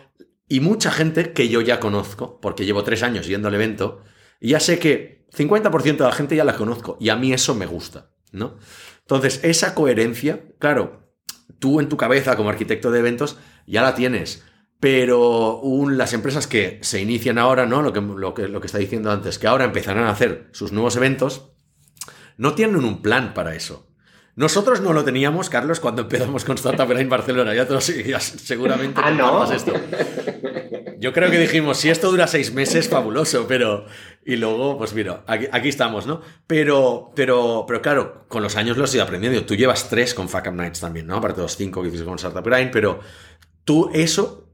y 0.48 0.60
mucha 0.60 0.90
gente 0.90 1.32
que 1.32 1.48
yo 1.48 1.60
ya 1.60 1.80
conozco, 1.80 2.40
porque 2.40 2.64
llevo 2.64 2.82
tres 2.82 3.02
años 3.02 3.26
yendo 3.26 3.48
al 3.48 3.54
evento, 3.54 4.02
y 4.40 4.50
ya 4.50 4.60
sé 4.60 4.78
que 4.78 5.26
50% 5.36 5.96
de 5.96 6.04
la 6.04 6.12
gente 6.12 6.36
ya 6.36 6.44
la 6.44 6.56
conozco, 6.56 6.96
y 7.00 7.08
a 7.08 7.16
mí 7.16 7.32
eso 7.32 7.54
me 7.54 7.66
gusta, 7.66 8.10
¿no? 8.32 8.58
Entonces, 9.10 9.40
esa 9.42 9.74
coherencia, 9.74 10.38
claro, 10.60 11.10
tú 11.58 11.80
en 11.80 11.88
tu 11.88 11.96
cabeza 11.96 12.36
como 12.36 12.48
arquitecto 12.48 12.92
de 12.92 13.00
eventos 13.00 13.38
ya 13.66 13.82
la 13.82 13.96
tienes, 13.96 14.44
pero 14.78 15.60
las 15.88 16.12
empresas 16.12 16.46
que 16.46 16.78
se 16.82 17.00
inician 17.00 17.36
ahora, 17.36 17.66
¿no? 17.66 17.82
Lo 17.82 17.92
que, 17.92 18.00
lo, 18.00 18.34
que, 18.34 18.46
lo 18.46 18.60
que 18.60 18.68
está 18.68 18.78
diciendo 18.78 19.10
antes, 19.10 19.40
que 19.40 19.48
ahora 19.48 19.64
empezarán 19.64 20.04
a 20.04 20.10
hacer 20.10 20.48
sus 20.52 20.70
nuevos 20.70 20.94
eventos, 20.94 21.50
no 22.36 22.54
tienen 22.54 22.84
un 22.84 23.02
plan 23.02 23.34
para 23.34 23.56
eso. 23.56 23.88
Nosotros 24.36 24.80
no 24.80 24.92
lo 24.92 25.02
teníamos, 25.02 25.50
Carlos, 25.50 25.80
cuando 25.80 26.02
empezamos 26.02 26.44
con 26.44 26.54
Startup 26.54 26.88
en 26.92 27.08
Barcelona. 27.08 27.52
Ya, 27.52 27.66
todos, 27.66 27.84
seguramente 27.84 29.00
ah, 29.02 29.10
¿no? 29.10 29.52
esto. 29.52 29.72
Yo 31.00 31.12
creo 31.14 31.30
que 31.30 31.38
dijimos, 31.38 31.78
si 31.78 31.88
esto 31.88 32.10
dura 32.10 32.26
seis 32.26 32.52
meses, 32.52 32.88
fabuloso, 32.88 33.46
pero... 33.48 33.86
Y 34.24 34.36
luego, 34.36 34.76
pues 34.76 34.92
mira, 34.92 35.24
aquí, 35.26 35.68
estamos, 35.70 36.06
¿no? 36.06 36.20
Pero, 36.46 37.10
pero, 37.16 37.64
pero 37.66 37.80
claro, 37.80 38.26
con 38.28 38.42
los 38.42 38.54
años 38.56 38.76
lo 38.76 38.84
he 38.84 38.90
ido 38.90 39.02
aprendiendo. 39.02 39.44
Tú 39.46 39.56
llevas 39.56 39.88
tres 39.88 40.12
con 40.12 40.28
Fuck 40.28 40.48
Up 40.48 40.54
Nights 40.54 40.80
también, 40.80 41.06
¿no? 41.06 41.16
Aparte 41.16 41.38
de 41.38 41.44
los 41.44 41.56
cinco 41.56 41.80
que 41.80 41.88
hiciste 41.88 42.04
con 42.04 42.16
Startup 42.16 42.44
Grind, 42.44 42.70
pero 42.70 43.00
tú 43.64 43.90
eso 43.94 44.50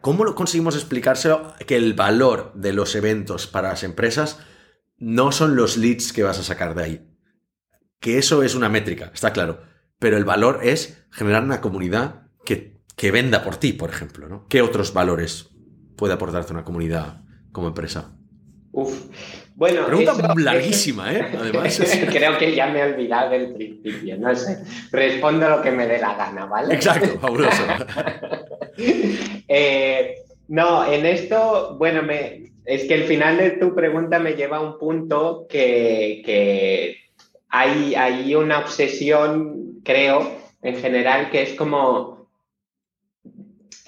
¿Cómo 0.00 0.24
lo 0.24 0.34
conseguimos 0.34 0.74
explicárselo 0.74 1.54
que 1.66 1.76
el 1.76 1.92
valor 1.92 2.52
de 2.54 2.72
los 2.72 2.94
eventos 2.94 3.46
para 3.46 3.68
las 3.68 3.82
empresas 3.82 4.38
no 4.96 5.32
son 5.32 5.54
los 5.54 5.76
leads 5.76 6.12
que 6.12 6.22
vas 6.22 6.38
a 6.38 6.42
sacar 6.42 6.74
de 6.74 6.82
ahí? 6.82 7.10
Que 8.00 8.18
eso 8.18 8.42
es 8.42 8.54
una 8.54 8.70
métrica, 8.70 9.10
está 9.12 9.32
claro. 9.32 9.62
Pero 9.98 10.16
el 10.16 10.24
valor 10.24 10.60
es 10.62 11.06
generar 11.10 11.42
una 11.42 11.60
comunidad 11.60 12.28
que, 12.44 12.80
que 12.96 13.10
venda 13.10 13.44
por 13.44 13.56
ti, 13.56 13.74
por 13.74 13.90
ejemplo, 13.90 14.28
¿no? 14.28 14.46
¿Qué 14.48 14.62
otros 14.62 14.94
valores 14.94 15.50
puede 15.96 16.14
aportarte 16.14 16.52
una 16.52 16.64
comunidad 16.64 17.22
como 17.52 17.68
empresa? 17.68 18.12
Uf. 18.72 19.06
Bueno, 19.54 19.86
Pregunta 19.86 20.34
larguísima, 20.36 21.10
¿eh? 21.14 21.26
Además. 21.38 21.80
Creo 22.12 22.36
que 22.36 22.54
ya 22.54 22.66
me 22.66 22.80
he 22.80 22.92
olvidado 22.92 23.30
del 23.30 23.54
principio, 23.54 24.18
no 24.18 24.34
sé. 24.36 24.58
Respondo 24.92 25.48
lo 25.48 25.62
que 25.62 25.70
me 25.70 25.86
dé 25.86 25.98
la 25.98 26.14
gana, 26.14 26.44
¿vale? 26.44 26.74
Exacto, 26.74 27.18
fabuloso. 27.18 27.62
Eh, 29.48 30.16
no, 30.48 30.84
en 30.92 31.06
esto, 31.06 31.76
bueno, 31.78 32.02
me, 32.02 32.52
es 32.66 32.84
que 32.84 32.94
el 32.94 33.04
final 33.04 33.38
de 33.38 33.52
tu 33.52 33.74
pregunta 33.74 34.18
me 34.18 34.34
lleva 34.34 34.58
a 34.58 34.60
un 34.60 34.76
punto 34.76 35.46
que, 35.48 36.96
hay, 37.48 37.94
hay 37.94 38.34
una 38.34 38.58
obsesión, 38.58 39.80
creo, 39.84 40.30
en 40.62 40.76
general, 40.76 41.30
que 41.30 41.42
es 41.42 41.54
como 41.54 42.15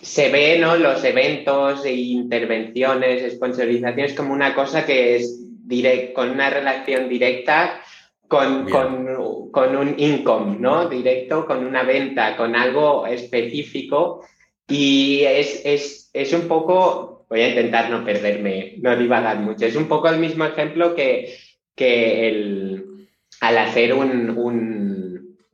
se 0.01 0.31
ve, 0.31 0.59
¿no? 0.59 0.77
Los 0.77 1.03
eventos 1.05 1.85
e 1.85 1.93
intervenciones, 1.93 3.33
sponsorizaciones 3.35 4.15
como 4.15 4.33
una 4.33 4.55
cosa 4.55 4.87
que 4.87 5.17
es 5.17 5.45
direct, 5.67 6.15
con 6.15 6.31
una 6.31 6.51
relación 6.51 7.09
directa 7.09 7.81
con, 8.29 8.69
con, 8.69 9.77
un 9.77 9.95
income, 9.99 10.59
¿no? 10.61 10.89
Directo, 10.89 11.47
con 11.47 11.65
una 11.65 11.83
venta, 11.83 12.37
con 12.37 12.55
algo 12.55 13.07
específico. 13.07 14.25
Y 14.69 15.23
es, 15.25 16.11
es, 16.13 16.33
un 16.35 16.47
poco, 16.47 17.27
voy 17.31 17.41
a 17.41 17.49
intentar 17.49 17.89
no 17.89 18.05
perderme, 18.05 18.75
no 18.81 18.95
divagar 18.97 19.39
mucho, 19.39 19.65
es 19.65 19.77
un 19.77 19.89
poco 19.89 20.11
el 20.11 20.19
mismo 20.19 20.45
ejemplo 20.45 20.95
que, 20.95 21.35
que 21.75 22.29
el, 22.29 23.09
al 23.41 23.59
hacer 23.59 23.95
un, 23.95 24.37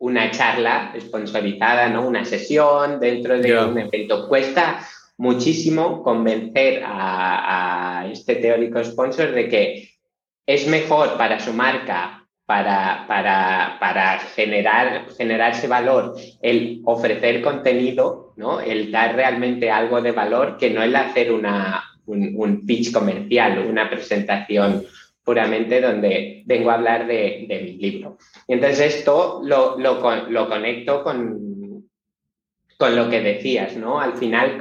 una 0.04 0.30
charla 0.30 0.92
sponsorizada, 1.00 1.88
¿no? 1.88 2.06
Una 2.06 2.26
sesión 2.26 3.00
dentro 3.00 3.38
de 3.38 3.58
un 3.58 3.78
evento. 3.78 4.28
Cuesta 4.28 4.86
muchísimo 5.16 6.02
convencer 6.02 6.82
a, 6.84 8.00
a, 8.00 8.06
este 8.10 8.36
teórico 8.36 8.84
sponsor 8.84 9.32
de 9.32 9.48
que 9.48 9.90
es 10.46 10.66
mejor 10.66 11.16
para 11.16 11.40
su 11.40 11.54
marca, 11.54 12.26
para, 12.44 13.06
para, 13.08 13.78
para 13.80 14.18
generar, 14.18 15.06
generar 15.16 15.52
ese 15.52 15.68
valor, 15.68 16.14
el 16.42 16.82
ofrecer 16.84 17.40
contenido, 17.40 18.34
¿no? 18.36 18.60
el 18.60 18.92
dar 18.92 19.16
realmente 19.16 19.70
algo 19.70 20.02
de 20.02 20.12
valor, 20.12 20.58
que 20.58 20.68
no 20.68 20.82
el 20.82 20.94
hacer 20.94 21.32
una, 21.32 21.82
un, 22.04 22.66
pitch 22.66 22.92
comercial, 22.92 23.66
una 23.66 23.88
presentación 23.88 24.84
puramente 25.24 25.80
donde 25.80 26.42
vengo 26.46 26.70
a 26.70 26.74
hablar 26.74 27.06
de, 27.06 27.46
de 27.48 27.60
mi 27.62 27.72
libro. 27.78 28.18
Y 28.46 28.52
entonces 28.52 28.96
esto 28.96 29.40
lo, 29.42 29.78
lo, 29.78 30.00
lo, 30.28 30.48
conecto 30.48 31.02
con, 31.02 31.88
con 32.76 32.94
lo 32.94 33.08
que 33.08 33.20
decías, 33.20 33.76
¿no? 33.76 34.00
Al 34.00 34.14
final 34.18 34.58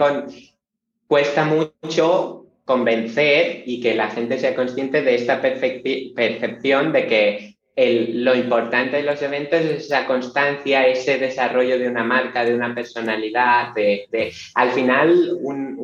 cuesta 1.07 1.45
mucho 1.45 2.45
convencer 2.65 3.63
y 3.65 3.81
que 3.81 3.93
la 3.93 4.09
gente 4.09 4.39
sea 4.39 4.55
consciente 4.55 5.01
de 5.01 5.15
esta 5.15 5.41
percepción 5.41 6.93
de 6.93 7.07
que 7.07 7.53
lo 7.75 8.35
importante 8.35 8.97
de 8.97 9.03
los 9.03 9.21
eventos 9.21 9.59
es 9.59 9.85
esa 9.85 10.05
constancia, 10.05 10.87
ese 10.87 11.17
desarrollo 11.17 11.79
de 11.79 11.89
una 11.89 12.03
marca, 12.03 12.45
de 12.45 12.55
una 12.55 12.73
personalidad, 12.73 13.73
de, 13.73 14.07
al 14.53 14.71
final 14.71 15.37
un, 15.41 15.75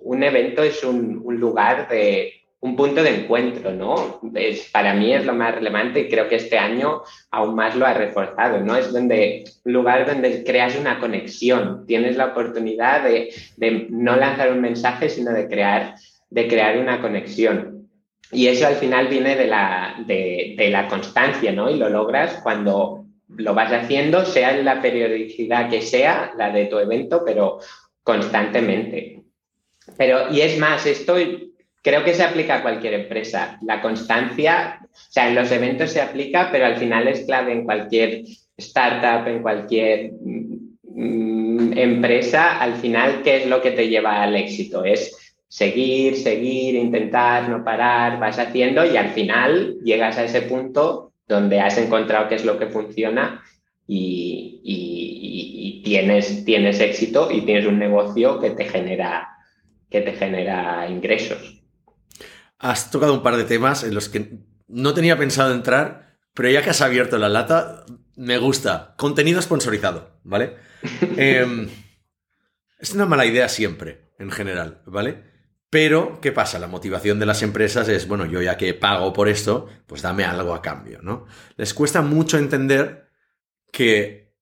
un, 0.00 0.22
evento 0.22 0.62
es 0.62 0.82
un, 0.82 1.22
lugar 1.38 1.88
de, 1.88 2.45
un 2.66 2.74
punto 2.74 3.00
de 3.00 3.20
encuentro, 3.20 3.70
¿no? 3.72 4.20
Es, 4.34 4.68
para 4.72 4.92
mí 4.92 5.14
es 5.14 5.24
lo 5.24 5.34
más 5.34 5.54
relevante 5.54 6.00
y 6.00 6.08
creo 6.08 6.28
que 6.28 6.34
este 6.34 6.58
año 6.58 7.02
aún 7.30 7.54
más 7.54 7.76
lo 7.76 7.86
ha 7.86 7.94
reforzado, 7.94 8.60
¿no? 8.60 8.76
Es 8.76 8.92
donde, 8.92 9.44
un 9.64 9.72
lugar 9.72 10.04
donde 10.04 10.42
creas 10.42 10.76
una 10.76 10.98
conexión, 10.98 11.86
tienes 11.86 12.16
la 12.16 12.26
oportunidad 12.26 13.04
de, 13.04 13.86
no 13.90 14.16
lanzar 14.16 14.52
un 14.52 14.60
mensaje, 14.60 15.08
sino 15.08 15.32
de 15.32 15.46
crear, 15.46 15.94
de 16.28 16.48
crear 16.48 16.78
una 16.78 17.00
conexión. 17.00 17.88
Y 18.32 18.48
eso 18.48 18.66
al 18.66 18.74
final 18.74 19.06
viene 19.06 19.36
de 19.36 19.46
la, 19.46 19.94
de, 20.04 20.68
la 20.68 20.88
constancia, 20.88 21.52
¿no? 21.52 21.70
Y 21.70 21.76
lo 21.76 21.88
logras 21.88 22.40
cuando 22.42 23.04
lo 23.28 23.54
vas 23.54 23.72
haciendo, 23.72 24.24
sea 24.24 24.58
en 24.58 24.64
la 24.64 24.82
periodicidad 24.82 25.70
que 25.70 25.82
sea, 25.82 26.32
la 26.36 26.50
de 26.50 26.66
tu 26.66 26.78
evento, 26.78 27.22
pero 27.24 27.60
constantemente. 28.02 29.22
Pero, 29.96 30.32
y 30.32 30.40
es 30.40 30.58
más, 30.58 30.84
estoy 30.84 31.46
creo 31.86 32.02
que 32.02 32.14
se 32.14 32.24
aplica 32.24 32.56
a 32.56 32.62
cualquier 32.62 32.94
empresa. 32.94 33.60
La 33.62 33.80
constancia, 33.80 34.80
o 34.82 34.88
sea, 34.92 35.28
en 35.28 35.36
los 35.36 35.52
eventos 35.52 35.92
se 35.92 36.00
aplica, 36.00 36.48
pero 36.50 36.66
al 36.66 36.78
final 36.78 37.06
es 37.06 37.24
clave 37.24 37.52
en 37.52 37.64
cualquier 37.64 38.24
startup, 38.56 39.28
en 39.28 39.40
cualquier 39.40 40.10
mm, 40.20 41.78
empresa. 41.78 42.58
Al 42.58 42.74
final, 42.74 43.22
¿qué 43.22 43.36
es 43.36 43.46
lo 43.46 43.62
que 43.62 43.70
te 43.70 43.86
lleva 43.86 44.20
al 44.20 44.34
éxito? 44.34 44.84
Es 44.84 45.36
seguir, 45.46 46.16
seguir, 46.16 46.74
intentar, 46.74 47.48
no 47.48 47.62
parar, 47.62 48.18
vas 48.18 48.40
haciendo 48.40 48.84
y 48.84 48.96
al 48.96 49.10
final 49.10 49.76
llegas 49.84 50.18
a 50.18 50.24
ese 50.24 50.42
punto 50.42 51.12
donde 51.28 51.60
has 51.60 51.78
encontrado 51.78 52.28
qué 52.28 52.34
es 52.34 52.44
lo 52.44 52.58
que 52.58 52.66
funciona 52.66 53.44
y, 53.86 54.60
y 54.64 55.82
tienes, 55.84 56.44
tienes 56.44 56.80
éxito 56.80 57.30
y 57.30 57.42
tienes 57.42 57.64
un 57.64 57.78
negocio 57.78 58.40
que 58.40 58.50
te 58.50 58.64
genera, 58.64 59.28
que 59.88 60.00
te 60.00 60.14
genera 60.14 60.88
ingresos 60.90 61.56
has 62.58 62.90
tocado 62.90 63.14
un 63.14 63.22
par 63.22 63.36
de 63.36 63.44
temas 63.44 63.84
en 63.84 63.94
los 63.94 64.08
que 64.08 64.38
no 64.68 64.94
tenía 64.94 65.18
pensado 65.18 65.52
entrar, 65.52 66.18
pero 66.34 66.50
ya 66.50 66.62
que 66.62 66.70
has 66.70 66.80
abierto 66.80 67.18
la 67.18 67.28
lata, 67.28 67.84
me 68.16 68.38
gusta. 68.38 68.94
Contenido 68.96 69.40
sponsorizado, 69.40 70.20
¿vale? 70.24 70.56
Em, 71.16 71.68
es 72.78 72.92
una 72.92 73.06
mala 73.06 73.26
idea 73.26 73.48
siempre, 73.48 74.12
en 74.18 74.30
general, 74.30 74.82
¿vale? 74.86 75.24
Pero, 75.70 76.20
¿qué 76.20 76.32
pasa? 76.32 76.58
La 76.58 76.68
motivación 76.68 77.18
de 77.18 77.26
las 77.26 77.42
empresas 77.42 77.88
es, 77.88 78.06
bueno, 78.06 78.24
yo 78.24 78.40
ya 78.40 78.56
que 78.56 78.72
pago 78.74 79.12
por 79.12 79.28
esto, 79.28 79.66
pues 79.86 80.02
dame 80.02 80.24
algo 80.24 80.54
a 80.54 80.62
cambio, 80.62 81.00
¿no? 81.02 81.26
Les 81.56 81.74
cuesta 81.74 82.02
mucho 82.02 82.38
entender 82.38 83.10
que, 83.72 84.34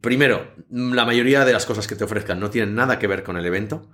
primero, 0.00 0.54
la 0.70 1.04
mayoría 1.04 1.44
de 1.44 1.52
las 1.52 1.66
cosas 1.66 1.86
que 1.86 1.96
te 1.96 2.04
ofrezcan 2.04 2.38
no 2.38 2.50
tienen 2.50 2.74
nada 2.74 2.98
que 2.98 3.06
ver 3.06 3.22
con 3.22 3.36
el 3.36 3.46
evento. 3.46 3.90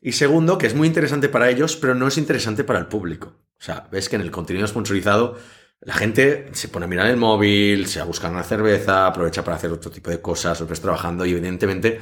Y 0.00 0.12
segundo, 0.12 0.56
que 0.56 0.66
es 0.66 0.74
muy 0.74 0.88
interesante 0.88 1.28
para 1.28 1.50
ellos, 1.50 1.76
pero 1.76 1.94
no 1.94 2.08
es 2.08 2.16
interesante 2.16 2.64
para 2.64 2.78
el 2.78 2.86
público. 2.86 3.34
O 3.58 3.62
sea, 3.62 3.86
ves 3.92 4.08
que 4.08 4.16
en 4.16 4.22
el 4.22 4.30
contenido 4.30 4.66
sponsorizado 4.66 5.36
la 5.80 5.94
gente 5.94 6.48
se 6.52 6.68
pone 6.68 6.84
a 6.84 6.88
mirar 6.88 7.06
el 7.06 7.16
móvil, 7.16 7.86
se 7.86 8.00
va 8.00 8.04
a 8.04 8.08
buscar 8.08 8.30
una 8.30 8.42
cerveza, 8.42 9.06
aprovecha 9.06 9.44
para 9.44 9.56
hacer 9.56 9.70
otro 9.70 9.90
tipo 9.90 10.10
de 10.10 10.20
cosas, 10.20 10.60
otros 10.60 10.80
trabajando 10.80 11.24
y 11.24 11.32
evidentemente 11.32 12.00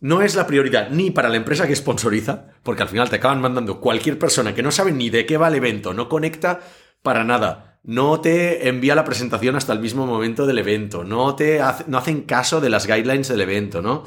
no 0.00 0.22
es 0.22 0.34
la 0.34 0.46
prioridad 0.46 0.90
ni 0.90 1.10
para 1.10 1.28
la 1.28 1.36
empresa 1.36 1.66
que 1.66 1.76
sponsoriza, 1.76 2.48
porque 2.62 2.82
al 2.82 2.88
final 2.88 3.08
te 3.08 3.16
acaban 3.16 3.40
mandando 3.40 3.80
cualquier 3.80 4.18
persona 4.18 4.54
que 4.54 4.62
no 4.62 4.70
sabe 4.70 4.92
ni 4.92 5.10
de 5.10 5.24
qué 5.24 5.36
va 5.36 5.48
el 5.48 5.54
evento, 5.54 5.94
no 5.94 6.08
conecta 6.08 6.60
para 7.02 7.24
nada, 7.24 7.80
no 7.82 8.20
te 8.20 8.68
envía 8.68 8.94
la 8.96 9.04
presentación 9.04 9.56
hasta 9.56 9.72
el 9.72 9.80
mismo 9.80 10.06
momento 10.06 10.44
del 10.44 10.58
evento, 10.58 11.04
no 11.04 11.36
te 11.36 11.60
no 11.86 11.98
hacen 11.98 12.22
caso 12.22 12.60
de 12.60 12.70
las 12.70 12.86
guidelines 12.86 13.28
del 13.28 13.40
evento, 13.40 13.80
¿no? 13.82 14.04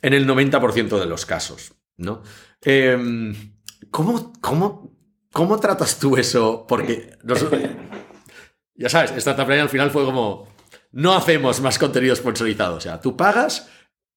En 0.00 0.14
el 0.14 0.26
90% 0.26 0.98
de 0.98 1.06
los 1.06 1.26
casos. 1.26 1.74
¿No? 2.02 2.22
Em, 2.60 3.54
¿cómo, 3.90 4.32
cómo, 4.40 4.96
cómo, 5.32 5.58
tratas 5.58 5.98
tú 5.98 6.16
eso? 6.16 6.66
Porque 6.66 7.16
ya 8.74 8.88
sabes, 8.88 9.12
esta 9.12 9.34
temporada 9.34 9.62
al 9.62 9.68
final 9.68 9.90
fue 9.90 10.04
como, 10.04 10.48
no 10.92 11.14
hacemos 11.14 11.60
más 11.60 11.78
contenido 11.78 12.14
sponsorizado, 12.14 12.76
o 12.76 12.80
sea, 12.80 13.00
tú 13.00 13.16
pagas 13.16 13.68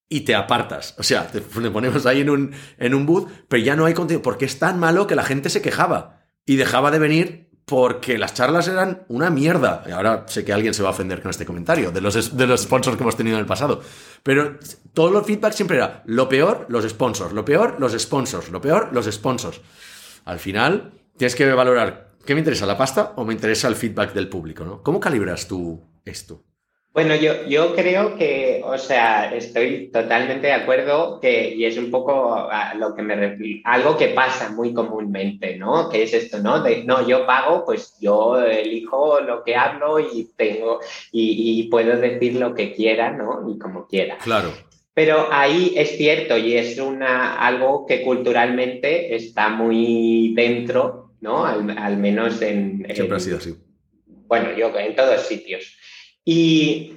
y 0.10 0.22
te 0.22 0.36
apartas, 0.36 0.96
o 0.98 1.04
sea, 1.04 1.28
te, 1.28 1.42
ponemos 1.72 2.06
ahí 2.06 2.22
en 2.22 2.30
un, 2.30 2.54
en 2.78 2.94
un 2.94 3.06
booth, 3.06 3.30
pero 3.48 3.64
ya 3.64 3.76
no 3.76 3.86
hay 3.86 3.94
contenido, 3.94 4.22
porque 4.22 4.46
es 4.46 4.60
tan 4.60 4.80
malo 4.80 5.08
que 5.08 5.16
la 5.16 5.24
gente 5.24 5.50
se 5.50 5.62
quejaba 5.62 6.26
y 6.46 6.58
dejaba 6.58 6.92
de 6.92 7.00
venir 7.00 7.55
porque 7.66 8.18
las 8.18 8.34
charlas 8.34 8.68
eran 8.68 9.04
una 9.08 9.30
mierda. 9.30 9.84
Y 9.88 9.92
ahora 9.92 10.26
sé 10.28 10.46
que 10.46 10.54
alguien 10.54 10.74
se 10.74 10.84
va 10.84 10.90
a 10.90 10.92
ofender 10.92 11.22
con 11.22 11.32
este 11.32 11.46
comentario, 11.46 11.92
de 11.92 12.00
los, 12.00 12.38
de 12.38 12.48
los 12.48 12.62
sponsors 12.62 12.96
que 12.96 13.04
hemos 13.04 13.18
tenido 13.18 13.38
en 13.38 13.42
el 13.42 13.48
pasado. 13.48 13.82
Pero 14.22 14.60
todo 14.94 15.10
los 15.10 15.26
feedback 15.26 15.54
siempre 15.54 15.78
era 15.78 16.04
lo 16.06 16.30
peor, 16.30 16.68
los 16.70 16.88
sponsors, 16.88 17.34
lo 17.34 17.44
peor, 17.44 17.78
los 17.80 17.94
sponsors, 17.94 18.50
lo 18.50 18.62
peor, 18.62 18.90
los 18.94 19.06
sponsors. 19.12 19.62
Al 20.26 20.40
final, 20.40 20.94
tienes 21.18 21.36
que 21.36 21.52
valorar, 21.54 22.12
¿qué 22.26 22.36
me 22.36 22.42
interesa, 22.42 22.66
la 22.66 22.78
pasta 22.78 23.14
o 23.16 23.26
me 23.26 23.34
interesa 23.34 23.68
el 23.68 23.76
feedback 23.76 24.14
del 24.14 24.30
público? 24.30 24.64
¿no? 24.64 24.84
¿Cómo 24.84 25.00
calibras 25.00 25.48
tú 25.48 25.82
esto? 26.06 26.44
Bueno, 26.96 27.14
yo, 27.14 27.46
yo 27.46 27.76
creo 27.76 28.16
que, 28.16 28.62
o 28.64 28.78
sea, 28.78 29.36
estoy 29.36 29.90
totalmente 29.92 30.48
de 30.48 30.54
acuerdo 30.54 31.20
que, 31.20 31.54
y 31.54 31.66
es 31.66 31.78
un 31.78 31.92
poco 31.92 32.48
a 32.50 32.74
lo 32.76 32.96
que 32.96 33.02
me 33.02 33.18
refiero, 33.18 33.60
algo 33.66 33.98
que 33.98 34.08
pasa 34.08 34.48
muy 34.52 34.74
comúnmente, 34.74 35.58
¿no? 35.58 35.90
Que 35.90 36.04
es 36.04 36.14
esto, 36.14 36.40
¿no? 36.40 36.64
De, 36.64 36.86
no, 36.86 37.06
yo 37.06 37.26
pago, 37.26 37.66
pues 37.66 37.98
yo 38.00 38.40
elijo 38.40 39.20
lo 39.20 39.44
que 39.44 39.58
hablo 39.58 40.00
y 40.00 40.32
tengo, 40.38 40.80
y, 41.12 41.68
puedo 41.70 41.98
decir 41.98 42.36
lo 42.36 42.56
que 42.56 42.74
quiera, 42.74 43.12
¿no? 43.12 43.46
Y 43.54 43.60
como 43.60 43.88
quiera. 43.88 44.18
Claro. 44.20 44.54
Pero 44.94 45.28
ahí 45.34 45.74
es 45.76 45.98
cierto 45.98 46.38
y 46.38 46.56
es 46.56 46.80
una, 46.80 47.46
algo 47.46 47.86
que 47.86 48.04
culturalmente 48.04 49.14
está 49.14 49.50
muy 49.50 50.34
dentro, 50.34 51.12
¿no? 51.20 51.44
Al, 51.46 51.98
menos 51.98 52.42
en... 52.42 52.88
Siempre 52.96 53.18
ha 53.18 53.20
sido 53.20 53.36
así. 53.36 53.54
Bueno, 54.28 54.56
yo 54.58 54.72
en 54.80 54.96
todos 54.96 55.28
sitios. 55.28 55.75
Y, 56.26 56.94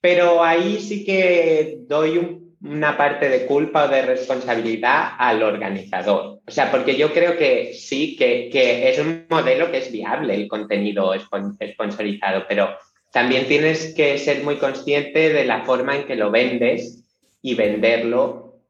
pero 0.00 0.42
ahí 0.42 0.80
sí 0.80 1.04
que 1.04 1.78
doy 1.86 2.42
una 2.60 2.96
parte 2.96 3.28
de 3.28 3.46
culpa 3.46 3.84
o 3.84 3.88
de 3.88 4.02
responsabilidad 4.02 5.12
al 5.16 5.42
organizador. 5.42 6.40
O 6.44 6.50
sea, 6.50 6.70
porque 6.70 6.96
yo 6.96 7.12
creo 7.12 7.36
que 7.36 7.72
sí, 7.72 8.16
que, 8.16 8.50
que 8.50 8.90
es 8.90 8.98
un 8.98 9.26
modelo 9.30 9.70
que 9.70 9.78
es 9.78 9.92
viable 9.92 10.34
el 10.34 10.48
contenido 10.48 11.12
sponsorizado, 11.18 12.46
pero 12.48 12.76
también 13.12 13.46
tienes 13.46 13.94
que 13.94 14.18
ser 14.18 14.42
muy 14.42 14.56
consciente 14.56 15.32
de 15.32 15.44
la 15.44 15.64
forma 15.64 15.96
en 15.96 16.06
que 16.06 16.16
lo 16.16 16.30
vendes 16.30 17.04
y 17.40 17.54
venderlo 17.54 18.60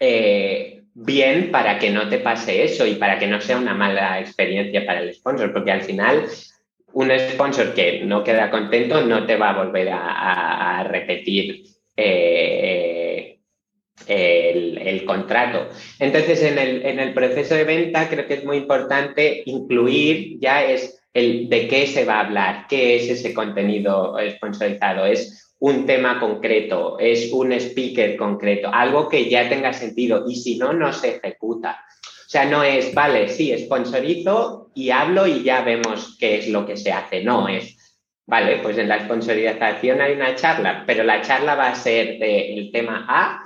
eh, 0.00 0.84
bien 0.94 1.50
para 1.50 1.78
que 1.78 1.90
no 1.90 2.08
te 2.08 2.18
pase 2.18 2.64
eso 2.64 2.86
y 2.86 2.94
para 2.94 3.18
que 3.18 3.26
no 3.26 3.40
sea 3.40 3.58
una 3.58 3.74
mala 3.74 4.18
experiencia 4.18 4.86
para 4.86 5.00
el 5.00 5.14
sponsor, 5.14 5.52
porque 5.52 5.72
al 5.72 5.82
final 5.82 6.26
un 6.96 7.10
sponsor 7.10 7.74
que 7.74 8.00
no 8.06 8.24
queda 8.24 8.50
contento 8.50 9.02
no 9.02 9.26
te 9.26 9.36
va 9.36 9.50
a 9.50 9.64
volver 9.64 9.90
a, 9.92 10.82
repetir 10.88 11.62
eh, 11.94 13.38
el, 14.06 15.04
contrato. 15.04 15.68
Entonces, 15.98 16.42
en 16.42 16.58
el, 16.58 16.86
en 16.86 16.98
el 16.98 17.12
proceso 17.12 17.54
de 17.54 17.64
venta 17.64 18.08
creo 18.08 18.26
que 18.26 18.34
es 18.34 18.44
muy 18.44 18.56
importante 18.56 19.42
incluir 19.44 20.38
ya 20.40 20.64
es 20.64 20.98
el 21.12 21.50
de 21.50 21.68
qué 21.68 21.86
se 21.86 22.06
va 22.06 22.14
a 22.14 22.26
hablar, 22.26 22.66
qué 22.66 22.96
es 22.96 23.10
ese 23.10 23.34
contenido 23.34 24.16
sponsorizado. 24.30 25.04
Es 25.04 25.54
un 25.58 25.84
tema 25.84 26.18
concreto, 26.18 26.98
es 26.98 27.30
un 27.30 27.52
speaker 27.52 28.16
concreto, 28.16 28.70
algo 28.72 29.10
que 29.10 29.28
ya 29.28 29.50
tenga 29.50 29.74
sentido 29.74 30.24
y 30.26 30.36
si 30.36 30.56
no, 30.56 30.72
no 30.72 30.94
se 30.94 31.16
ejecuta. 31.16 31.78
O 32.36 32.38
sea, 32.38 32.50
no 32.50 32.62
es, 32.62 32.92
vale, 32.92 33.28
sí, 33.28 33.56
sponsorizo 33.64 34.70
y 34.74 34.90
hablo 34.90 35.26
y 35.26 35.42
ya 35.42 35.62
vemos 35.62 36.18
qué 36.20 36.36
es 36.36 36.48
lo 36.48 36.66
que 36.66 36.76
se 36.76 36.92
hace. 36.92 37.24
No, 37.24 37.48
es, 37.48 37.96
vale, 38.26 38.58
pues 38.58 38.76
en 38.76 38.90
la 38.90 39.02
sponsorización 39.02 40.02
hay 40.02 40.12
una 40.12 40.34
charla, 40.34 40.84
pero 40.86 41.02
la 41.02 41.22
charla 41.22 41.54
va 41.54 41.70
a 41.70 41.74
ser 41.74 42.18
del 42.18 42.70
tema 42.72 43.06
A 43.08 43.42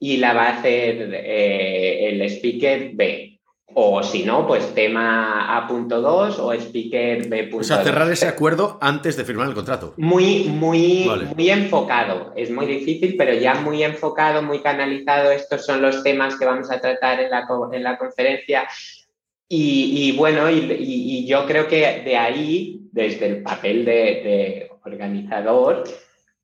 y 0.00 0.16
la 0.16 0.32
va 0.32 0.48
a 0.48 0.58
hacer 0.58 1.08
eh, 1.14 2.08
el 2.08 2.20
speaker 2.22 2.90
B. 2.94 3.35
O 3.78 4.02
si 4.02 4.22
no, 4.22 4.46
pues 4.46 4.74
tema 4.74 5.54
A.2 5.54 6.38
o 6.38 6.54
speaker 6.54 7.28
B.2. 7.28 7.60
O 7.60 7.62
sea, 7.62 7.84
cerrar 7.84 8.10
ese 8.10 8.26
acuerdo 8.26 8.78
antes 8.80 9.18
de 9.18 9.24
firmar 9.26 9.48
el 9.48 9.54
contrato. 9.54 9.92
Muy, 9.98 10.44
muy, 10.44 11.06
muy 11.36 11.50
enfocado. 11.50 12.32
Es 12.34 12.50
muy 12.50 12.64
difícil, 12.64 13.16
pero 13.18 13.34
ya 13.34 13.56
muy 13.56 13.84
enfocado, 13.84 14.42
muy 14.42 14.60
canalizado. 14.60 15.30
Estos 15.30 15.66
son 15.66 15.82
los 15.82 16.02
temas 16.02 16.36
que 16.36 16.46
vamos 16.46 16.70
a 16.70 16.80
tratar 16.80 17.20
en 17.20 17.30
la, 17.30 17.46
en 17.70 17.82
la 17.82 17.98
conferencia. 17.98 18.66
Y, 19.46 20.16
bueno, 20.16 20.50
y, 20.50 21.26
yo 21.26 21.44
creo 21.44 21.68
que 21.68 22.00
de 22.02 22.16
ahí, 22.16 22.80
desde 22.92 23.26
el 23.26 23.42
papel 23.42 23.84
de, 23.84 24.70
organizador, 24.86 25.84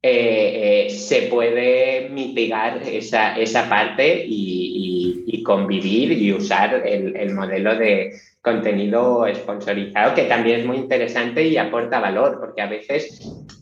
eh, 0.02 0.86
eh, 0.86 0.90
se 0.90 1.22
puede 1.22 2.10
mitigar 2.10 2.82
esa, 2.82 3.38
esa 3.38 3.70
parte 3.70 4.22
y, 4.28 4.91
y 5.32 5.42
convivir 5.42 6.12
y 6.12 6.30
usar 6.30 6.86
el, 6.86 7.34
modelo 7.34 7.74
de 7.74 8.12
contenido 8.42 9.24
sponsorizado, 9.34 10.14
que 10.14 10.24
también 10.24 10.60
es 10.60 10.66
muy 10.66 10.76
interesante 10.76 11.42
y 11.46 11.56
aporta 11.56 12.00
valor, 12.00 12.38
porque 12.38 12.60
a 12.60 12.66
veces 12.66 13.18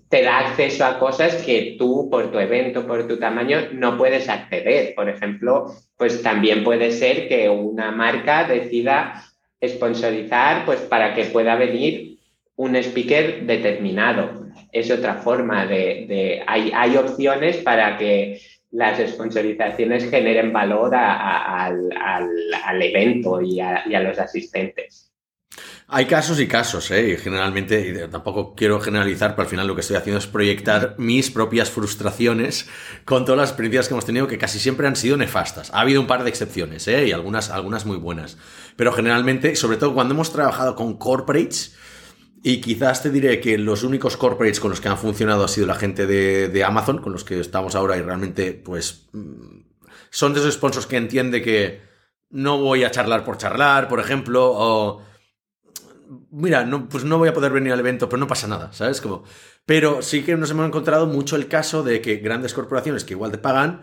te 0.09 0.25
da 0.25 0.41
acceso 0.41 0.85
a 0.85 0.99
cosas 0.99 1.37
que 1.47 1.77
tú, 1.79 2.09
por 2.11 2.33
tu 2.33 2.41
evento, 2.41 2.85
por 2.89 3.07
tu 3.07 3.21
tamaño, 3.21 3.69
no 3.73 3.97
puedes 3.97 4.29
acceder. 4.29 4.97
Por 4.97 5.09
ejemplo, 5.09 5.67
pues 5.97 6.21
también 6.23 6.65
puede 6.65 6.91
ser 6.91 7.29
que 7.29 7.49
una 7.49 7.93
marca 7.93 8.49
decida 8.49 9.25
sponsorizar 9.65 10.65
pues 10.65 10.81
para 10.81 11.15
que 11.15 11.27
pueda 11.27 11.55
venir 11.55 12.19
un 12.57 12.75
speaker 12.75 13.47
determinado. 13.47 14.47
Es 14.73 14.91
otra 14.91 15.15
forma 15.15 15.67
de... 15.67 16.43
hay, 16.49 16.73
hay 16.75 16.97
opciones 16.97 17.59
para 17.59 17.97
que 17.97 18.41
las 18.73 18.99
sponsorizaciones 19.11 20.09
generen 20.09 20.53
valor 20.53 20.95
al, 20.95 22.83
evento 22.83 23.41
y 23.41 23.61
a, 23.61 24.01
los 24.01 24.19
asistentes. 24.19 25.09
Hay 25.93 26.07
casos 26.07 26.39
y 26.39 26.47
casos, 26.47 26.89
¿eh? 26.93 27.11
Y 27.11 27.17
generalmente, 27.17 28.07
tampoco 28.09 28.55
quiero 28.55 28.79
generalizar, 28.79 29.33
pero 29.33 29.43
al 29.43 29.49
final 29.49 29.67
lo 29.67 29.75
que 29.75 29.81
estoy 29.81 29.97
haciendo 29.97 30.21
es 30.21 30.29
proyectar 30.29 30.95
mis 30.99 31.33
propias 31.33 31.69
frustraciones 31.69 32.69
con 33.05 33.25
todas 33.25 33.41
las 33.41 33.51
experiencias 33.51 33.89
que 33.89 33.95
hemos 33.95 34.07
tenido, 34.07 34.29
que 34.29 34.39
casi 34.39 34.61
siempre 34.61 34.87
han 34.87 34.95
sido 34.95 35.17
nefastas. 35.17 35.73
Ha 35.75 35.81
habido 35.81 36.01
un 36.01 36.07
par 36.07 36.23
de 36.23 36.31
excepciones, 36.31 36.87
¿eh? 36.87 37.09
Y 37.09 37.13
algunas, 37.13 37.51
algunas 37.51 37.87
muy 37.87 37.97
buenas. 37.97 38.39
Pero 38.77 38.93
generalmente, 38.93 39.57
sobre 39.57 39.79
todo 39.79 39.93
cuando 39.93 40.15
hemos 40.15 40.33
trabajado 40.33 40.77
con 40.77 40.97
corporates, 40.97 41.77
y 42.43 42.61
quizás 42.61 43.03
te 43.03 43.11
diré 43.11 43.41
que 43.41 43.59
los 43.59 43.83
únicos 43.83 44.17
corporates 44.17 44.61
con 44.61 44.71
los 44.71 44.81
que 44.81 44.89
han 44.89 44.99
funcionado 44.99 45.45
ha 45.45 45.49
sido 45.49 45.67
la 45.67 45.75
gente 45.75 46.07
de, 46.07 46.65
Amazon, 46.65 46.99
con 46.99 47.13
los 47.13 47.25
que 47.25 47.39
estamos 47.39 47.75
ahora 47.75 47.97
y 47.97 48.03
realmente, 48.03 48.53
pues, 48.53 49.09
mm, 49.13 49.61
son 50.11 50.33
de 50.33 50.41
esos 50.41 50.55
sponsors 50.55 50.87
que 50.87 50.97
entiende 50.97 51.43
que 51.43 51.83
no 52.31 52.59
voy 52.59 52.85
a 52.85 52.91
charlar 52.91 53.25
por 53.25 53.37
charlar, 53.37 53.89
por 53.89 54.01
ejemplo, 54.01 54.53
o 54.53 55.03
mira, 56.31 56.65
no, 56.65 56.89
pues 56.89 57.05
no 57.05 57.19
voy 57.19 57.29
a 57.29 57.35
poder 57.35 57.53
venir 57.53 57.73
al 57.73 57.81
evento, 57.81 58.09
pero 58.09 58.21
no 58.21 58.27
pasa 58.27 58.49
nada, 58.49 58.73
¿sabes? 58.73 59.01
Como, 59.01 59.25
pero 59.67 60.03
sí 60.03 60.23
que 60.23 60.37
nos 60.37 60.51
hemos 60.51 60.67
encontrado 60.67 61.07
mucho 61.07 61.37
el 61.37 61.49
caso 61.49 61.83
de 61.83 62.01
que 62.01 62.17
grandes 62.17 62.55
corporaciones 62.55 63.05
que 63.05 63.15
igual 63.15 63.31
te 63.31 63.39
pagan, 63.39 63.83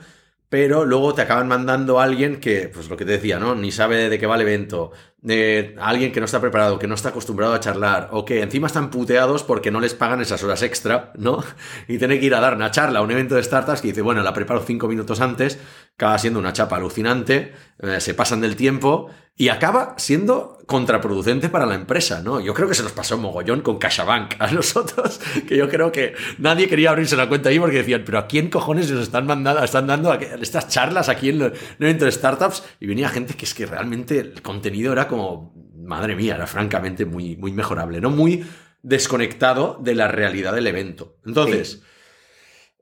pero 0.50 0.86
luego 0.86 1.14
te 1.14 1.22
acaban 1.22 1.48
mandando 1.48 2.00
a 2.00 2.04
alguien 2.04 2.40
que, 2.40 2.70
pues 2.74 2.90
lo 2.90 2.98
que 2.98 3.06
te 3.06 3.12
decía, 3.12 3.40
¿no? 3.40 3.56
Ni 3.56 3.72
sabe 3.72 4.10
de 4.10 4.18
qué 4.18 4.28
va 4.28 4.36
el 4.36 4.42
evento, 4.42 4.92
de 5.28 5.76
alguien 5.82 6.14
que 6.14 6.22
no 6.22 6.26
está 6.26 6.40
preparado, 6.40 6.80
que 6.80 6.88
no 6.88 6.96
está 6.96 7.10
acostumbrado 7.10 7.54
a 7.54 7.60
charlar, 7.60 8.08
o 8.14 8.24
que 8.24 8.42
encima 8.42 8.68
están 8.68 8.90
puteados 8.90 9.44
porque 9.44 9.72
no 9.72 9.82
les 9.82 9.94
pagan 9.94 10.22
esas 10.22 10.42
horas 10.42 10.64
extra, 10.64 11.12
¿no? 11.18 11.44
Y 11.90 11.98
tiene 11.98 12.18
que 12.20 12.26
ir 12.26 12.34
a 12.34 12.40
dar 12.40 12.56
una 12.56 12.72
charla 12.72 13.00
a 13.00 13.02
un 13.02 13.12
evento 13.12 13.36
de 13.36 13.44
startups 13.44 13.82
que 13.82 13.90
dice, 13.90 14.02
bueno, 14.02 14.24
la 14.24 14.34
preparo 14.34 14.64
cinco 14.66 14.88
minutos 14.88 15.20
antes, 15.20 15.60
acaba 15.96 16.18
siendo 16.18 16.40
una 16.40 16.54
chapa 16.54 16.78
alucinante, 16.78 17.54
eh, 17.80 18.00
se 18.00 18.14
pasan 18.14 18.40
del 18.40 18.56
tiempo 18.56 19.10
y 19.36 19.50
acaba 19.50 19.96
siendo 19.98 20.57
contraproducente 20.68 21.48
para 21.48 21.66
la 21.66 21.76
empresa, 21.76 22.22
¿no? 22.22 22.42
Yo 22.42 22.54
creo 22.54 22.68
que 22.68 22.76
se 22.76 22.84
nos 22.84 22.92
pasó 22.92 23.18
mogollón 23.18 23.62
con 23.62 23.78
CaixaBank 23.78 24.36
a 24.38 24.52
nosotros, 24.52 25.20
que 25.48 25.56
yo 25.56 25.70
creo 25.70 25.92
que 25.94 26.14
nadie 26.38 26.68
quería 26.68 26.90
abrirse 26.90 27.16
la 27.16 27.30
cuenta 27.30 27.50
ahí 27.50 27.58
porque 27.58 27.78
decían, 27.78 28.04
pero 28.06 28.20
¿a 28.20 28.28
quién 28.28 28.50
cojones 28.50 28.92
nos 28.92 29.02
están 29.02 29.26
mandando, 29.26 29.64
están 29.64 29.88
dando 29.88 30.14
estas 30.14 30.68
charlas 30.68 31.08
aquí 31.08 31.30
en 31.30 31.42
el 31.42 31.54
evento 31.80 32.04
de 32.04 32.12
startups? 32.12 32.64
Y 32.82 32.88
venía 32.88 33.08
gente 33.08 33.34
que 33.34 33.46
es 33.46 33.54
que 33.54 33.66
realmente 33.66 34.20
el 34.20 34.42
contenido 34.42 34.92
era 34.92 35.08
como, 35.08 35.54
madre 35.78 36.18
mía, 36.18 36.36
era 36.36 36.48
francamente 36.48 37.06
muy, 37.06 37.38
muy 37.38 37.54
mejorable, 37.54 38.02
¿no? 38.02 38.10
Muy 38.10 38.46
desconectado 38.84 39.80
de 39.82 39.96
la 39.96 40.10
realidad 40.10 40.54
del 40.54 40.68
evento. 40.68 41.16
Entonces, 41.26 41.82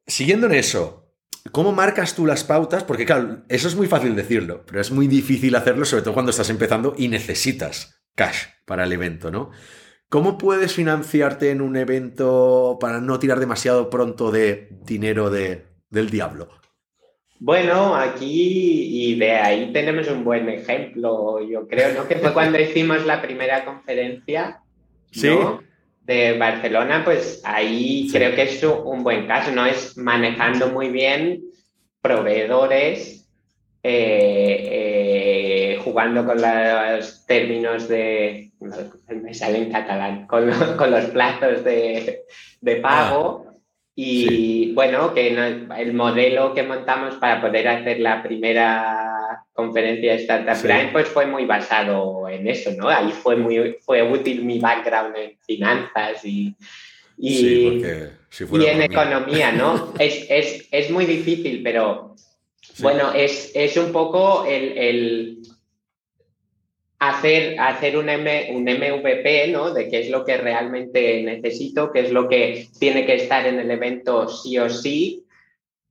siguiendo 0.08 0.48
en 0.48 0.54
eso, 0.56 1.05
¿Cómo 1.52 1.72
marcas 1.72 2.16
tú 2.16 2.26
las 2.26 2.44
pautas? 2.44 2.84
Porque 2.84 3.06
claro, 3.06 3.44
eso 3.50 3.68
es 3.68 3.76
muy 3.76 3.88
fácil 3.88 4.16
decirlo, 4.16 4.64
pero 4.66 4.82
es 4.82 4.92
muy 4.92 5.08
difícil 5.08 5.56
hacerlo, 5.56 5.86
sobre 5.86 6.04
todo 6.04 6.14
cuando 6.14 6.32
estás 6.32 6.50
empezando 6.50 6.96
y 6.98 7.08
necesitas 7.08 8.04
cash 8.16 8.46
para 8.66 8.84
el 8.86 8.94
evento, 8.94 9.32
¿no? 9.32 9.52
¿Cómo 10.10 10.38
puedes 10.38 10.74
financiarte 10.74 11.52
en 11.52 11.62
un 11.62 11.76
evento 11.76 12.78
para 12.80 13.00
no 13.00 13.20
tirar 13.20 13.40
demasiado 13.40 13.90
pronto 13.90 14.32
de 14.32 14.70
dinero 14.86 15.30
de, 15.30 15.66
del 15.90 16.10
diablo? 16.10 16.50
Bueno, 17.40 17.96
aquí 17.96 19.12
y 19.12 19.20
de 19.20 19.32
ahí 19.34 19.74
tenemos 19.74 20.08
un 20.08 20.24
buen 20.24 20.50
ejemplo, 20.50 21.42
yo 21.42 21.68
creo, 21.68 21.94
¿no? 21.94 22.08
Que 22.08 22.16
fue 22.16 22.34
cuando 22.34 22.60
hicimos 22.60 23.06
la 23.06 23.22
primera 23.22 23.66
conferencia. 23.66 24.62
Sí 25.12 25.30
de 26.06 26.38
Barcelona, 26.38 27.02
pues 27.04 27.42
ahí 27.44 28.08
creo 28.12 28.36
que 28.36 28.44
es 28.44 28.64
un 28.64 29.04
buen 29.04 29.26
caso, 29.26 29.52
¿no? 29.52 29.66
Es 29.66 29.98
manejando 29.98 30.70
muy 30.70 30.90
bien 30.90 31.44
proveedores, 32.00 33.28
eh, 33.82 34.70
eh, 34.72 35.80
jugando 35.84 36.24
con 36.24 36.38
los 36.40 37.26
términos 37.26 37.88
de, 37.88 38.52
me 39.10 39.34
sale 39.34 39.58
en 39.58 39.72
catalán, 39.72 40.28
con, 40.28 40.48
los 40.48 41.06
plazos 41.06 41.64
de, 41.64 42.24
pago. 42.82 43.46
Ah, 43.48 43.52
y 43.96 44.74
bueno, 44.74 45.14
que 45.14 45.30
el 45.30 45.94
modelo 45.94 46.54
que 46.54 46.64
montamos 46.64 47.16
para 47.16 47.42
poder 47.42 47.68
hacer 47.68 48.00
la 48.00 48.22
primera 48.22 49.15
conferencia 49.56 50.12
de 50.12 50.22
Startup 50.22 50.62
Grind, 50.62 50.92
pues 50.92 51.08
fue 51.08 51.26
muy 51.26 51.46
basado 51.46 52.28
en 52.28 52.46
eso, 52.46 52.72
¿no? 52.74 52.90
Ahí 52.90 53.12
fue 53.12 53.38
muy 53.38 53.78
fue 53.80 54.04
útil 54.04 54.44
mi 54.44 54.60
background 54.60 55.16
en 55.16 55.38
finanzas 55.48 56.26
y, 56.26 56.54
y, 57.18 57.82
en 57.82 58.82
economía, 58.82 59.54
¿no? 59.54 59.94
es, 60.00 60.68
es, 60.70 60.92
muy 60.92 61.06
difícil, 61.06 61.64
pero 61.64 62.16
bueno, 62.80 63.14
es, 63.14 63.54
es, 63.56 63.78
un 63.78 63.94
poco 63.94 64.46
el, 64.46 65.42
hacer, 67.00 67.58
hacer 67.58 67.98
un, 67.98 68.10
M, 68.10 68.50
un 68.52 68.64
MVP, 68.64 69.48
¿no? 69.54 69.74
De 69.74 69.88
qué 69.88 70.02
es 70.02 70.10
lo 70.10 70.26
que 70.26 70.36
realmente 70.36 71.24
necesito, 71.24 71.94
qué 71.94 72.02
es 72.02 72.12
lo 72.12 72.28
que 72.28 72.68
tiene 72.78 73.06
que 73.06 73.16
estar 73.16 73.48
en 73.48 73.58
el 73.60 73.72
evento 73.72 74.28
sí 74.28 74.58
o 74.60 74.70
sí 74.70 75.25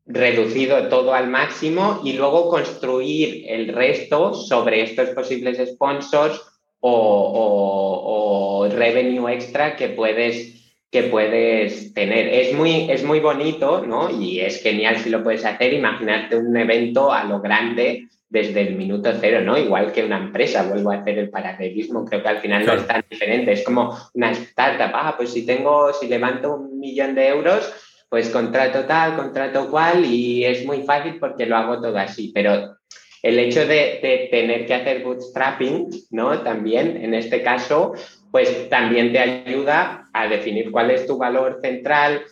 reducido 0.06 0.88
todo 0.88 1.14
al 1.14 1.28
máximo 1.28 2.00
y 2.04 2.12
luego 2.14 2.48
construir 2.48 3.44
el 3.48 3.68
resto 3.68 4.34
sobre 4.34 4.82
estos 4.82 5.10
posibles 5.10 5.58
sponsors 5.70 6.40
o, 6.80 8.68
revenue 8.70 9.32
extra 9.32 9.76
que 9.76 9.88
puedes, 9.88 10.76
que 10.90 11.04
puedes 11.04 11.94
tener. 11.94 12.28
Es 12.28 12.54
muy, 12.54 12.90
es 12.90 13.04
muy 13.04 13.20
bonito, 13.20 13.84
¿no? 13.86 14.10
Y 14.10 14.40
es 14.40 14.62
genial 14.62 14.98
si 14.98 15.10
lo 15.10 15.22
puedes 15.22 15.44
hacer, 15.44 15.72
imaginarte 15.72 16.36
un 16.36 16.56
evento 16.56 17.12
a 17.12 17.24
lo 17.24 17.40
grande 17.40 18.08
desde 18.28 18.62
el 18.62 18.74
minuto 18.74 19.12
cero, 19.20 19.40
¿no? 19.42 19.56
Igual 19.56 19.92
que 19.92 20.04
una 20.04 20.18
empresa, 20.18 20.68
vuelvo 20.68 20.90
a 20.90 20.96
hacer 20.96 21.18
el 21.18 21.30
paralelismo, 21.30 22.04
creo 22.04 22.22
que 22.22 22.28
al 22.28 22.40
final 22.40 22.66
no 22.66 22.72
es 22.72 22.86
tan 22.86 23.04
diferente, 23.08 23.52
es 23.52 23.62
como 23.62 23.96
una 24.14 24.32
startup, 24.32 24.90
ah, 24.92 25.14
pues 25.16 25.32
si 25.32 25.46
tengo, 25.46 25.92
si 25.92 26.08
levanto 26.08 26.56
un 26.56 26.80
millón 26.80 27.14
de 27.14 27.28
euros, 27.28 27.72
pues 28.14 28.30
contrato 28.30 28.84
tal, 28.84 29.16
contrato 29.16 29.68
cual 29.68 30.04
y 30.04 30.44
es 30.44 30.64
muy 30.64 30.84
fácil 30.84 31.18
porque 31.18 31.46
lo 31.46 31.56
hago 31.56 31.80
todo 31.80 31.98
así, 31.98 32.30
pero 32.32 32.76
el 33.20 33.40
hecho 33.40 33.66
de, 33.66 34.28
tener 34.30 34.66
que 34.66 34.74
hacer 34.74 35.02
bootstrapping, 35.02 35.88
¿no? 36.12 36.40
También, 36.42 36.96
en 37.02 37.12
este 37.12 37.42
caso, 37.42 37.92
pues 38.30 38.68
también 38.68 39.10
te 39.10 39.18
ayuda 39.18 40.08
a 40.12 40.28
definir 40.28 40.70
cuál 40.70 40.92
es 40.92 41.08
tu 41.08 41.18
valor 41.18 41.58
central, 41.60 42.22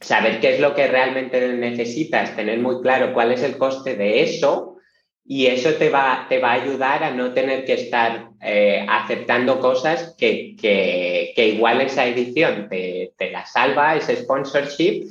saber 0.00 0.40
qué 0.40 0.54
es 0.54 0.60
lo 0.60 0.74
que 0.74 0.88
realmente 0.88 1.46
necesitas, 1.52 2.34
tener 2.34 2.58
muy 2.58 2.82
claro 2.82 3.14
cuál 3.14 3.30
es 3.30 3.44
el 3.44 3.56
coste 3.56 3.94
de 3.94 4.24
eso 4.24 4.73
y 5.26 5.46
eso 5.46 5.72
te 5.74 5.88
va, 5.88 6.26
te 6.28 6.38
va 6.38 6.50
a 6.50 6.62
ayudar 6.62 7.02
a 7.02 7.10
no 7.10 7.32
tener 7.32 7.64
que 7.64 7.74
estar 7.74 8.28
eh, 8.42 8.84
aceptando 8.86 9.58
cosas 9.58 10.14
que, 10.18 10.54
igual 11.36 11.80
esa 11.80 12.06
edición 12.06 12.68
te, 12.68 13.14
la 13.32 13.46
salva, 13.46 13.96
ese 13.96 14.16
sponsorship, 14.16 15.06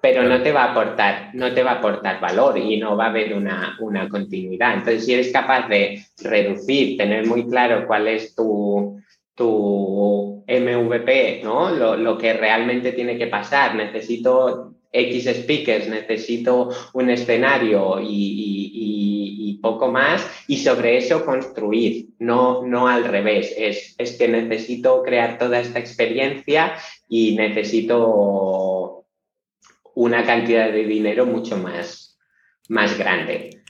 pero 0.00 0.22
no 0.22 0.40
te 0.40 0.52
va 0.52 0.64
a 0.64 0.70
aportar, 0.70 1.30
no 1.34 1.52
te 1.52 1.64
va 1.64 1.72
a 1.72 1.78
aportar 1.78 2.20
valor 2.20 2.56
y 2.56 2.76
no 2.76 2.96
va 2.96 3.06
a 3.06 3.10
haber 3.10 3.34
una, 3.34 3.76
continuidad. 4.08 4.74
Entonces, 4.74 5.04
si 5.04 5.14
eres 5.14 5.32
capaz 5.32 5.68
de 5.68 6.04
reducir, 6.22 6.96
tener 6.96 7.26
muy 7.26 7.48
claro 7.48 7.88
cuál 7.88 8.06
es 8.06 8.36
tu, 8.36 9.00
tu 9.34 10.44
MVP, 10.46 11.40
¿no? 11.42 11.70
Lo, 11.70 11.96
lo 11.96 12.16
que 12.16 12.34
realmente 12.34 12.92
tiene 12.92 13.18
que 13.18 13.26
pasar. 13.26 13.74
Necesito 13.74 14.76
X 14.96 15.28
speakers, 15.42 15.88
necesito 15.88 16.70
un 16.94 17.10
escenario 17.10 18.00
y, 18.00 19.15
poco 19.60 19.90
más, 19.90 20.26
y 20.46 20.58
sobre 20.58 20.98
eso 20.98 21.24
construir, 21.24 22.08
no, 22.18 22.66
no 22.66 22.88
al 22.88 23.04
revés. 23.04 23.52
Es, 23.56 23.94
es, 23.98 24.16
que 24.16 24.28
necesito 24.28 25.02
crear 25.02 25.38
toda 25.38 25.60
esta 25.60 25.78
experiencia 25.78 26.76
y 27.08 27.36
necesito 27.36 29.06
una 29.94 30.24
cantidad 30.24 30.70
de 30.70 30.84
dinero 30.84 31.26
mucho 31.26 31.56
más, 31.56 32.18
más 32.68 32.96
grande. 32.98 33.62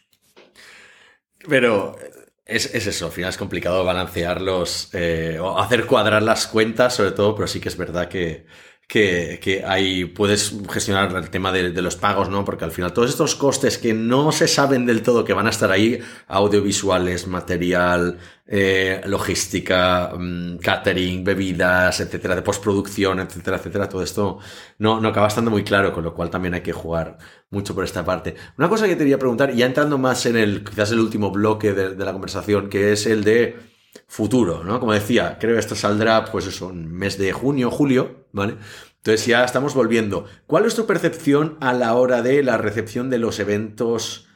Pero 1.48 1.96
es, 2.44 2.74
eso, 2.74 3.06
al 3.06 3.12
final 3.12 3.30
es 3.30 3.36
complicado 3.36 3.84
balancearlos 3.84 4.90
eh, 4.94 5.38
o 5.40 5.58
hacer 5.58 5.86
cuadrar 5.86 6.22
las 6.22 6.46
cuentas, 6.46 6.94
sobre 6.94 7.12
todo, 7.12 7.34
pero 7.34 7.48
sí 7.48 7.60
que 7.60 7.68
es 7.68 7.76
verdad 7.76 8.08
que, 8.08 8.46
que, 8.86 9.40
que 9.42 9.64
ahí 9.64 10.04
puedes 10.04 10.54
gestionar 10.70 11.14
el 11.16 11.28
tema 11.28 11.50
de, 11.50 11.70
los 11.82 11.96
pagos, 11.96 12.28
¿no? 12.28 12.44
Porque 12.44 12.64
al 12.64 12.70
final 12.70 12.92
todos 12.92 13.10
estos 13.10 13.34
costes 13.34 13.78
que 13.78 13.92
no 13.92 14.30
se 14.30 14.46
saben 14.46 14.86
del 14.86 15.02
todo 15.02 15.24
que 15.24 15.32
van 15.32 15.48
a 15.48 15.50
estar 15.50 15.72
ahí, 15.72 15.98
audiovisuales, 16.28 17.26
material, 17.26 18.18
eh, 18.46 19.00
logística, 19.06 20.12
mm, 20.16 20.58
catering, 20.58 21.24
bebidas, 21.24 21.98
etcétera, 21.98 22.36
de 22.36 22.42
postproducción, 22.42 23.18
etcétera, 23.18 23.56
etcétera, 23.56 23.88
todo 23.88 24.02
esto 24.02 24.38
no, 24.78 25.00
no 25.00 25.08
acaba 25.08 25.26
estando 25.26 25.50
muy 25.50 25.64
claro, 25.64 25.92
con 25.92 26.04
lo 26.04 26.14
cual 26.14 26.30
también 26.30 26.54
hay 26.54 26.62
que 26.62 26.72
jugar 26.72 27.18
mucho 27.50 27.74
por 27.74 27.82
esta 27.82 28.04
parte. 28.04 28.36
Una 28.56 28.68
cosa 28.68 28.86
que 28.86 28.92
te 28.94 28.98
quería 28.98 29.18
preguntar, 29.18 29.52
ya 29.52 29.66
entrando 29.66 29.98
más 29.98 30.26
en 30.26 30.36
el, 30.36 30.62
quizás 30.62 30.92
el 30.92 31.00
último 31.00 31.32
bloque 31.32 31.72
de, 31.72 31.96
de 31.96 32.04
la 32.04 32.12
conversación, 32.12 32.68
que 32.68 32.92
es 32.92 33.06
el 33.06 33.24
de 33.24 33.75
futuro, 34.06 34.64
¿no? 34.64 34.80
Como 34.80 34.92
decía, 34.92 35.36
creo 35.40 35.54
que 35.54 35.60
esto 35.60 35.74
saldrá, 35.74 36.24
pues 36.26 36.46
eso, 36.46 36.70
en 36.70 36.90
mes 36.90 37.18
de 37.18 37.32
junio, 37.32 37.70
julio, 37.70 38.26
¿vale? 38.32 38.56
Entonces 38.96 39.26
ya 39.26 39.44
estamos 39.44 39.74
volviendo. 39.74 40.26
¿Cuál 40.46 40.66
es 40.66 40.74
tu 40.74 40.86
percepción 40.86 41.56
a 41.60 41.72
la 41.72 41.94
hora 41.94 42.22
de 42.22 42.42
la 42.42 42.58
recepción 42.58 43.08
de 43.10 43.18
los 43.18 43.38
eventos 43.38 44.28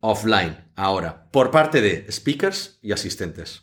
offline 0.00 0.56
ahora, 0.74 1.28
por 1.30 1.50
parte 1.50 1.80
de 1.80 2.10
speakers 2.10 2.78
y 2.82 2.92
asistentes? 2.92 3.62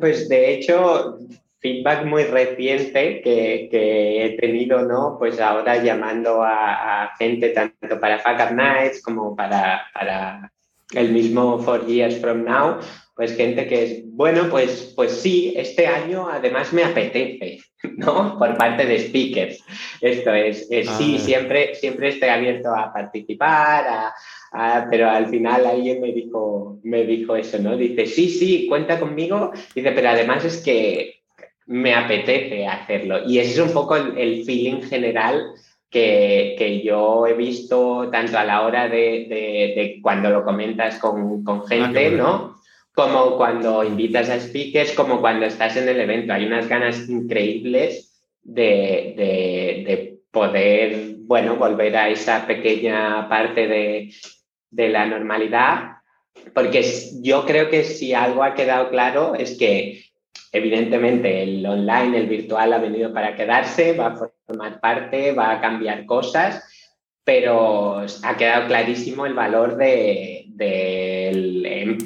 pues 0.00 0.28
de 0.28 0.54
hecho, 0.54 1.18
feedback 1.60 2.04
muy 2.04 2.24
reciente 2.24 3.20
que, 3.22 4.24
he 4.24 4.36
tenido, 4.38 4.82
¿no? 4.82 5.16
Pues 5.18 5.40
ahora 5.40 5.82
llamando 5.82 6.42
a, 6.42 7.10
gente 7.18 7.50
tanto 7.50 8.00
para 8.00 8.18
Fuck 8.18 8.52
Nights 8.52 9.02
como 9.02 9.36
para, 9.36 9.82
para 9.94 10.52
el 10.92 11.12
mismo 11.12 11.58
Four 11.58 11.86
Years 11.86 12.20
From 12.20 12.44
Now, 12.44 12.80
pues 13.20 13.36
gente 13.36 13.66
que 13.66 13.82
es, 13.84 14.02
bueno, 14.14 14.48
pues, 14.48 14.94
pues 14.96 15.12
sí, 15.12 15.52
este 15.54 15.86
año 15.86 16.26
además 16.26 16.72
me 16.72 16.84
apetece, 16.84 17.58
¿no? 17.98 18.38
Por 18.38 18.56
parte 18.56 18.86
de 18.86 18.98
speakers. 18.98 19.62
Esto 20.00 20.32
es, 20.32 20.66
sí, 20.68 21.16
ah. 21.18 21.20
siempre, 21.20 21.74
siempre 21.74 22.08
estoy 22.08 22.30
abierto 22.30 22.74
a 22.74 22.90
participar, 22.90 24.14
pero 24.90 25.10
al 25.10 25.26
final 25.26 25.66
alguien 25.66 26.00
me 26.00 26.14
dijo, 26.14 26.78
me 26.82 27.04
dijo 27.04 27.36
eso, 27.36 27.58
¿no? 27.58 27.76
Dice, 27.76 28.06
sí, 28.06 28.30
sí, 28.30 28.66
cuenta 28.66 28.98
conmigo. 28.98 29.52
Dice, 29.74 29.92
pero 29.92 30.08
además 30.08 30.42
es 30.46 30.62
que 30.62 31.20
me 31.66 31.92
apetece 31.92 32.66
hacerlo. 32.66 33.18
Y 33.26 33.38
ese 33.38 33.50
es 33.50 33.58
un 33.58 33.74
poco 33.74 33.96
el, 33.96 34.44
feeling 34.46 34.80
general 34.80 35.44
que, 35.90 36.82
yo 36.82 37.26
he 37.26 37.34
visto 37.34 38.08
tanto 38.10 38.38
a 38.38 38.44
la 38.44 38.62
hora 38.62 38.88
de, 38.88 39.98
cuando 40.00 40.30
lo 40.30 40.42
comentas 40.42 40.98
con, 40.98 41.44
con 41.44 41.58
ah, 41.58 41.68
gente, 41.68 42.12
¿no? 42.12 42.59
Como 43.00 43.36
cuando 43.36 43.82
invitas 43.82 44.28
a 44.28 44.38
speakers, 44.38 44.92
como 44.92 45.20
cuando 45.20 45.46
estás 45.46 45.76
en 45.76 45.88
el 45.88 46.00
evento. 46.00 46.34
Hay 46.34 46.44
unas 46.44 46.68
ganas 46.68 47.08
increíbles 47.08 48.22
de, 48.42 50.18
poder, 50.30 51.14
bueno, 51.20 51.56
volver 51.56 51.96
a 51.96 52.08
esa 52.08 52.46
pequeña 52.46 53.28
parte 53.28 53.66
de, 53.66 54.14
de 54.70 54.88
la 54.90 55.06
normalidad, 55.06 55.96
porque 56.54 56.84
yo 57.22 57.46
creo 57.46 57.70
que 57.70 57.84
si 57.84 58.12
algo 58.12 58.44
ha 58.44 58.54
quedado 58.54 58.90
claro 58.90 59.34
es 59.34 59.56
que 59.58 60.04
evidentemente 60.52 61.42
el 61.42 61.64
online, 61.64 62.18
el 62.18 62.26
virtual 62.26 62.72
ha 62.72 62.78
venido 62.78 63.12
para 63.12 63.34
quedarse, 63.34 63.94
va 63.94 64.08
a 64.08 64.16
formar 64.46 64.80
parte, 64.80 65.32
va 65.32 65.52
a 65.52 65.60
cambiar 65.60 66.06
cosas, 66.06 66.69
pero 67.24 68.04
ha 68.22 68.36
quedado 68.36 68.66
clarísimo 68.66 69.26
el 69.26 69.34
valor 69.34 69.76
de, 69.76 70.46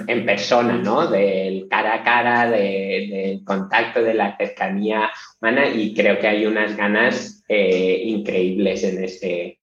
en, 0.07 0.27
persona, 0.27 0.79
¿no? 0.79 1.07
Del 1.07 1.67
cara 1.69 1.95
a 1.95 2.05
cara, 2.05 2.51
del 2.51 3.43
contacto, 3.45 4.03
de 4.03 4.15
la 4.15 4.37
cercanía 4.37 5.11
humana 5.41 5.69
y 5.69 5.95
creo 5.95 6.19
que 6.19 6.29
hay 6.29 6.47
unas 6.47 6.77
ganas 6.77 7.43
eh, 7.49 8.03
increíbles 8.05 8.85
en 8.85 9.05
ese, 9.05 9.61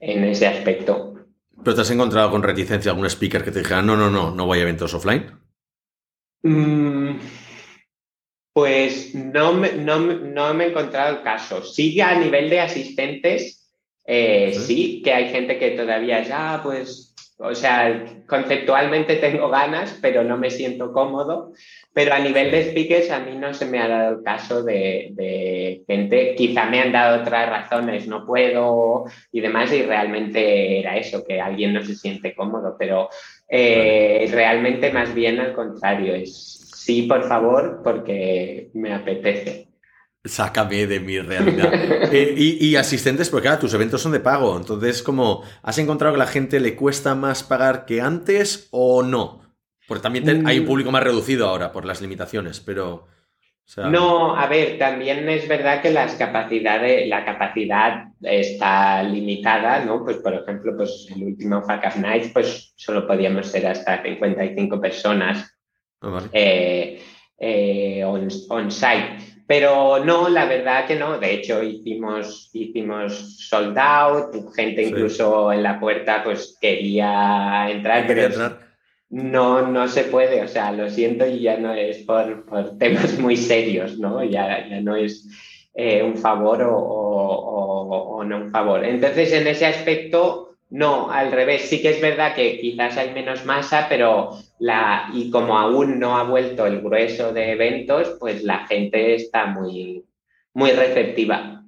en 0.00 0.24
ese 0.24 0.46
aspecto. 0.46 1.14
¿Pero 1.62 1.74
te 1.74 1.80
has 1.80 1.90
encontrado 1.90 2.30
con 2.30 2.42
reticencia 2.42 2.92
algún 2.92 3.06
speaker 3.06 3.44
que 3.44 3.50
te 3.50 3.60
dijera, 3.60 3.82
no, 3.82 3.96
no, 3.96 4.10
no, 4.10 4.30
no 4.34 4.46
voy 4.46 4.58
a 4.58 4.62
eventos 4.62 4.94
offline? 4.94 5.26
Mm, 6.42 7.16
pues 8.52 9.14
no 9.14 9.52
me, 9.52 9.72
no, 9.72 9.98
no 9.98 10.54
me 10.54 10.64
he 10.64 10.68
encontrado 10.68 11.16
el 11.16 11.22
caso. 11.22 11.62
Sí 11.62 12.00
a 12.00 12.18
nivel 12.18 12.48
de 12.48 12.60
asistentes, 12.60 13.67
eh, 14.10 14.54
¿Sí? 14.54 15.02
que 15.04 15.12
hay 15.12 15.28
gente 15.28 15.58
que 15.58 15.72
todavía 15.72 16.22
ya, 16.22 16.60
pues 16.64 17.14
o 17.40 17.54
sea, 17.54 18.04
conceptualmente 18.26 19.14
tengo 19.16 19.48
ganas, 19.48 19.96
pero 20.02 20.24
no 20.24 20.36
me 20.36 20.50
siento 20.50 20.92
cómodo. 20.92 21.52
Pero 21.92 22.12
a 22.12 22.18
nivel 22.18 22.50
de 22.50 22.70
speakers, 22.70 23.10
a 23.10 23.20
mí 23.20 23.36
no 23.36 23.54
se 23.54 23.66
me 23.66 23.78
ha 23.78 23.86
dado 23.86 24.16
el 24.16 24.24
caso 24.24 24.64
de, 24.64 25.84
gente, 25.86 26.34
quizá 26.36 26.64
me 26.66 26.80
han 26.80 26.90
dado 26.90 27.20
otras 27.20 27.48
razones, 27.48 28.08
no 28.08 28.26
puedo 28.26 29.04
y 29.30 29.40
demás, 29.40 29.72
y 29.72 29.82
realmente 29.82 30.80
era 30.80 30.96
eso, 30.96 31.24
que 31.24 31.40
alguien 31.40 31.74
no 31.74 31.84
se 31.84 31.94
siente 31.94 32.34
cómodo, 32.34 32.76
pero 32.76 33.08
eh, 33.48 34.28
realmente 34.32 34.90
más 34.90 35.14
bien 35.14 35.38
al 35.38 35.52
contrario, 35.52 36.14
es 36.14 36.58
sí, 36.74 37.02
por 37.02 37.22
favor, 37.28 37.82
porque 37.84 38.70
me 38.74 38.94
apetece. 38.94 39.67
Sácame 40.24 40.86
de 40.86 41.00
mi 41.00 41.18
realidad. 41.20 41.72
Eh, 42.10 42.34
y, 42.38 42.74
asistentes, 42.76 43.28
porque 43.28 43.48
claro, 43.48 43.60
tus 43.60 43.74
eventos 43.74 44.00
son 44.00 44.12
de 44.12 44.20
pago. 44.20 44.56
Entonces, 44.56 45.02
como, 45.02 45.42
¿has 45.62 45.76
encontrado 45.76 46.14
que 46.14 46.22
a 46.22 46.24
la 46.24 46.30
gente 46.30 46.58
le 46.58 46.74
cuesta 46.74 47.14
más 47.14 47.42
pagar 47.42 47.84
que 47.84 48.00
antes 48.00 48.68
o 48.70 49.02
no? 49.02 49.42
Porque 49.86 50.02
también 50.02 50.46
hay 50.46 50.58
un 50.58 50.64
mm. 50.64 50.66
público 50.66 50.90
más 50.90 51.02
reducido 51.02 51.46
ahora 51.46 51.70
por 51.70 51.84
las 51.84 52.00
limitaciones, 52.00 52.60
pero. 52.60 53.06
No, 53.76 54.34
a 54.34 54.46
ver, 54.46 54.78
también 54.78 55.28
es 55.28 55.46
verdad 55.46 55.82
que 55.82 55.90
las 55.90 56.14
capacidades, 56.14 57.06
la 57.06 57.26
capacidad 57.26 58.06
está 58.22 59.02
limitada, 59.02 59.84
¿no? 59.84 60.02
Pues 60.02 60.16
por 60.18 60.32
ejemplo, 60.32 60.74
pues 60.74 61.06
el 61.14 61.24
último 61.24 61.60
Fuck 61.60 61.96
Night, 61.96 62.32
pues 62.32 62.72
solo 62.76 63.06
podíamos 63.06 63.48
ser 63.48 63.66
hasta 63.66 64.02
55 64.02 64.80
personas 64.80 65.54
ah, 66.00 66.22
eh, 66.32 67.02
eh, 67.38 68.02
on, 68.04 68.28
on, 68.48 68.70
site 68.70 69.27
Pero 69.48 70.04
no, 70.04 70.28
la 70.28 70.44
verdad 70.44 70.86
que 70.86 70.94
no. 70.94 71.18
De 71.18 71.32
hecho, 71.32 71.62
hicimos, 71.62 72.50
hicimos 72.52 73.48
sold 73.48 73.78
out, 73.78 74.54
gente 74.54 74.82
incluso 74.82 75.50
en 75.50 75.62
la 75.62 75.80
puerta 75.80 76.22
pues 76.22 76.58
quería 76.60 77.70
entrar, 77.70 78.06
pero 78.06 78.28
no, 79.08 79.66
no 79.66 79.88
se 79.88 80.04
puede. 80.04 80.42
O 80.42 80.48
sea, 80.48 80.70
lo 80.70 80.90
siento 80.90 81.26
y 81.26 81.40
ya 81.40 81.56
no 81.56 81.72
es 81.72 82.04
por, 82.04 82.76
temas 82.78 83.18
muy 83.18 83.38
serios, 83.38 83.98
¿no? 83.98 84.22
Ya, 84.22 84.68
ya 84.68 84.82
no 84.82 84.94
es 84.94 85.26
eh, 85.74 86.02
un 86.02 86.18
favor 86.18 86.62
o, 86.64 86.76
o 86.76 88.24
no 88.24 88.36
un 88.36 88.50
favor. 88.50 88.84
Entonces, 88.84 89.32
en 89.32 89.46
ese 89.46 89.64
aspecto 89.64 90.48
no, 90.70 91.10
al 91.10 91.32
revés. 91.32 91.62
Sí 91.62 91.80
que 91.80 91.90
es 91.90 92.00
verdad 92.00 92.34
que 92.34 92.60
quizás 92.60 92.96
hay 92.96 93.12
menos 93.12 93.44
masa, 93.44 93.86
pero 93.88 94.38
la, 94.58 95.10
y 95.12 95.30
como 95.30 95.58
aún 95.58 95.98
no 95.98 96.16
ha 96.16 96.24
vuelto 96.24 96.66
el 96.66 96.80
grueso 96.80 97.32
de 97.32 97.52
eventos, 97.52 98.16
pues 98.18 98.42
la 98.42 98.66
gente 98.66 99.14
está 99.14 99.46
muy, 99.46 100.04
muy 100.54 100.70
receptiva. 100.72 101.58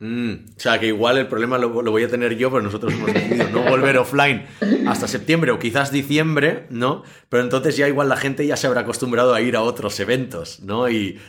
Mm, 0.00 0.32
o 0.56 0.60
sea, 0.60 0.80
que 0.80 0.88
igual 0.88 1.18
el 1.18 1.28
problema 1.28 1.56
lo, 1.56 1.70
voy 1.70 2.02
a 2.02 2.08
tener 2.08 2.36
yo, 2.36 2.50
pero 2.50 2.62
nosotros 2.62 2.92
hemos 2.92 3.12
decidido 3.14 3.48
no 3.50 3.62
volver 3.62 3.96
offline 3.96 4.44
hasta 4.86 5.06
septiembre 5.06 5.52
o 5.52 5.58
quizás 5.58 5.92
diciembre, 5.92 6.66
¿no? 6.70 7.04
Pero 7.28 7.42
entonces 7.42 7.76
ya 7.76 7.88
igual 7.88 8.08
la 8.08 8.16
gente 8.16 8.46
ya 8.46 8.56
se 8.56 8.66
habrá 8.66 8.80
acostumbrado 8.80 9.34
a 9.34 9.40
ir 9.40 9.56
a 9.56 9.62
otros 9.62 9.98
eventos, 10.00 10.60
¿no? 10.60 10.90
Y, 10.90 11.20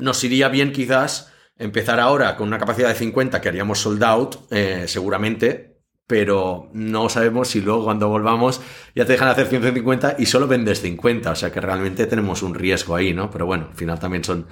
nos 0.00 0.24
iría 0.24 0.48
bien 0.48 0.72
quizás 0.72 1.32
empezar 1.56 2.00
ahora 2.00 2.36
con 2.36 2.48
una 2.48 2.58
capacidad 2.58 2.88
de 2.88 2.96
50 2.96 3.40
que 3.40 3.48
haríamos 3.48 3.78
sold 3.78 4.02
out, 4.02 4.36
eh, 4.50 4.84
seguramente, 4.88 5.73
pero 6.06 6.68
no 6.74 7.08
sabemos 7.08 7.48
si 7.48 7.60
luego 7.60 7.84
cuando 7.84 8.08
volvamos 8.08 8.60
ya 8.94 9.06
te 9.06 9.12
dejan 9.12 9.28
hacer 9.28 9.46
150 9.46 10.16
y 10.18 10.26
solo 10.26 10.46
vendes 10.46 10.82
50, 10.82 11.30
o 11.30 11.34
sea 11.34 11.50
que 11.50 11.60
realmente 11.60 12.06
tenemos 12.06 12.42
un 12.42 12.54
riesgo 12.54 12.94
ahí, 12.94 13.14
¿no? 13.14 13.30
Pero 13.30 13.46
bueno, 13.46 13.68
al 13.70 13.76
final 13.76 13.98
también 13.98 14.22
son, 14.22 14.46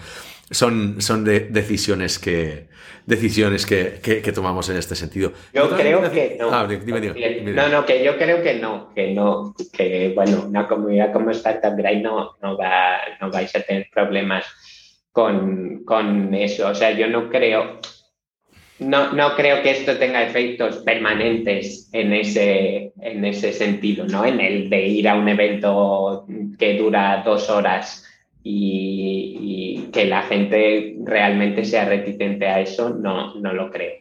son, 0.50 1.02
son 1.02 1.24
de 1.24 1.40
decisiones, 1.40 2.18
que, 2.18 2.68
decisiones 3.04 3.66
que, 3.66 4.00
que, 4.02 4.32
tomamos 4.32 4.70
en 4.70 4.78
este 4.78 4.94
sentido. 4.94 5.32
Yo 5.52 5.68
creo 5.68 6.10
que 6.10 6.36
no. 6.40 6.48
Ah, 6.50 6.66
dime, 6.66 7.00
dime, 7.00 7.52
No, 7.52 7.68
no, 7.68 7.84
que 7.84 8.02
yo 8.02 8.16
creo 8.16 8.42
que 8.42 8.54
no, 8.54 8.92
que 8.94 9.12
no, 9.12 9.54
que 9.72 10.12
bueno, 10.14 10.44
una 10.48 10.66
comunidad 10.66 11.12
como 11.12 11.30
Startup 11.32 11.76
Grind 11.76 12.02
no, 12.02 12.36
no, 12.40 12.56
va, 12.56 12.96
no 13.20 13.30
vais 13.30 13.54
a 13.54 13.60
tener 13.60 13.88
problemas 13.92 14.46
con, 15.10 15.84
con 15.84 16.32
eso, 16.32 16.68
o 16.68 16.74
sea, 16.74 16.92
yo 16.92 17.08
no 17.08 17.28
creo 17.28 17.78
no, 18.84 19.12
no 19.12 19.34
creo 19.34 19.62
que 19.62 19.70
esto 19.70 19.96
tenga 19.96 20.22
efectos 20.22 20.78
permanentes 20.78 21.88
en 21.92 22.12
ese, 22.12 22.92
en 23.00 23.24
ese 23.24 23.52
sentido, 23.52 24.06
¿no? 24.06 24.24
En 24.24 24.40
el 24.40 24.68
de 24.70 24.86
ir 24.86 25.08
a 25.08 25.14
un 25.14 25.28
evento 25.28 26.26
que 26.58 26.78
dura 26.78 27.22
dos 27.24 27.48
horas 27.50 28.04
y, 28.42 29.88
que 29.92 30.06
la 30.06 30.22
gente 30.22 30.96
realmente 31.04 31.64
sea 31.64 31.84
reticente 31.84 32.46
a 32.46 32.60
eso, 32.60 32.90
no, 32.90 33.34
no 33.34 33.52
lo 33.52 33.70
creo. 33.70 34.00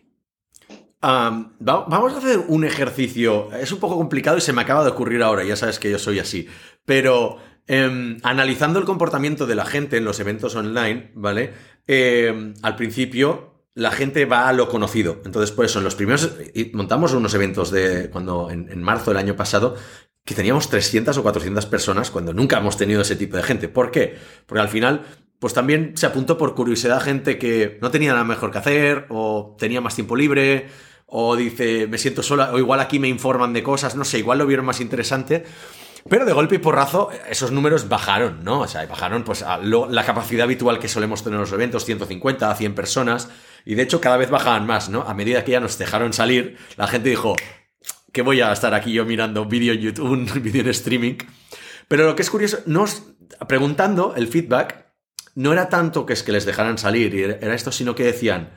vamos 1.01 2.13
a 2.13 2.17
hacer 2.17 2.39
un 2.47 2.63
ejercicio. 2.63 3.49
Es 3.53 3.71
un 3.71 3.79
poco 3.79 3.97
complicado 3.97 4.37
y 4.37 4.41
se 4.41 4.53
me 4.53 4.61
acaba 4.61 4.83
de 4.83 4.91
ocurrir 4.91 5.21
ahora, 5.21 5.43
ya 5.43 5.55
sabes 5.55 5.79
que 5.79 5.91
yo 5.91 5.99
soy 5.99 6.19
así. 6.19 6.47
Pero 6.85 7.37
em, 7.67 8.17
analizando 8.23 8.79
el 8.79 8.85
comportamiento 8.85 9.45
de 9.45 9.55
la 9.55 9.65
gente 9.65 9.97
en 9.97 10.05
los 10.05 10.19
eventos 10.19 10.55
online, 10.55 11.11
¿vale? 11.13 11.51
Em, 11.87 12.53
al 12.61 12.75
principio 12.75 13.50
la 13.73 13.91
gente 13.91 14.25
va 14.25 14.47
a 14.47 14.53
lo 14.53 14.67
conocido. 14.67 15.21
Entonces, 15.25 15.51
por 15.51 15.65
eso, 15.65 15.79
en 15.79 15.85
los 15.85 15.95
primeros, 15.95 16.31
montamos 16.73 17.13
unos 17.13 17.33
eventos 17.33 17.71
de 17.71 18.09
cuando 18.09 18.49
en, 18.49 18.81
marzo 18.83 19.11
del 19.11 19.17
año 19.17 19.35
pasado, 19.35 19.75
que 20.25 20.35
teníamos 20.35 20.69
300 20.69 21.17
o 21.17 21.23
400 21.23 21.65
personas 21.65 22.11
cuando 22.11 22.33
nunca 22.33 22.57
hemos 22.57 22.77
tenido 22.77 23.01
ese 23.01 23.15
tipo 23.15 23.37
de 23.37 23.43
gente. 23.43 23.69
¿Por 23.69 23.91
qué? 23.91 24.15
Porque 24.45 24.61
al 24.61 24.69
final, 24.69 25.05
pues 25.39 25.53
también 25.53 25.93
se 25.95 26.05
apuntó 26.05 26.37
por 26.37 26.53
curiosidad 26.53 27.01
gente 27.01 27.37
que 27.37 27.79
no 27.81 27.91
tenía 27.91 28.11
nada 28.11 28.25
mejor 28.25 28.51
que 28.51 28.57
hacer, 28.57 29.05
o 29.09 29.55
tenía 29.57 29.81
más 29.81 29.95
tiempo 29.95 30.15
libre, 30.15 30.67
o 31.05 31.35
dice, 31.35 31.87
me 31.87 31.97
siento 31.97 32.23
sola, 32.23 32.51
o 32.53 32.59
igual 32.59 32.79
aquí 32.79 32.99
me 32.99 33.07
informan 33.07 33.53
de 33.53 33.63
cosas, 33.63 33.95
no 33.95 34.05
sé, 34.05 34.19
igual 34.19 34.37
lo 34.37 34.45
vieron 34.45 34.65
más 34.65 34.81
interesante. 34.81 35.43
Pero 36.09 36.25
de 36.25 36.33
golpe 36.33 36.55
y 36.55 36.57
porrazo, 36.57 37.09
esos 37.29 37.51
números 37.51 37.87
bajaron, 37.87 38.43
¿no? 38.43 38.61
O 38.61 38.67
sea, 38.67 38.85
bajaron 38.87 39.23
pues 39.23 39.43
a 39.43 39.57
la 39.57 40.03
capacidad 40.03 40.45
habitual 40.45 40.79
que 40.79 40.87
solemos 40.87 41.23
tener 41.23 41.35
en 41.35 41.41
los 41.41 41.51
eventos, 41.51 41.85
150, 41.85 42.53
100 42.55 42.75
personas. 42.75 43.29
Y 43.65 43.75
de 43.75 43.83
hecho 43.83 44.01
cada 44.01 44.17
vez 44.17 44.29
bajaban 44.29 44.65
más, 44.65 44.89
¿no? 44.89 45.01
A 45.03 45.13
medida 45.13 45.43
que 45.43 45.51
ya 45.51 45.59
nos 45.59 45.77
dejaron 45.77 46.13
salir, 46.13 46.57
la 46.77 46.87
gente 46.87 47.09
dijo, 47.09 47.35
que 48.11 48.21
voy 48.21 48.41
a 48.41 48.51
estar 48.51 48.73
aquí 48.73 48.93
yo 48.93 49.05
mirando 49.05 49.45
vídeo 49.45 49.73
en 49.73 49.79
YouTube, 49.79 50.09
un 50.11 50.25
vídeo 50.41 50.61
en 50.61 50.69
streaming. 50.69 51.15
Pero 51.87 52.05
lo 52.05 52.15
que 52.15 52.21
es 52.21 52.29
curioso, 52.29 52.59
nos, 52.65 53.03
preguntando 53.47 54.13
el 54.15 54.27
feedback, 54.27 54.85
no 55.35 55.53
era 55.53 55.69
tanto 55.69 56.05
que 56.05 56.13
es 56.13 56.23
que 56.23 56.31
les 56.31 56.45
dejaran 56.45 56.77
salir, 56.77 57.15
era 57.15 57.53
esto, 57.53 57.71
sino 57.71 57.95
que 57.95 58.03
decían, 58.03 58.51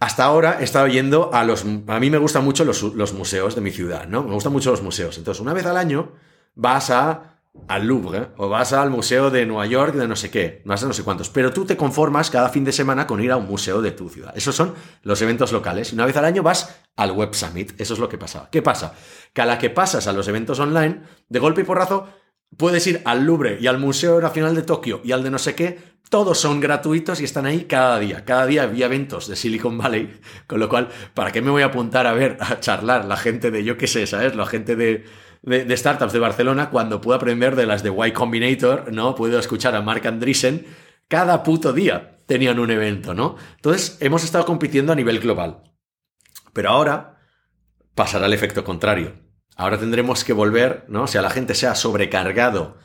hasta 0.00 0.24
ahora 0.24 0.58
he 0.60 0.64
estado 0.64 0.88
yendo 0.88 1.32
a 1.32 1.44
los... 1.44 1.64
A 1.64 2.00
mí 2.00 2.10
me 2.10 2.18
gustan 2.18 2.44
mucho 2.44 2.64
los, 2.64 2.82
los 2.82 3.12
museos 3.12 3.54
de 3.54 3.60
mi 3.60 3.70
ciudad, 3.70 4.08
¿no? 4.08 4.24
Me 4.24 4.34
gustan 4.34 4.52
mucho 4.52 4.70
los 4.70 4.82
museos. 4.82 5.16
Entonces, 5.18 5.40
una 5.40 5.52
vez 5.52 5.64
al 5.66 5.76
año 5.76 6.12
vas 6.54 6.90
a 6.90 7.31
al 7.68 7.86
Louvre 7.86 8.28
o 8.38 8.48
vas 8.48 8.72
al 8.72 8.90
Museo 8.90 9.30
de 9.30 9.46
Nueva 9.46 9.66
York 9.66 9.94
de 9.94 10.08
no 10.08 10.16
sé 10.16 10.30
qué, 10.30 10.62
vas 10.64 10.82
a 10.82 10.86
no 10.86 10.92
sé 10.92 11.02
cuántos, 11.02 11.28
pero 11.28 11.52
tú 11.52 11.64
te 11.64 11.76
conformas 11.76 12.30
cada 12.30 12.48
fin 12.48 12.64
de 12.64 12.72
semana 12.72 13.06
con 13.06 13.22
ir 13.22 13.30
a 13.30 13.36
un 13.36 13.46
museo 13.46 13.82
de 13.82 13.92
tu 13.92 14.08
ciudad. 14.08 14.32
Esos 14.36 14.54
son 14.54 14.74
los 15.02 15.20
eventos 15.22 15.52
locales. 15.52 15.92
Una 15.92 16.06
vez 16.06 16.16
al 16.16 16.24
año 16.24 16.42
vas 16.42 16.82
al 16.96 17.12
Web 17.12 17.34
Summit. 17.34 17.80
Eso 17.80 17.94
es 17.94 18.00
lo 18.00 18.08
que 18.08 18.18
pasa. 18.18 18.48
¿Qué 18.50 18.62
pasa? 18.62 18.94
Que 19.32 19.42
a 19.42 19.46
la 19.46 19.58
que 19.58 19.70
pasas 19.70 20.06
a 20.06 20.12
los 20.12 20.28
eventos 20.28 20.58
online, 20.60 21.02
de 21.28 21.38
golpe 21.38 21.60
y 21.60 21.64
porrazo, 21.64 22.08
puedes 22.56 22.86
ir 22.86 23.02
al 23.04 23.24
Louvre 23.24 23.58
y 23.60 23.66
al 23.66 23.78
Museo 23.78 24.20
Nacional 24.20 24.54
de 24.54 24.62
Tokio 24.62 25.00
y 25.04 25.12
al 25.12 25.22
de 25.22 25.30
no 25.30 25.38
sé 25.38 25.54
qué, 25.54 25.78
todos 26.10 26.38
son 26.38 26.60
gratuitos 26.60 27.20
y 27.20 27.24
están 27.24 27.46
ahí 27.46 27.64
cada 27.64 27.98
día. 27.98 28.24
Cada 28.24 28.46
día 28.46 28.64
había 28.64 28.86
eventos 28.86 29.28
de 29.28 29.36
Silicon 29.36 29.78
Valley, 29.78 30.20
con 30.46 30.60
lo 30.60 30.68
cual, 30.68 30.88
¿para 31.14 31.32
qué 31.32 31.40
me 31.40 31.50
voy 31.50 31.62
a 31.62 31.66
apuntar 31.66 32.06
a 32.06 32.12
ver, 32.12 32.36
a 32.40 32.60
charlar 32.60 33.06
la 33.06 33.16
gente 33.16 33.50
de, 33.50 33.64
yo 33.64 33.78
qué 33.78 33.86
sé, 33.86 34.06
¿sabes? 34.06 34.36
La 34.36 34.44
gente 34.44 34.76
de, 34.76 35.04
de, 35.42 35.76
startups 35.76 36.12
de 36.12 36.18
Barcelona 36.18 36.70
cuando 36.70 37.00
puedo 37.00 37.16
aprender 37.16 37.56
de 37.56 37.66
las 37.66 37.82
de 37.82 37.90
Y 37.90 38.12
Combinator, 38.12 38.92
¿no? 38.92 39.14
Puedo 39.14 39.38
escuchar 39.38 39.74
a 39.74 39.82
Mark 39.82 40.06
Andreessen. 40.06 40.66
Cada 41.08 41.42
puto 41.42 41.72
día 41.72 42.18
tenían 42.26 42.58
un 42.58 42.70
evento, 42.70 43.14
¿no? 43.14 43.36
Entonces, 43.56 43.98
hemos 44.00 44.24
estado 44.24 44.44
compitiendo 44.44 44.92
a 44.92 44.96
nivel 44.96 45.20
global. 45.20 45.62
Pero 46.52 46.70
ahora 46.70 47.18
pasará 47.94 48.26
el 48.26 48.32
efecto 48.32 48.64
contrario. 48.64 49.14
Ahora 49.56 49.78
tendremos 49.78 50.24
que 50.24 50.32
volver, 50.32 50.84
¿no? 50.88 51.06
Si 51.06 51.18
a 51.18 51.22
la 51.22 51.30
gente 51.30 51.54
se 51.54 51.66
ha 51.66 51.74
sobrecargado, 51.74 52.78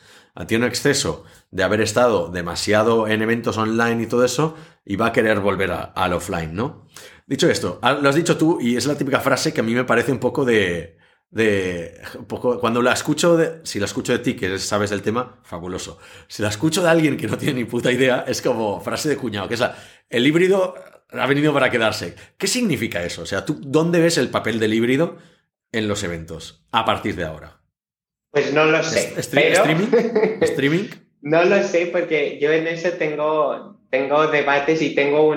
tiene 0.48 0.66
un 0.66 0.70
exceso 0.70 1.24
de 1.52 1.64
haber 1.64 1.82
estado 1.82 2.30
demasiado 2.30 3.08
en 3.08 3.22
eventos 3.22 3.58
online 3.58 4.04
y 4.04 4.08
todo 4.08 4.26
eso, 4.26 4.56
y 4.86 4.96
va 4.96 5.08
a 5.08 5.14
querer 5.14 5.40
volver 5.40 5.72
al 5.72 6.14
offline, 6.14 6.54
¿no? 6.54 6.86
Dicho 7.26 7.50
esto, 7.50 7.80
ah, 7.82 7.94
lo 7.94 8.10
has 8.10 8.16
dicho 8.16 8.38
tú, 8.38 8.60
y 8.62 8.76
es 8.76 8.86
la 8.86 8.96
típica 8.96 9.20
frase 9.20 9.54
que 9.54 9.62
a 9.62 9.64
mí 9.64 9.74
me 9.74 9.86
parece 9.86 10.12
un 10.12 10.20
poco 10.20 10.46
de, 10.46 10.97
de 11.30 12.00
poco, 12.28 12.60
cuando 12.60 12.82
la 12.82 12.94
escucho 12.94 13.36
de, 13.36 13.60
si 13.64 13.80
la 13.80 13.86
escucho 13.86 14.14
de 14.14 14.20
ti 14.20 14.36
que 14.36 14.58
sabes 14.60 14.90
del 14.90 15.02
tema 15.02 15.40
fabuloso. 15.44 16.00
Si 16.28 16.42
la 16.42 16.50
escucho 16.50 16.82
de 16.82 16.90
alguien 16.90 17.18
que 17.18 17.28
no 17.28 17.38
tiene 17.38 17.56
ni 17.56 17.66
puta 17.66 17.92
idea 17.92 18.26
es 18.28 18.42
como 18.42 18.80
frase 18.82 19.10
de 19.10 19.18
cuñado 19.18 19.48
que 19.48 19.56
es 19.56 19.60
la, 19.60 19.76
el 20.10 20.26
híbrido 20.26 20.76
ha 21.12 21.28
venido 21.28 21.54
para 21.54 21.70
quedarse. 21.70 22.16
Qué 22.38 22.48
significa 22.48 23.04
eso 23.04 23.24
o 23.24 23.26
sea 23.26 23.46
tú 23.46 23.60
dónde 23.62 24.00
ves 24.00 24.18
el 24.18 24.30
papel 24.30 24.60
del 24.60 24.74
híbrido 24.74 25.18
en 25.72 25.88
los 25.88 26.04
eventos 26.04 26.66
a 26.72 26.86
partir 26.86 27.16
de 27.16 27.26
ahora 27.26 27.58
pues 28.32 28.54
no 28.54 28.66
lo 28.66 28.84
sé 28.84 29.14
streaming 29.18 29.88
streaming 30.42 30.86
no 31.22 31.44
lo 31.44 31.64
sé 31.64 31.88
porque 31.88 32.38
yo 32.40 32.52
en 32.52 32.68
eso 32.68 32.92
tengo 32.92 33.80
tengo 33.90 34.28
debates 34.28 34.82
y 34.82 34.96
tengo 34.96 35.36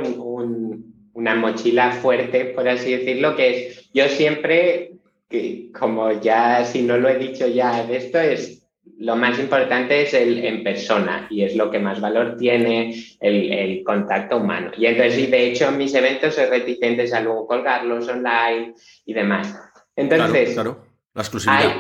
una 1.13 1.35
mochila 1.35 1.93
fuerte 1.93 2.47
por 2.47 2.69
así 2.69 2.97
decirlo 2.97 3.37
que 3.37 3.69
es 3.69 3.91
yo 3.93 4.09
siempre 4.09 4.93
que 5.31 5.71
como 5.73 6.13
ya, 6.21 6.65
si 6.65 6.83
no 6.83 6.99
lo 6.99 7.09
he 7.09 7.17
dicho 7.17 7.47
ya 7.47 7.85
de 7.87 7.97
esto, 7.97 8.19
es 8.19 8.61
lo 8.99 9.17
más 9.17 9.39
importante 9.39 10.03
es 10.03 10.13
el 10.13 10.45
en 10.45 10.63
persona 10.63 11.27
y 11.31 11.43
es 11.43 11.57
lo 11.57 11.71
que 11.71 11.79
más 11.79 12.01
valor 12.01 12.37
tiene 12.37 12.95
el, 13.21 13.83
contacto 13.85 14.37
humano. 14.37 14.73
Y 14.77 14.87
entonces, 14.87 15.19
y 15.19 15.27
de 15.27 15.47
hecho, 15.47 15.69
en 15.69 15.79
mis 15.79 15.95
eventos 15.95 16.35
soy 16.35 16.47
reticente 16.47 17.11
a 17.15 17.21
luego 17.21 17.47
colgarlos 17.47 18.09
online 18.09 18.75
y 19.07 19.15
demás. 19.15 19.59
Entonces, 19.97 20.53
claro, 20.53 20.85
la 21.15 21.23
exclusividad. 21.23 21.75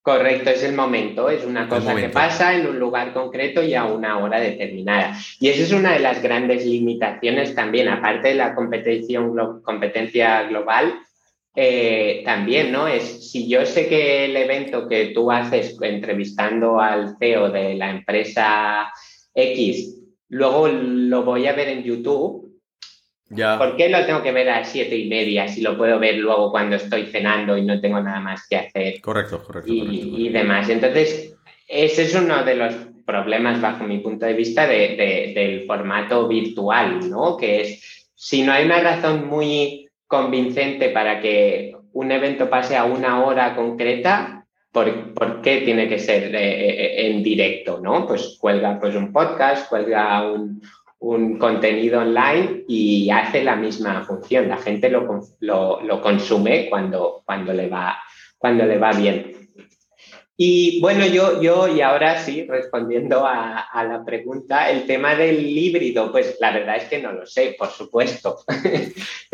correcto, 0.00 0.50
es 0.50 0.62
el 0.62 0.74
momento, 0.74 1.28
es 1.28 1.44
una 1.44 1.68
cosa 1.68 1.94
que 1.96 2.08
pasa 2.08 2.54
en 2.54 2.66
un 2.66 2.78
lugar 2.78 3.12
concreto 3.12 3.62
y 3.62 3.74
a 3.74 3.84
una 3.84 4.18
hora 4.18 4.40
determinada. 4.40 5.18
Y 5.40 5.48
esa 5.48 5.64
es 5.64 5.72
una 5.72 5.92
de 5.92 6.00
las 6.00 6.22
grandes 6.22 6.64
limitaciones 6.64 7.54
también, 7.54 7.88
aparte 7.88 8.28
de 8.28 8.34
la 8.36 8.54
competición, 8.54 9.60
competencia 9.62 10.44
global, 10.44 10.94
eh, 11.54 12.22
también, 12.24 12.72
¿no? 12.72 12.88
Es 12.88 13.30
si 13.30 13.48
yo 13.48 13.64
sé 13.64 13.88
que 13.88 14.24
el 14.24 14.36
evento 14.36 14.88
que 14.88 15.06
tú 15.06 15.30
haces 15.30 15.76
entrevistando 15.80 16.80
al 16.80 17.16
CEO 17.18 17.50
de 17.50 17.74
la 17.74 17.90
empresa 17.90 18.92
X, 19.34 20.00
luego 20.28 20.68
lo 20.68 21.22
voy 21.22 21.46
a 21.46 21.52
ver 21.52 21.68
en 21.68 21.84
YouTube. 21.84 22.60
Ya. 23.30 23.56
¿Por 23.58 23.76
qué 23.76 23.88
lo 23.88 24.04
tengo 24.04 24.22
que 24.22 24.32
ver 24.32 24.50
a 24.50 24.64
siete 24.64 24.96
y 24.96 25.08
media 25.08 25.48
si 25.48 25.60
lo 25.60 25.76
puedo 25.76 25.98
ver 25.98 26.16
luego 26.16 26.50
cuando 26.50 26.76
estoy 26.76 27.06
cenando 27.06 27.56
y 27.56 27.62
no 27.62 27.80
tengo 27.80 28.00
nada 28.00 28.20
más 28.20 28.46
que 28.48 28.56
hacer? 28.56 29.00
Correcto, 29.00 29.42
correcto. 29.42 29.72
Y, 29.72 30.26
y 30.26 30.28
demás. 30.28 30.68
Entonces, 30.68 31.34
ese 31.68 32.02
es 32.02 32.14
uno 32.14 32.44
de 32.44 32.54
los 32.54 32.74
problemas 33.04 33.60
bajo 33.60 33.84
mi 33.84 33.98
punto 33.98 34.26
de 34.26 34.34
vista 34.34 34.66
del 34.66 35.66
formato 35.66 36.26
virtual, 36.28 37.08
¿no? 37.08 37.36
Que 37.36 37.60
es, 37.60 38.08
si 38.14 38.42
no 38.42 38.52
hay 38.52 38.64
una 38.64 38.80
razón 38.80 39.26
muy 39.28 39.83
convincente 40.06 40.90
para 40.90 41.20
que 41.20 41.76
un 41.92 42.10
evento 42.10 42.50
pase 42.50 42.76
a 42.76 42.84
una 42.84 43.24
hora 43.24 43.54
concreta, 43.54 44.44
¿por, 44.72 45.40
qué 45.40 45.58
tiene 45.58 45.88
que 45.88 45.98
ser 45.98 46.34
eh, 46.34 46.70
eh, 46.70 47.06
en 47.06 47.22
directo, 47.22 47.80
no? 47.80 48.06
Pues 48.06 48.36
cuelga 48.40 48.78
pues, 48.80 48.94
un 48.96 49.12
podcast, 49.12 49.68
cuelga 49.68 50.30
un, 50.30 50.60
contenido 51.38 52.00
online 52.00 52.64
y 52.66 53.10
hace 53.10 53.44
la 53.44 53.56
misma 53.56 54.02
función. 54.04 54.48
La 54.48 54.56
gente 54.56 54.88
lo, 54.88 55.20
lo, 55.40 56.00
consume 56.00 56.70
cuando, 56.70 57.22
cuando, 57.26 57.52
le 57.52 57.68
va, 57.68 57.98
cuando 58.38 58.64
le 58.64 58.78
va 58.78 58.90
bien. 58.92 59.43
Y 60.36 60.80
bueno, 60.80 61.06
yo, 61.06 61.40
yo 61.40 61.68
y 61.68 61.80
ahora 61.80 62.20
sí, 62.20 62.44
respondiendo 62.48 63.24
a, 63.24 63.68
la 63.84 64.04
pregunta, 64.04 64.68
el 64.68 64.84
tema 64.84 65.14
del 65.14 65.46
híbrido, 65.46 66.10
pues 66.10 66.38
la 66.40 66.52
verdad 66.52 66.76
es 66.76 66.84
que 66.84 67.00
no 67.00 67.12
lo 67.12 67.24
sé, 67.24 67.54
por 67.56 67.68
supuesto. 67.68 68.38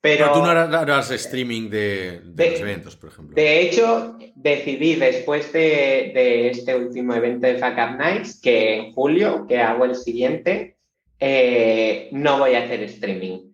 Pero 0.00 0.32
tú 0.32 0.40
no 0.40 0.46
harás 0.46 1.12
streaming 1.12 1.70
de, 1.70 2.22
los 2.36 2.60
eventos, 2.60 2.96
por 2.96 3.10
ejemplo. 3.10 3.36
De 3.36 3.60
hecho, 3.60 4.18
decidí 4.34 4.96
después 4.96 5.52
de, 5.52 6.50
este 6.50 6.74
último 6.74 7.14
evento 7.14 7.46
de 7.46 7.58
Fuck 7.58 7.78
Up 7.78 7.98
Nights 7.98 8.40
que 8.40 8.74
en 8.74 8.94
julio, 8.94 9.46
que 9.46 9.60
hago 9.60 9.84
el 9.84 9.94
siguiente, 9.94 10.76
eh, 11.20 12.08
no 12.10 12.40
voy 12.40 12.54
a 12.54 12.64
hacer 12.64 12.82
streaming. 12.82 13.52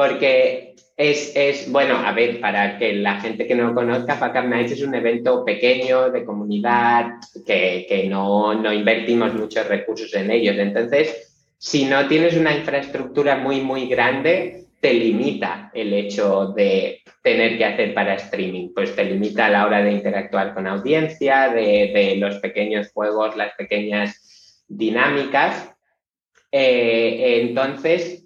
Porque 0.00 0.76
es, 0.96 1.70
bueno, 1.70 1.94
a 1.94 2.12
ver, 2.12 2.40
para 2.40 2.78
que 2.78 2.94
la 2.94 3.20
gente 3.20 3.46
que 3.46 3.54
no 3.54 3.68
lo 3.68 3.74
conozca, 3.74 4.16
Fuck 4.16 4.34
Up 4.34 4.48
Nights 4.48 4.72
es 4.72 4.82
un 4.82 4.94
evento 4.94 5.44
pequeño 5.44 6.10
de 6.10 6.24
comunidad 6.24 7.16
que, 7.46 8.06
no, 8.08 8.54
no, 8.54 8.72
invertimos 8.72 9.34
muchos 9.34 9.68
recursos 9.68 10.14
en 10.14 10.30
ellos. 10.30 10.56
Entonces, 10.56 11.52
si 11.58 11.84
no 11.84 12.08
tienes 12.08 12.34
una 12.34 12.56
infraestructura 12.56 13.36
muy, 13.36 13.60
muy 13.60 13.88
grande, 13.88 14.68
te 14.80 14.94
limita 14.94 15.70
el 15.74 15.92
hecho 15.92 16.54
de 16.56 17.02
tener 17.22 17.58
que 17.58 17.66
hacer 17.66 17.92
para 17.92 18.14
streaming. 18.14 18.70
Pues 18.74 18.96
te 18.96 19.04
limita 19.04 19.44
a 19.44 19.50
la 19.50 19.66
hora 19.66 19.82
de 19.82 19.92
interactuar 19.92 20.54
con 20.54 20.66
audiencia, 20.66 21.50
de, 21.50 21.90
de 21.92 22.16
los 22.16 22.36
pequeños 22.36 22.90
juegos, 22.90 23.36
las 23.36 23.52
pequeñas 23.54 24.64
dinámicas. 24.66 25.74
Eh, 26.50 27.42
entonces, 27.42 28.19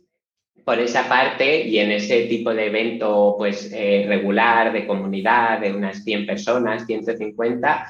por 0.65 0.79
esa 0.79 1.09
parte 1.09 1.67
y 1.67 1.79
en 1.79 1.93
ese 1.93 2.23
tipo 2.23 2.55
de 2.55 2.67
evento 2.67 3.35
pues 3.37 3.71
eh, 3.73 4.07
regular 4.09 4.73
de 4.73 4.87
comunidad 4.87 5.61
de 5.61 5.73
unas 5.73 6.03
100 6.03 6.27
personas, 6.27 6.87
150, 6.87 7.87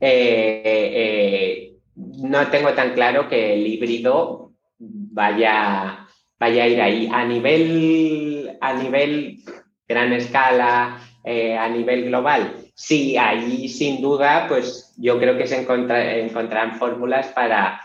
eh, 0.00 0.62
eh, 0.64 1.72
no 1.96 2.48
tengo 2.48 2.72
tan 2.72 2.94
claro 2.94 3.28
que 3.28 3.54
el 3.54 3.66
híbrido 3.66 4.52
vaya, 4.78 6.06
vaya 6.38 6.64
a 6.64 6.68
ir 6.68 6.80
ahí. 6.80 7.08
A 7.12 7.24
nivel, 7.24 8.56
a 8.60 8.72
nivel 8.72 9.38
gran 9.86 10.12
escala, 10.12 10.98
a 11.26 11.68
nivel 11.68 12.06
global, 12.06 12.54
sí, 12.74 13.16
ahí 13.16 13.68
sin 13.68 14.02
duda, 14.02 14.46
pues 14.48 14.92
yo 14.98 15.18
creo 15.18 15.38
que 15.38 15.46
se 15.46 15.60
encontrarán 15.60 16.78
fórmulas 16.78 17.28
para 17.28 17.80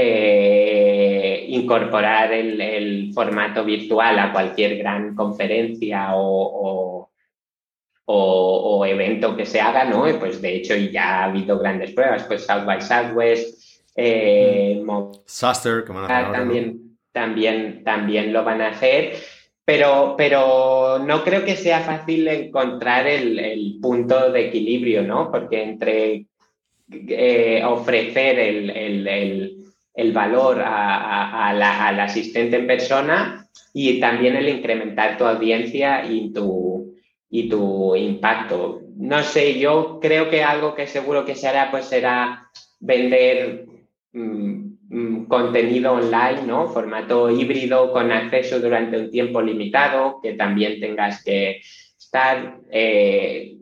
eh, 0.00 1.44
incorporar 1.48 2.32
el, 2.32 3.10
formato 3.12 3.64
virtual 3.64 4.16
a 4.20 4.32
cualquier 4.32 4.78
gran 4.78 5.16
conferencia 5.16 6.10
o, 6.14 7.10
o, 8.04 8.86
evento 8.86 9.36
que 9.36 9.44
se 9.44 9.60
haga, 9.60 9.84
¿no? 9.84 10.04
Pues 10.20 10.40
de 10.40 10.54
hecho 10.54 10.76
ya 10.76 11.22
ha 11.22 11.24
habido 11.24 11.58
grandes 11.58 11.90
pruebas, 11.90 12.22
pues 12.24 12.46
South 12.46 12.64
by 12.64 12.80
Southwest, 12.80 13.82
eh, 13.96 14.80
mm. 14.84 15.10
Suster, 15.26 15.82
que 15.84 15.92
van 15.92 16.04
a 16.04 16.32
también, 16.32 16.96
también, 17.10 17.82
también 17.82 18.32
lo 18.32 18.44
van 18.44 18.62
a 18.62 18.68
hacer. 18.68 19.14
Pero, 19.64 20.14
pero, 20.16 21.00
no 21.00 21.24
creo 21.24 21.44
que 21.44 21.56
sea 21.56 21.80
fácil 21.80 22.26
encontrar 22.28 23.06
el, 23.08 23.78
punto 23.82 24.30
de 24.30 24.46
equilibrio, 24.46 25.02
¿no? 25.02 25.30
Porque 25.30 25.62
entre 25.62 26.26
eh, 26.90 27.62
ofrecer 27.64 28.38
el, 28.38 28.70
el 29.06 29.58
valor 30.12 30.62
al 30.62 32.00
asistente 32.00 32.56
en 32.56 32.66
persona 32.66 33.48
y 33.74 33.98
también 34.00 34.36
el 34.36 34.48
incrementar 34.48 35.18
tu 35.18 35.24
audiencia 35.24 36.04
y 36.08 36.32
tu, 36.32 36.94
y 37.30 37.50
impacto. 37.50 38.82
No 38.96 39.22
sé, 39.22 39.58
yo 39.58 39.98
creo 40.00 40.30
que 40.30 40.42
algo 40.42 40.74
que 40.74 40.86
seguro 40.86 41.24
que 41.24 41.34
se 41.34 41.48
hará 41.48 41.70
pues 41.70 41.86
será 41.86 42.48
vender 42.80 43.66
mm, 44.12 44.70
mm, 44.88 45.24
contenido 45.26 45.94
online, 45.94 46.42
¿no? 46.46 46.68
Formato 46.68 47.30
híbrido 47.30 47.92
con 47.92 48.12
acceso 48.12 48.60
durante 48.60 48.98
un 48.98 49.10
tiempo 49.10 49.42
limitado, 49.42 50.20
que 50.22 50.34
también 50.34 50.80
tengas 50.80 51.22
que 51.24 51.60
estar 51.98 52.60
eh, 52.70 53.56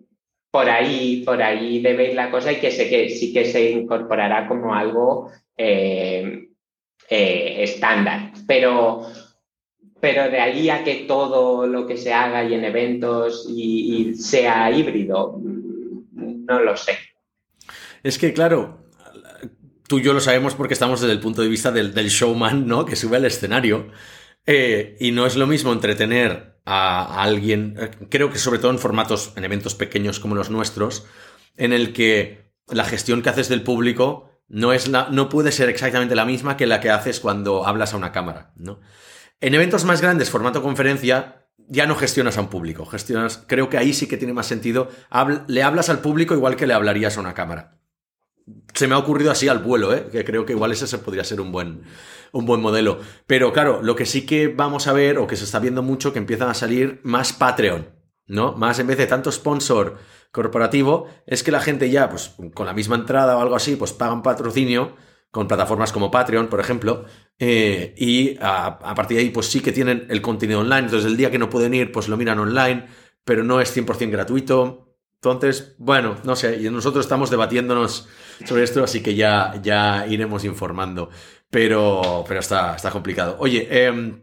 por 0.50 0.70
ahí, 0.70 1.22
por 1.24 1.42
ahí 1.42 1.80
debe 1.80 2.10
ir 2.10 2.14
la 2.14 2.30
cosa 2.30 2.52
y 2.52 2.56
que 2.56 2.70
sé 2.70 2.88
que 2.88 3.10
sí 3.10 3.32
que 3.32 3.44
se 3.44 3.70
incorporará 3.70 4.48
como 4.48 4.74
algo 4.74 5.30
eh, 5.56 6.48
eh, 7.08 7.56
estándar. 7.60 8.32
Pero, 8.46 9.06
pero 10.00 10.30
de 10.30 10.40
ahí 10.40 10.68
a 10.70 10.84
que 10.84 11.06
todo 11.06 11.66
lo 11.66 11.86
que 11.86 11.96
se 11.96 12.12
haga 12.12 12.44
y 12.44 12.54
en 12.54 12.64
eventos 12.64 13.46
y, 13.48 14.14
sea 14.14 14.70
híbrido, 14.70 15.40
no 16.12 16.60
lo 16.60 16.76
sé. 16.76 16.98
Es 18.02 18.18
que, 18.18 18.32
claro, 18.32 18.86
tú 19.88 19.98
y 19.98 20.02
yo 20.02 20.12
lo 20.12 20.20
sabemos 20.20 20.54
porque 20.54 20.74
estamos 20.74 21.00
desde 21.00 21.12
el 21.12 21.20
punto 21.20 21.42
de 21.42 21.48
vista 21.48 21.72
del, 21.72 21.92
showman, 21.92 22.66
¿no? 22.66 22.84
Que 22.84 22.96
sube 22.96 23.16
al 23.16 23.24
escenario. 23.24 23.88
Eh, 24.46 24.96
y 25.00 25.10
no 25.10 25.26
es 25.26 25.36
lo 25.36 25.46
mismo 25.46 25.72
entretener 25.72 26.56
a, 26.64 27.22
alguien, 27.22 27.76
creo 28.10 28.30
que 28.30 28.38
sobre 28.38 28.58
todo 28.58 28.70
en 28.70 28.78
formatos, 28.78 29.32
en 29.36 29.44
eventos 29.44 29.74
pequeños 29.74 30.20
como 30.20 30.34
los 30.34 30.50
nuestros, 30.50 31.06
en 31.56 31.72
el 31.72 31.92
que 31.92 32.52
la 32.68 32.84
gestión 32.84 33.22
que 33.22 33.30
haces 33.30 33.48
del 33.48 33.62
público 33.62 34.35
no, 34.48 34.72
es 34.72 34.88
no 34.88 35.28
puede 35.28 35.52
ser 35.52 35.68
exactamente 35.68 36.14
la 36.14 36.24
misma 36.24 36.56
que 36.56 36.66
la 36.66 36.80
que 36.80 36.90
haces 36.90 37.20
cuando 37.20 37.66
hablas 37.66 37.94
a 37.94 37.96
una 37.96 38.12
cámara, 38.12 38.52
¿no? 38.56 38.80
En 39.40 39.54
eventos 39.54 39.84
más 39.84 40.00
grandes, 40.00 40.30
formato 40.30 40.62
conferencia, 40.62 41.46
ya 41.68 41.86
no 41.86 41.96
gestionas 41.96 42.38
a 42.38 42.40
un 42.40 42.48
público, 42.48 42.86
gestionas, 42.86 43.44
creo 43.46 43.68
que 43.68 43.76
ahí 43.76 43.92
sí 43.92 44.06
que 44.06 44.16
tiene 44.16 44.32
más 44.32 44.46
sentido, 44.46 44.88
le 45.46 45.62
hablas 45.62 45.88
al 45.88 45.98
público 45.98 46.34
igual 46.34 46.56
que 46.56 46.66
le 46.66 46.74
hablarías 46.74 47.16
a 47.16 47.20
una 47.20 47.34
cámara. 47.34 47.78
Se 48.74 48.86
me 48.86 48.94
ha 48.94 48.98
ocurrido 48.98 49.30
así 49.30 49.48
al 49.48 49.58
vuelo, 49.58 49.92
¿eh? 49.92 50.06
que 50.10 50.24
creo 50.24 50.46
que 50.46 50.52
igual 50.52 50.72
ese 50.72 50.98
podría 50.98 51.24
ser 51.24 51.40
un 51.40 51.50
buen, 51.50 51.82
un 52.32 52.46
buen 52.46 52.60
modelo. 52.60 53.00
Pero 53.26 53.52
claro, 53.52 53.82
lo 53.82 53.96
que 53.96 54.06
sí 54.06 54.24
que 54.24 54.48
vamos 54.48 54.86
a 54.86 54.92
ver, 54.92 55.18
o 55.18 55.26
que 55.26 55.36
se 55.36 55.44
está 55.44 55.58
viendo 55.58 55.82
mucho, 55.82 56.12
que 56.12 56.20
empiezan 56.20 56.48
a 56.48 56.54
salir 56.54 57.00
más 57.02 57.32
Patreon, 57.32 57.88
¿no? 58.26 58.52
Más 58.52 58.78
en 58.78 58.86
vez 58.86 58.98
de 58.98 59.06
tanto 59.06 59.32
sponsor 59.32 59.98
corporativo, 60.32 61.06
es 61.26 61.42
que 61.42 61.50
la 61.50 61.60
gente 61.60 61.90
ya, 61.90 62.08
pues 62.08 62.34
con 62.54 62.66
la 62.66 62.72
misma 62.72 62.96
entrada 62.96 63.36
o 63.36 63.40
algo 63.40 63.56
así, 63.56 63.76
pues 63.76 63.92
pagan 63.92 64.22
patrocinio 64.22 64.94
con 65.30 65.48
plataformas 65.48 65.92
como 65.92 66.10
Patreon, 66.10 66.48
por 66.48 66.60
ejemplo, 66.60 67.04
eh, 67.38 67.94
y 67.98 68.38
a, 68.40 68.78
partir 68.94 69.18
de 69.18 69.24
ahí, 69.24 69.30
pues 69.30 69.46
sí 69.46 69.60
que 69.60 69.72
tienen 69.72 70.06
el 70.08 70.22
contenido 70.22 70.60
online, 70.60 70.86
entonces 70.86 71.10
el 71.10 71.16
día 71.16 71.30
que 71.30 71.38
no 71.38 71.50
pueden 71.50 71.74
ir, 71.74 71.92
pues 71.92 72.08
lo 72.08 72.16
miran 72.16 72.38
online, 72.38 72.86
pero 73.24 73.44
no 73.44 73.60
es 73.60 73.76
100% 73.76 74.10
gratuito. 74.10 74.94
Entonces, 75.16 75.74
bueno, 75.78 76.16
no 76.24 76.36
sé, 76.36 76.56
y 76.56 76.70
nosotros 76.70 77.04
estamos 77.04 77.30
debatiéndonos 77.30 78.08
sobre 78.44 78.62
esto, 78.62 78.84
así 78.84 79.02
que 79.02 79.14
ya, 79.14 79.60
ya 79.62 80.06
iremos 80.06 80.44
informando, 80.44 81.10
pero, 81.50 82.24
pero 82.26 82.40
está, 82.40 82.76
está 82.76 82.90
complicado. 82.90 83.36
Oye, 83.38 83.86
em, 83.86 84.22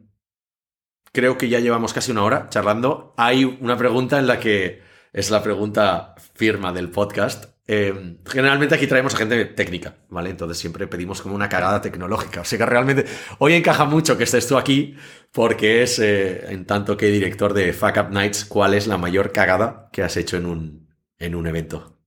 creo 1.11 1.37
que 1.37 1.49
ya 1.49 1.59
llevamos 1.59 1.93
casi 1.93 2.11
una 2.11 2.23
hora 2.23 2.49
charlando. 2.49 3.13
Hay 3.17 3.43
una 3.61 3.77
pregunta 3.77 4.19
en 4.19 4.27
la 4.27 4.39
que 4.39 4.81
es 5.14 5.30
la 5.30 5.43
pregunta 5.43 6.16
firma 6.34 6.74
del 6.74 6.89
podcast. 6.89 7.45
Eh, 7.66 8.18
generalmente 8.26 8.76
aquí 8.76 8.88
traemos 8.88 9.14
a 9.14 9.20
gente 9.20 9.45
técnica, 9.45 9.95
¿vale? 10.09 10.32
Entonces 10.32 10.57
siempre 10.57 10.88
pedimos 10.88 11.22
como 11.22 11.36
una 11.36 11.47
cagada 11.47 11.80
tecnológica. 11.80 12.41
O 12.41 12.45
sea 12.45 12.57
que 12.57 12.66
realmente 12.66 13.05
hoy 13.38 13.53
encaja 13.53 13.86
mucho 13.86 14.18
que 14.18 14.24
estés 14.26 14.47
tú 14.47 14.57
aquí 14.57 14.95
porque 15.32 15.84
es, 15.84 15.99
eh, 15.99 16.51
en 16.51 16.66
tanto 16.66 16.97
que 16.97 17.05
director 17.05 17.53
de 17.53 17.72
Fuck 17.72 17.97
Up 17.97 18.11
Nights, 18.11 18.43
¿cuál 18.45 18.74
es 18.74 18.88
la 18.88 18.97
mayor 18.97 19.32
cagada 19.32 19.89
que 19.93 20.01
has 20.01 20.18
hecho 20.18 20.36
en 20.36 20.47
un, 20.47 20.89
en 21.20 21.36
un 21.36 21.47
evento? 21.47 21.99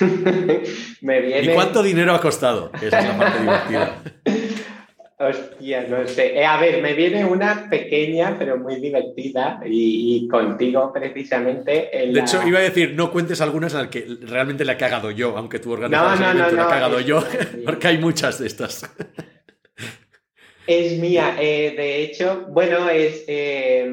¿Y 1.42 1.48
cuánto 1.54 1.82
dinero 1.82 2.14
ha 2.14 2.20
costado? 2.20 2.70
Esa 2.80 3.00
es 3.00 3.08
la 3.08 3.18
parte 3.18 3.40
divertida. 3.40 4.02
Hostia, 5.22 5.86
no 5.86 6.06
sé. 6.06 6.38
Eh, 6.38 6.46
a 6.46 6.58
ver, 6.58 6.80
me 6.80 6.94
viene 6.94 7.26
una 7.26 7.68
pequeña, 7.68 8.36
pero 8.38 8.56
muy 8.56 8.80
divertida 8.80 9.60
y, 9.66 10.26
contigo 10.28 10.90
precisamente. 10.94 11.90
de 11.92 12.20
hecho, 12.20 12.40
iba 12.46 12.58
a 12.58 12.62
decir, 12.62 12.94
no 12.94 13.12
cuentes 13.12 13.42
algunas 13.42 13.74
en 13.74 13.80
las 13.80 13.88
que 13.88 14.06
realmente 14.22 14.64
le 14.64 14.72
he 14.72 14.76
cagado 14.78 15.10
yo, 15.10 15.36
aunque 15.36 15.58
tú 15.58 15.72
organizas 15.72 16.18
no, 16.18 16.32
no, 16.32 16.50
no, 16.50 16.50
la 16.50 16.62
he 16.62 16.68
cagado 16.68 17.00
yo, 17.00 17.22
porque 17.66 17.88
hay 17.88 17.98
muchas 17.98 18.38
de 18.38 18.46
estas. 18.46 18.90
Es 20.66 20.98
mía. 20.98 21.36
Eh, 21.38 21.74
de 21.76 22.02
hecho, 22.02 22.46
bueno, 22.48 22.88
es 22.88 23.24
eh, 23.28 23.92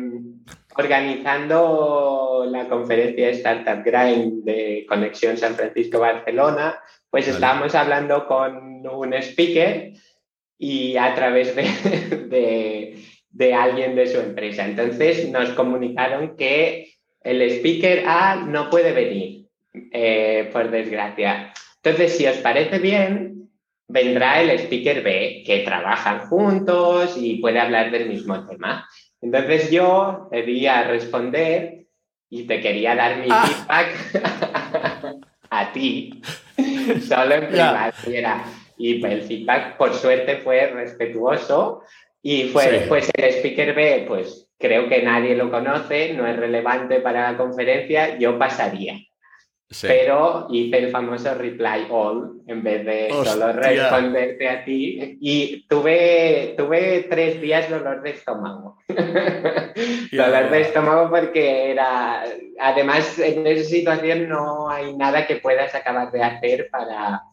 organizando 0.77 2.47
la 2.49 2.69
conferencia 2.69 3.31
Startup 3.31 3.83
Grind 3.83 4.45
de 4.45 4.85
Conexión 4.87 5.35
San 5.35 5.55
Francisco-Barcelona 5.55 6.79
pues 7.09 7.27
estábamos 7.27 7.73
hablando 7.73 8.27
con 8.27 8.85
un 8.85 9.13
speaker 9.13 9.93
y 10.57 10.97
a 10.97 11.13
través 11.13 11.55
de, 11.55 12.97
de, 13.29 13.53
alguien 13.53 13.95
de 13.95 14.07
su 14.07 14.19
empresa. 14.19 14.65
Entonces 14.65 15.29
nos 15.29 15.49
comunicaron 15.49 16.35
que 16.35 16.93
el 17.21 17.41
speaker 17.41 18.03
A 18.07 18.35
no 18.35 18.69
puede 18.69 18.91
venir, 18.91 19.45
eh, 19.91 20.49
por 20.51 20.71
desgracia. 20.71 21.53
Entonces, 21.83 22.17
si 22.17 22.25
os 22.25 22.37
parece 22.37 22.79
bien, 22.79 23.49
vendrá 23.87 24.41
el 24.41 24.49
speaker 24.59 25.01
B, 25.01 25.43
que 25.45 25.59
trabajan 25.59 26.27
juntos 26.27 27.15
y 27.17 27.35
puede 27.35 27.59
hablar 27.59 27.91
del 27.91 28.09
mismo 28.09 28.45
tema. 28.45 28.87
Entonces 29.21 29.71
yo 29.71 30.27
debía 30.31 30.83
responder 30.83 31.85
y 32.29 32.43
te 32.43 32.59
quería 32.61 32.95
dar 32.95 33.17
mi 33.17 33.27
ah. 33.29 33.45
feedback 33.45 35.21
a 35.49 35.71
ti, 35.71 36.21
solo 37.07 37.35
en 37.35 37.47
privado. 37.47 37.93
Y 38.77 39.03
el 39.05 39.21
feedback, 39.23 39.77
por 39.77 39.93
suerte, 39.93 40.37
fue 40.37 40.67
respetuoso 40.67 41.83
y 42.21 42.49
fue, 42.49 42.85
pues 42.87 43.09
el 43.15 43.25
speaker 43.25 43.73
B, 43.73 44.05
pues 44.07 44.49
creo 44.57 44.89
que 44.89 45.01
nadie 45.01 45.35
lo 45.35 45.49
conoce, 45.49 46.13
no 46.13 46.27
es 46.27 46.35
relevante 46.37 46.99
para 46.99 47.31
la 47.31 47.37
conferencia, 47.37 48.17
yo 48.17 48.37
pasaría. 48.37 48.99
Pero 49.81 50.47
hice 50.49 50.77
el 50.77 50.91
famoso 50.91 51.33
reply 51.33 51.87
all 51.89 52.41
en 52.47 52.63
vez 52.63 52.85
de 52.85 53.09
solo 53.09 53.51
responderte 53.51 54.47
a 54.47 54.63
ti. 54.63 55.17
Y 55.19 55.67
tuve, 55.67 56.53
tuve 56.57 57.05
tres 57.09 57.41
días 57.41 57.69
dolor 57.69 58.01
de 58.01 58.11
estómago. 58.11 58.77
dolor 60.11 60.49
de 60.49 60.61
estómago 60.61 61.09
porque 61.09 61.71
era. 61.71 62.23
Además, 62.59 63.19
en 63.19 63.45
esa 63.45 63.69
situación 63.69 64.29
no 64.29 64.69
hay 64.69 64.95
nada 64.95 65.27
que 65.27 65.35
puedas 65.35 65.75
acabar 65.75 66.13
de 66.13 66.23
hacer 66.23 66.69
para, 66.71 67.23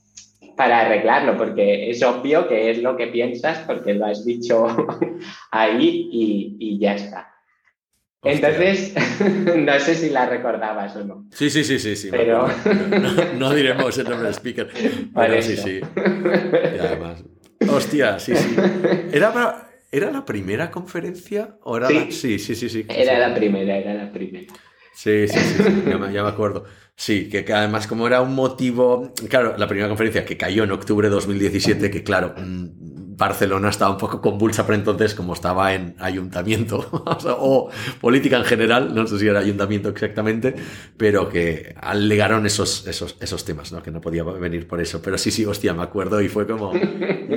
para 0.56 0.80
arreglarlo, 0.80 1.36
porque 1.36 1.90
es 1.90 2.02
obvio 2.02 2.48
que 2.48 2.70
es 2.70 2.82
lo 2.82 2.96
que 2.96 3.08
piensas, 3.08 3.58
porque 3.66 3.94
lo 3.94 4.06
has 4.06 4.24
dicho 4.24 4.66
ahí 5.50 6.08
y, 6.12 6.56
y 6.58 6.78
ya 6.78 6.94
está. 6.94 7.34
Entonces, 8.24 8.94
no 9.56 9.78
sé 9.78 9.94
si 9.94 10.08
la 10.08 10.26
recordabas 10.26 10.96
o 10.96 11.04
no. 11.04 11.26
Sí, 11.30 11.50
sí, 11.50 11.62
sí, 11.62 11.78
sí, 11.78 11.94
sí. 11.94 12.08
Pero... 12.10 12.48
No, 13.38 13.52
diremos 13.52 13.96
el 13.98 14.04
nombre 14.04 14.24
del 14.24 14.34
speaker. 14.34 14.68
Pero 15.14 15.42
sí, 15.42 15.56
sí. 15.56 15.80
Y 15.80 16.78
además. 16.78 17.22
Hostia, 17.68 18.18
sí, 18.18 18.34
sí. 18.34 18.56
¿Era, 19.12 19.68
¿Era 19.92 20.10
la 20.10 20.24
primera 20.24 20.70
conferencia? 20.70 21.56
¿O 21.62 21.76
era 21.76 21.88
sí. 21.88 22.10
sí, 22.10 22.38
sí, 22.38 22.54
sí, 22.54 22.68
sí. 22.68 22.86
Era 22.88 23.28
la 23.28 23.34
primera, 23.34 23.76
era 23.76 23.94
la 23.94 24.12
primera. 24.12 24.52
Sí, 24.94 25.26
sí, 25.28 25.38
sí, 25.38 25.82
ya, 25.88 25.98
me, 25.98 26.12
ya, 26.12 26.22
me, 26.22 26.28
acuerdo. 26.28 26.64
Sí, 26.96 27.28
que, 27.28 27.44
además 27.52 27.86
como 27.86 28.06
era 28.06 28.20
un 28.20 28.34
motivo, 28.34 29.12
claro, 29.28 29.56
la 29.58 29.66
primera 29.66 29.88
conferencia 29.88 30.24
que 30.24 30.36
cayó 30.36 30.62
en 30.62 30.70
octubre 30.70 31.08
de 31.08 31.14
2017, 31.14 31.90
que 31.90 32.04
claro, 32.04 32.34
mm, 32.36 33.16
Barcelona 33.16 33.68
estaba 33.68 33.90
un 33.90 33.98
poco 33.98 34.20
convulsa 34.20 34.64
por 34.64 34.74
entonces, 34.74 35.14
como 35.14 35.34
estaba 35.34 35.74
en 35.74 35.96
ayuntamiento 35.98 36.88
o, 37.38 37.70
política 38.00 38.36
en 38.36 38.44
general, 38.44 38.94
no 38.94 39.06
sé 39.06 39.18
si 39.18 39.26
era 39.26 39.40
ayuntamiento 39.40 39.88
exactamente, 39.88 40.54
pero 40.96 41.28
que 41.28 41.74
alegaron 41.80 42.46
esos, 42.46 42.86
esos, 42.86 43.16
esos 43.20 43.44
temas, 43.44 43.72
¿no? 43.72 43.82
que 43.82 43.90
no 43.90 44.00
podía 44.00 44.22
venir 44.24 44.66
por 44.66 44.80
eso. 44.80 45.02
Pero 45.02 45.18
sí, 45.18 45.30
sí, 45.30 45.44
hostia, 45.44 45.74
me 45.74 45.82
acuerdo 45.82 46.20
y 46.20 46.28
fue 46.28 46.46
como, 46.46 46.72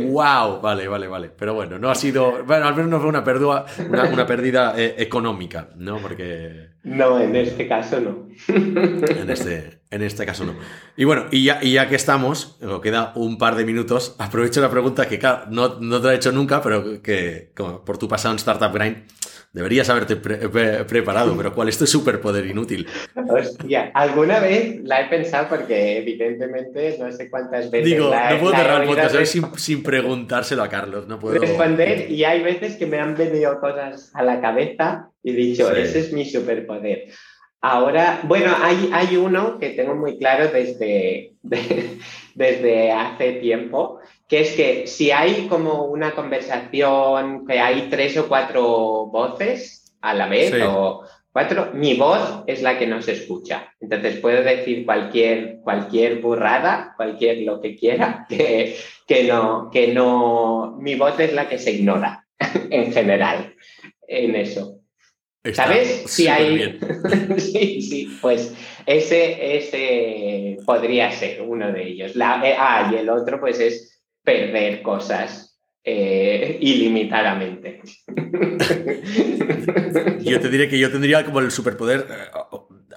wow, 0.10 0.62
vale, 0.62 0.88
vale, 0.88 1.08
vale. 1.08 1.32
Pero 1.38 1.54
bueno, 1.54 1.80
no 1.80 1.90
ha 1.90 1.96
sido, 1.96 2.44
bueno, 2.46 2.68
al 2.68 2.76
menos 2.76 2.92
no 2.92 3.00
fue 3.00 3.10
una 3.10 3.24
pérdida, 3.24 3.66
una, 3.90 4.26
pérdida 4.26 4.74
eh, 4.78 4.96
económica, 5.00 5.70
¿no? 5.78 5.98
Porque... 6.00 6.77
No, 6.88 7.20
en 7.20 7.36
este 7.36 7.68
caso 7.68 8.00
no. 8.00 8.28
en 8.48 9.30
este, 9.30 9.82
en 9.92 10.02
este 10.02 10.26
caso 10.26 10.46
no. 10.46 10.56
Y 10.96 11.04
bueno, 11.04 11.26
y 11.32 11.44
ya, 11.44 11.60
y 11.62 11.74
ya 11.74 11.90
que 11.90 11.96
estamos, 11.96 12.58
nos 12.62 12.82
queda 12.82 13.12
un 13.16 13.38
par 13.38 13.56
de 13.56 13.66
minutos, 13.66 14.16
aprovecho 14.20 14.62
la 14.62 14.70
pregunta 14.70 15.08
que 15.08 15.20
no, 15.50 15.80
no 15.80 16.02
te 16.02 16.08
la 16.08 16.14
he 16.14 16.16
hecho 16.16 16.32
nunca, 16.32 16.62
pero 16.62 17.02
que 17.02 17.52
como 17.56 17.84
por 17.84 17.98
tu 17.98 18.08
pasado 18.08 18.34
en 18.34 18.38
Startup 18.38 18.74
Grind 18.74 19.04
deberías 19.52 19.90
haberte 19.90 20.16
preparado, 20.16 21.36
pero 21.36 21.54
¿cuál 21.54 21.70
es 21.70 21.78
tu 21.78 21.88
superpoder 21.88 22.46
inútil? 22.46 22.88
Hostia, 23.28 23.92
alguna 23.94 24.40
vez 24.40 24.82
la 24.84 25.02
he 25.02 25.10
pensado 25.10 25.50
porque 25.50 25.98
evidentemente 25.98 26.96
no 27.00 27.12
sé 27.12 27.30
cuántas 27.30 27.72
veces 27.72 27.88
Digo, 27.88 28.12
no 28.14 28.40
puedo 28.40 28.56
cerrar 28.56 28.84
el 28.84 28.88
podcast 28.88 29.16
sin, 29.26 29.58
sin, 29.58 29.84
preguntárselo 29.84 30.64
a 30.64 30.70
Carlos, 30.70 31.08
no 31.08 31.20
puedo... 31.20 31.40
Responder 31.40 32.10
y 32.12 32.24
hay 32.24 32.44
veces 32.44 32.76
que 32.76 32.86
me 32.86 33.00
han 33.00 33.16
venido 33.16 33.60
cosas 33.60 34.12
a 34.14 34.24
la 34.24 34.40
cabeza 34.42 35.10
y 35.28 35.34
dicho, 35.34 35.70
ese 35.76 36.00
es 36.00 36.14
mi 36.14 36.24
superpoder. 36.24 37.10
Ahora, 37.60 38.22
bueno, 38.24 38.56
hay, 38.62 38.90
hay 38.94 39.18
uno 39.18 39.60
que 39.60 39.72
tengo 39.72 39.94
muy 39.94 40.18
claro 40.18 40.48
desde, 40.48 41.34
desde 42.34 42.92
hace 42.94 43.34
tiempo, 43.34 44.00
que 44.30 44.40
es 44.40 44.52
que 44.54 44.88
si 44.88 45.12
hay 45.12 45.48
como 45.50 45.84
una 45.84 46.12
conversación 46.12 47.46
que 47.46 47.60
hay 47.60 47.90
tres 47.90 48.16
o 48.16 48.30
cuatro 48.30 49.08
voces 49.08 49.94
a 50.00 50.14
la 50.14 50.30
vez 50.30 50.54
o 50.64 51.04
cuatro, 51.34 51.72
mi 51.74 51.96
voz 51.96 52.44
es 52.48 52.62
la 52.62 52.80
que 52.80 52.88
no 52.88 53.02
se 53.02 53.12
escucha. 53.12 53.74
Entonces 53.82 54.22
puedo 54.22 54.42
decir 54.44 54.86
cualquier, 54.86 55.60
cualquier 55.62 56.22
burrada, 56.22 56.94
cualquier 56.96 57.40
lo 57.40 57.60
que 57.60 57.76
quiera, 57.76 58.26
que, 58.30 58.78
que, 59.06 59.26
no, 59.26 59.70
que 59.74 59.90
no, 59.94 60.78
mi 60.80 60.96
voz 60.96 61.20
es 61.20 61.34
la 61.34 61.50
que 61.50 61.58
se 61.58 61.72
ignora 61.72 62.26
en 62.70 62.94
general 62.94 63.56
en 64.08 64.38
eso. 64.38 64.77
¿Sabes? 65.54 66.04
Si 66.08 66.28
hay. 66.28 66.80
sí, 67.38 67.82
sí, 67.82 68.18
pues 68.22 68.54
ese, 68.86 69.58
ese 69.58 70.58
podría 70.66 71.12
ser 71.12 71.42
uno 71.42 71.72
de 71.72 71.88
ellos. 71.88 72.16
La, 72.16 72.42
eh, 72.48 72.56
ah, 72.58 72.90
y 72.92 72.96
el 72.96 73.10
otro, 73.10 73.40
pues 73.40 73.60
es 73.60 74.02
perder 74.24 74.82
cosas 74.82 75.60
eh, 75.84 76.58
ilimitadamente. 76.62 77.82
yo 80.22 80.40
te 80.40 80.50
diré 80.50 80.68
que 80.68 80.80
yo 80.80 80.92
tendría 80.92 81.24
como 81.24 81.40
el 81.40 81.52
superpoder 81.52 82.08
eh, 82.10 82.26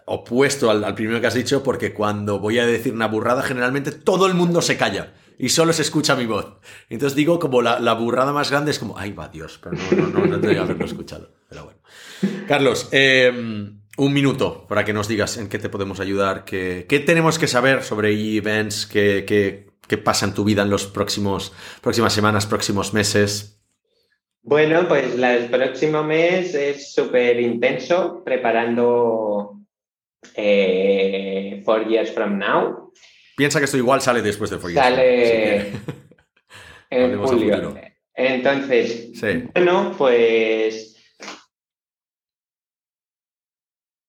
opuesto 0.07 0.71
al, 0.71 0.83
al, 0.85 0.95
primero 0.95 1.21
que 1.21 1.27
has 1.29 1.35
dicho, 1.35 1.63
porque 1.63 1.93
cuando 1.95 2.41
voy 2.41 2.59
a 2.59 2.67
decir 2.67 2.93
una 2.93 3.07
burrada, 3.07 3.43
generalmente 3.43 3.93
todo 3.93 4.27
el 4.27 4.35
mundo 4.35 4.61
se 4.63 4.77
calla 4.77 5.15
y 5.39 5.49
solo 5.49 5.73
se 5.73 5.83
escucha 5.83 6.17
mi 6.17 6.27
voz. 6.27 6.59
Entonces 6.89 7.17
digo 7.17 7.39
como 7.39 7.63
la, 7.63 7.79
la 7.81 7.95
burrada 7.95 8.33
más 8.33 8.51
grande 8.51 8.73
es 8.73 8.79
como, 8.79 8.99
ay 8.99 9.13
va 9.13 9.29
Dios, 9.29 9.59
pero 9.63 9.75
no, 9.75 10.09
no, 10.09 10.27
no, 10.27 10.37
no 10.37 10.63
haberlo 10.63 10.85
escuchado. 10.85 11.33
Pero 11.49 11.65
bueno. 11.65 11.80
Carlos, 12.47 12.89
em, 12.93 13.81
un 13.97 14.13
minuto 14.13 14.67
para 14.69 14.85
que 14.85 14.93
nos 14.93 15.09
digas 15.09 15.37
en 15.37 15.49
qué 15.49 15.59
te 15.59 15.69
podemos 15.69 16.01
ayudar, 16.01 16.45
qué, 16.45 16.87
qué 16.89 17.01
tenemos 17.01 17.39
que 17.39 17.47
saber 17.47 17.83
sobre 17.83 18.13
events, 18.13 18.87
qué, 18.87 19.25
qué, 19.27 19.67
qué, 19.87 19.99
pasa 19.99 20.27
en 20.27 20.35
tu 20.35 20.45
vida 20.45 20.63
en 20.63 20.71
los 20.71 20.87
próximos 20.87 21.53
próximas 21.83 22.13
semanas, 22.13 22.47
próximos 22.47 22.95
meses. 22.95 23.61
Bueno, 24.43 24.89
pues 24.89 25.19
el 25.19 25.51
próximo 25.51 26.03
mes 26.03 26.55
es 26.55 26.95
súper 26.95 27.39
intenso 27.41 28.23
preparando 28.25 29.61
eh, 30.35 31.63
Four 31.65 31.89
Years 31.89 32.13
From 32.13 32.39
Now. 32.39 32.93
Piensa 33.37 33.59
que 33.59 33.67
esto 33.67 33.77
igual 33.77 34.01
sale 34.01 34.23
después 34.23 34.51
de 34.51 34.59
Four 34.59 34.73
Sale 34.73 35.73
en 36.91 37.19
julio. 37.25 37.75
Entonces, 38.15 39.13
bueno, 39.55 39.95
pues. 39.97 40.97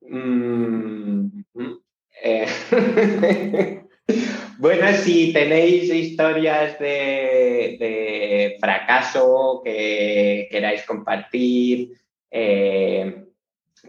Mm, 0.02 1.44
eh, 2.24 2.46
bueno, 4.58 4.94
si 4.94 5.34
tenéis 5.34 5.94
historias 5.94 6.80
de, 6.80 8.58
fracaso 8.60 9.62
que 9.64 10.48
queráis 10.52 10.84
compartir 10.84 11.92
eh, 12.30 13.26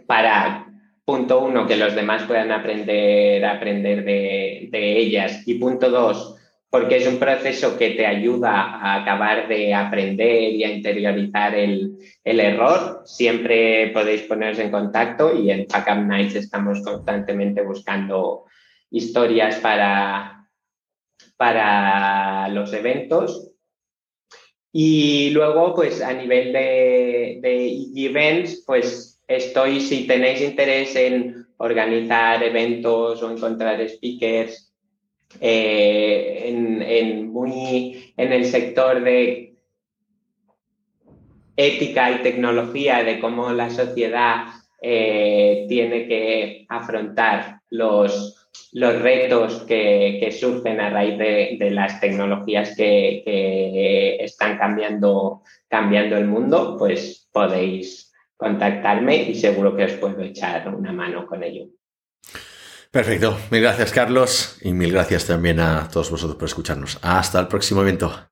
para 0.06 0.66
Punto 1.04 1.40
uno, 1.40 1.66
que 1.66 1.76
los 1.76 1.96
demás 1.96 2.22
puedan 2.22 2.52
aprender, 2.52 3.44
aprender 3.44 4.04
de, 4.04 4.70
ellas. 4.72 5.42
Y 5.46 5.54
punto 5.54 5.90
dos, 5.90 6.36
porque 6.70 6.98
es 6.98 7.08
un 7.08 7.18
proceso 7.18 7.76
que 7.76 7.90
te 7.90 8.06
ayuda 8.06 8.50
a 8.52 9.02
acabar 9.02 9.48
de 9.48 9.74
aprender 9.74 10.52
y 10.52 10.62
a 10.62 10.72
interiorizar 10.72 11.56
el, 11.56 11.98
error. 12.24 13.02
Siempre 13.04 13.88
podéis 13.88 14.22
poneros 14.22 14.60
en 14.60 14.70
contacto 14.70 15.36
y 15.36 15.50
en 15.50 15.66
Packup 15.66 16.04
Nights 16.06 16.36
estamos 16.36 16.80
constantemente 16.82 17.62
buscando 17.62 18.44
historias 18.92 19.56
para, 19.56 20.48
para 21.36 22.48
los 22.48 22.72
eventos. 22.72 23.50
Y 24.72 25.30
luego, 25.30 25.74
pues 25.74 26.00
a 26.00 26.12
nivel 26.12 26.52
de, 26.52 27.40
events, 27.94 28.62
pues 28.66 29.20
estoy, 29.26 29.80
si 29.80 30.06
tenéis 30.06 30.40
interés 30.40 30.94
en 30.96 31.46
organizar 31.58 32.42
eventos 32.42 33.22
o 33.22 33.30
encontrar 33.30 33.86
speakers 33.88 34.72
eh, 35.40 36.44
en, 36.46 37.32
muy, 37.32 38.14
en 38.16 38.32
el 38.32 38.44
sector 38.44 39.02
de 39.02 39.56
ética 41.56 42.10
y 42.12 42.22
tecnología, 42.22 43.04
de 43.04 43.20
cómo 43.20 43.52
la 43.52 43.68
sociedad 43.70 44.46
eh, 44.80 45.66
tiene 45.68 46.08
que 46.08 46.66
afrontar 46.68 47.60
los, 47.68 48.41
los 48.72 49.00
retos 49.00 49.62
que, 49.62 50.34
surgen 50.38 50.80
a 50.80 50.90
raíz 50.90 51.18
de, 51.18 51.70
las 51.70 52.00
tecnologías 52.00 52.74
que, 52.76 54.18
están 54.20 54.58
cambiando, 54.58 55.42
cambiando 55.68 56.16
el 56.16 56.26
mundo, 56.26 56.76
pues 56.78 57.28
podéis 57.32 58.12
contactarme 58.36 59.16
y 59.16 59.34
seguro 59.34 59.76
que 59.76 59.84
os 59.84 59.92
puedo 59.92 60.20
echar 60.22 60.74
una 60.74 60.92
mano 60.92 61.26
con 61.26 61.42
ello. 61.42 61.66
Perfecto. 62.90 63.38
Mil 63.50 63.62
gracias, 63.62 63.92
Carlos. 63.92 64.58
Y 64.62 64.72
mil 64.72 64.92
gracias 64.92 65.26
también 65.26 65.60
a 65.60 65.88
todos 65.88 66.10
vosotros 66.10 66.36
por 66.36 66.48
escucharnos. 66.48 66.98
Hasta 67.02 67.40
el 67.40 67.48
próximo 67.48 67.80
evento. 67.80 68.31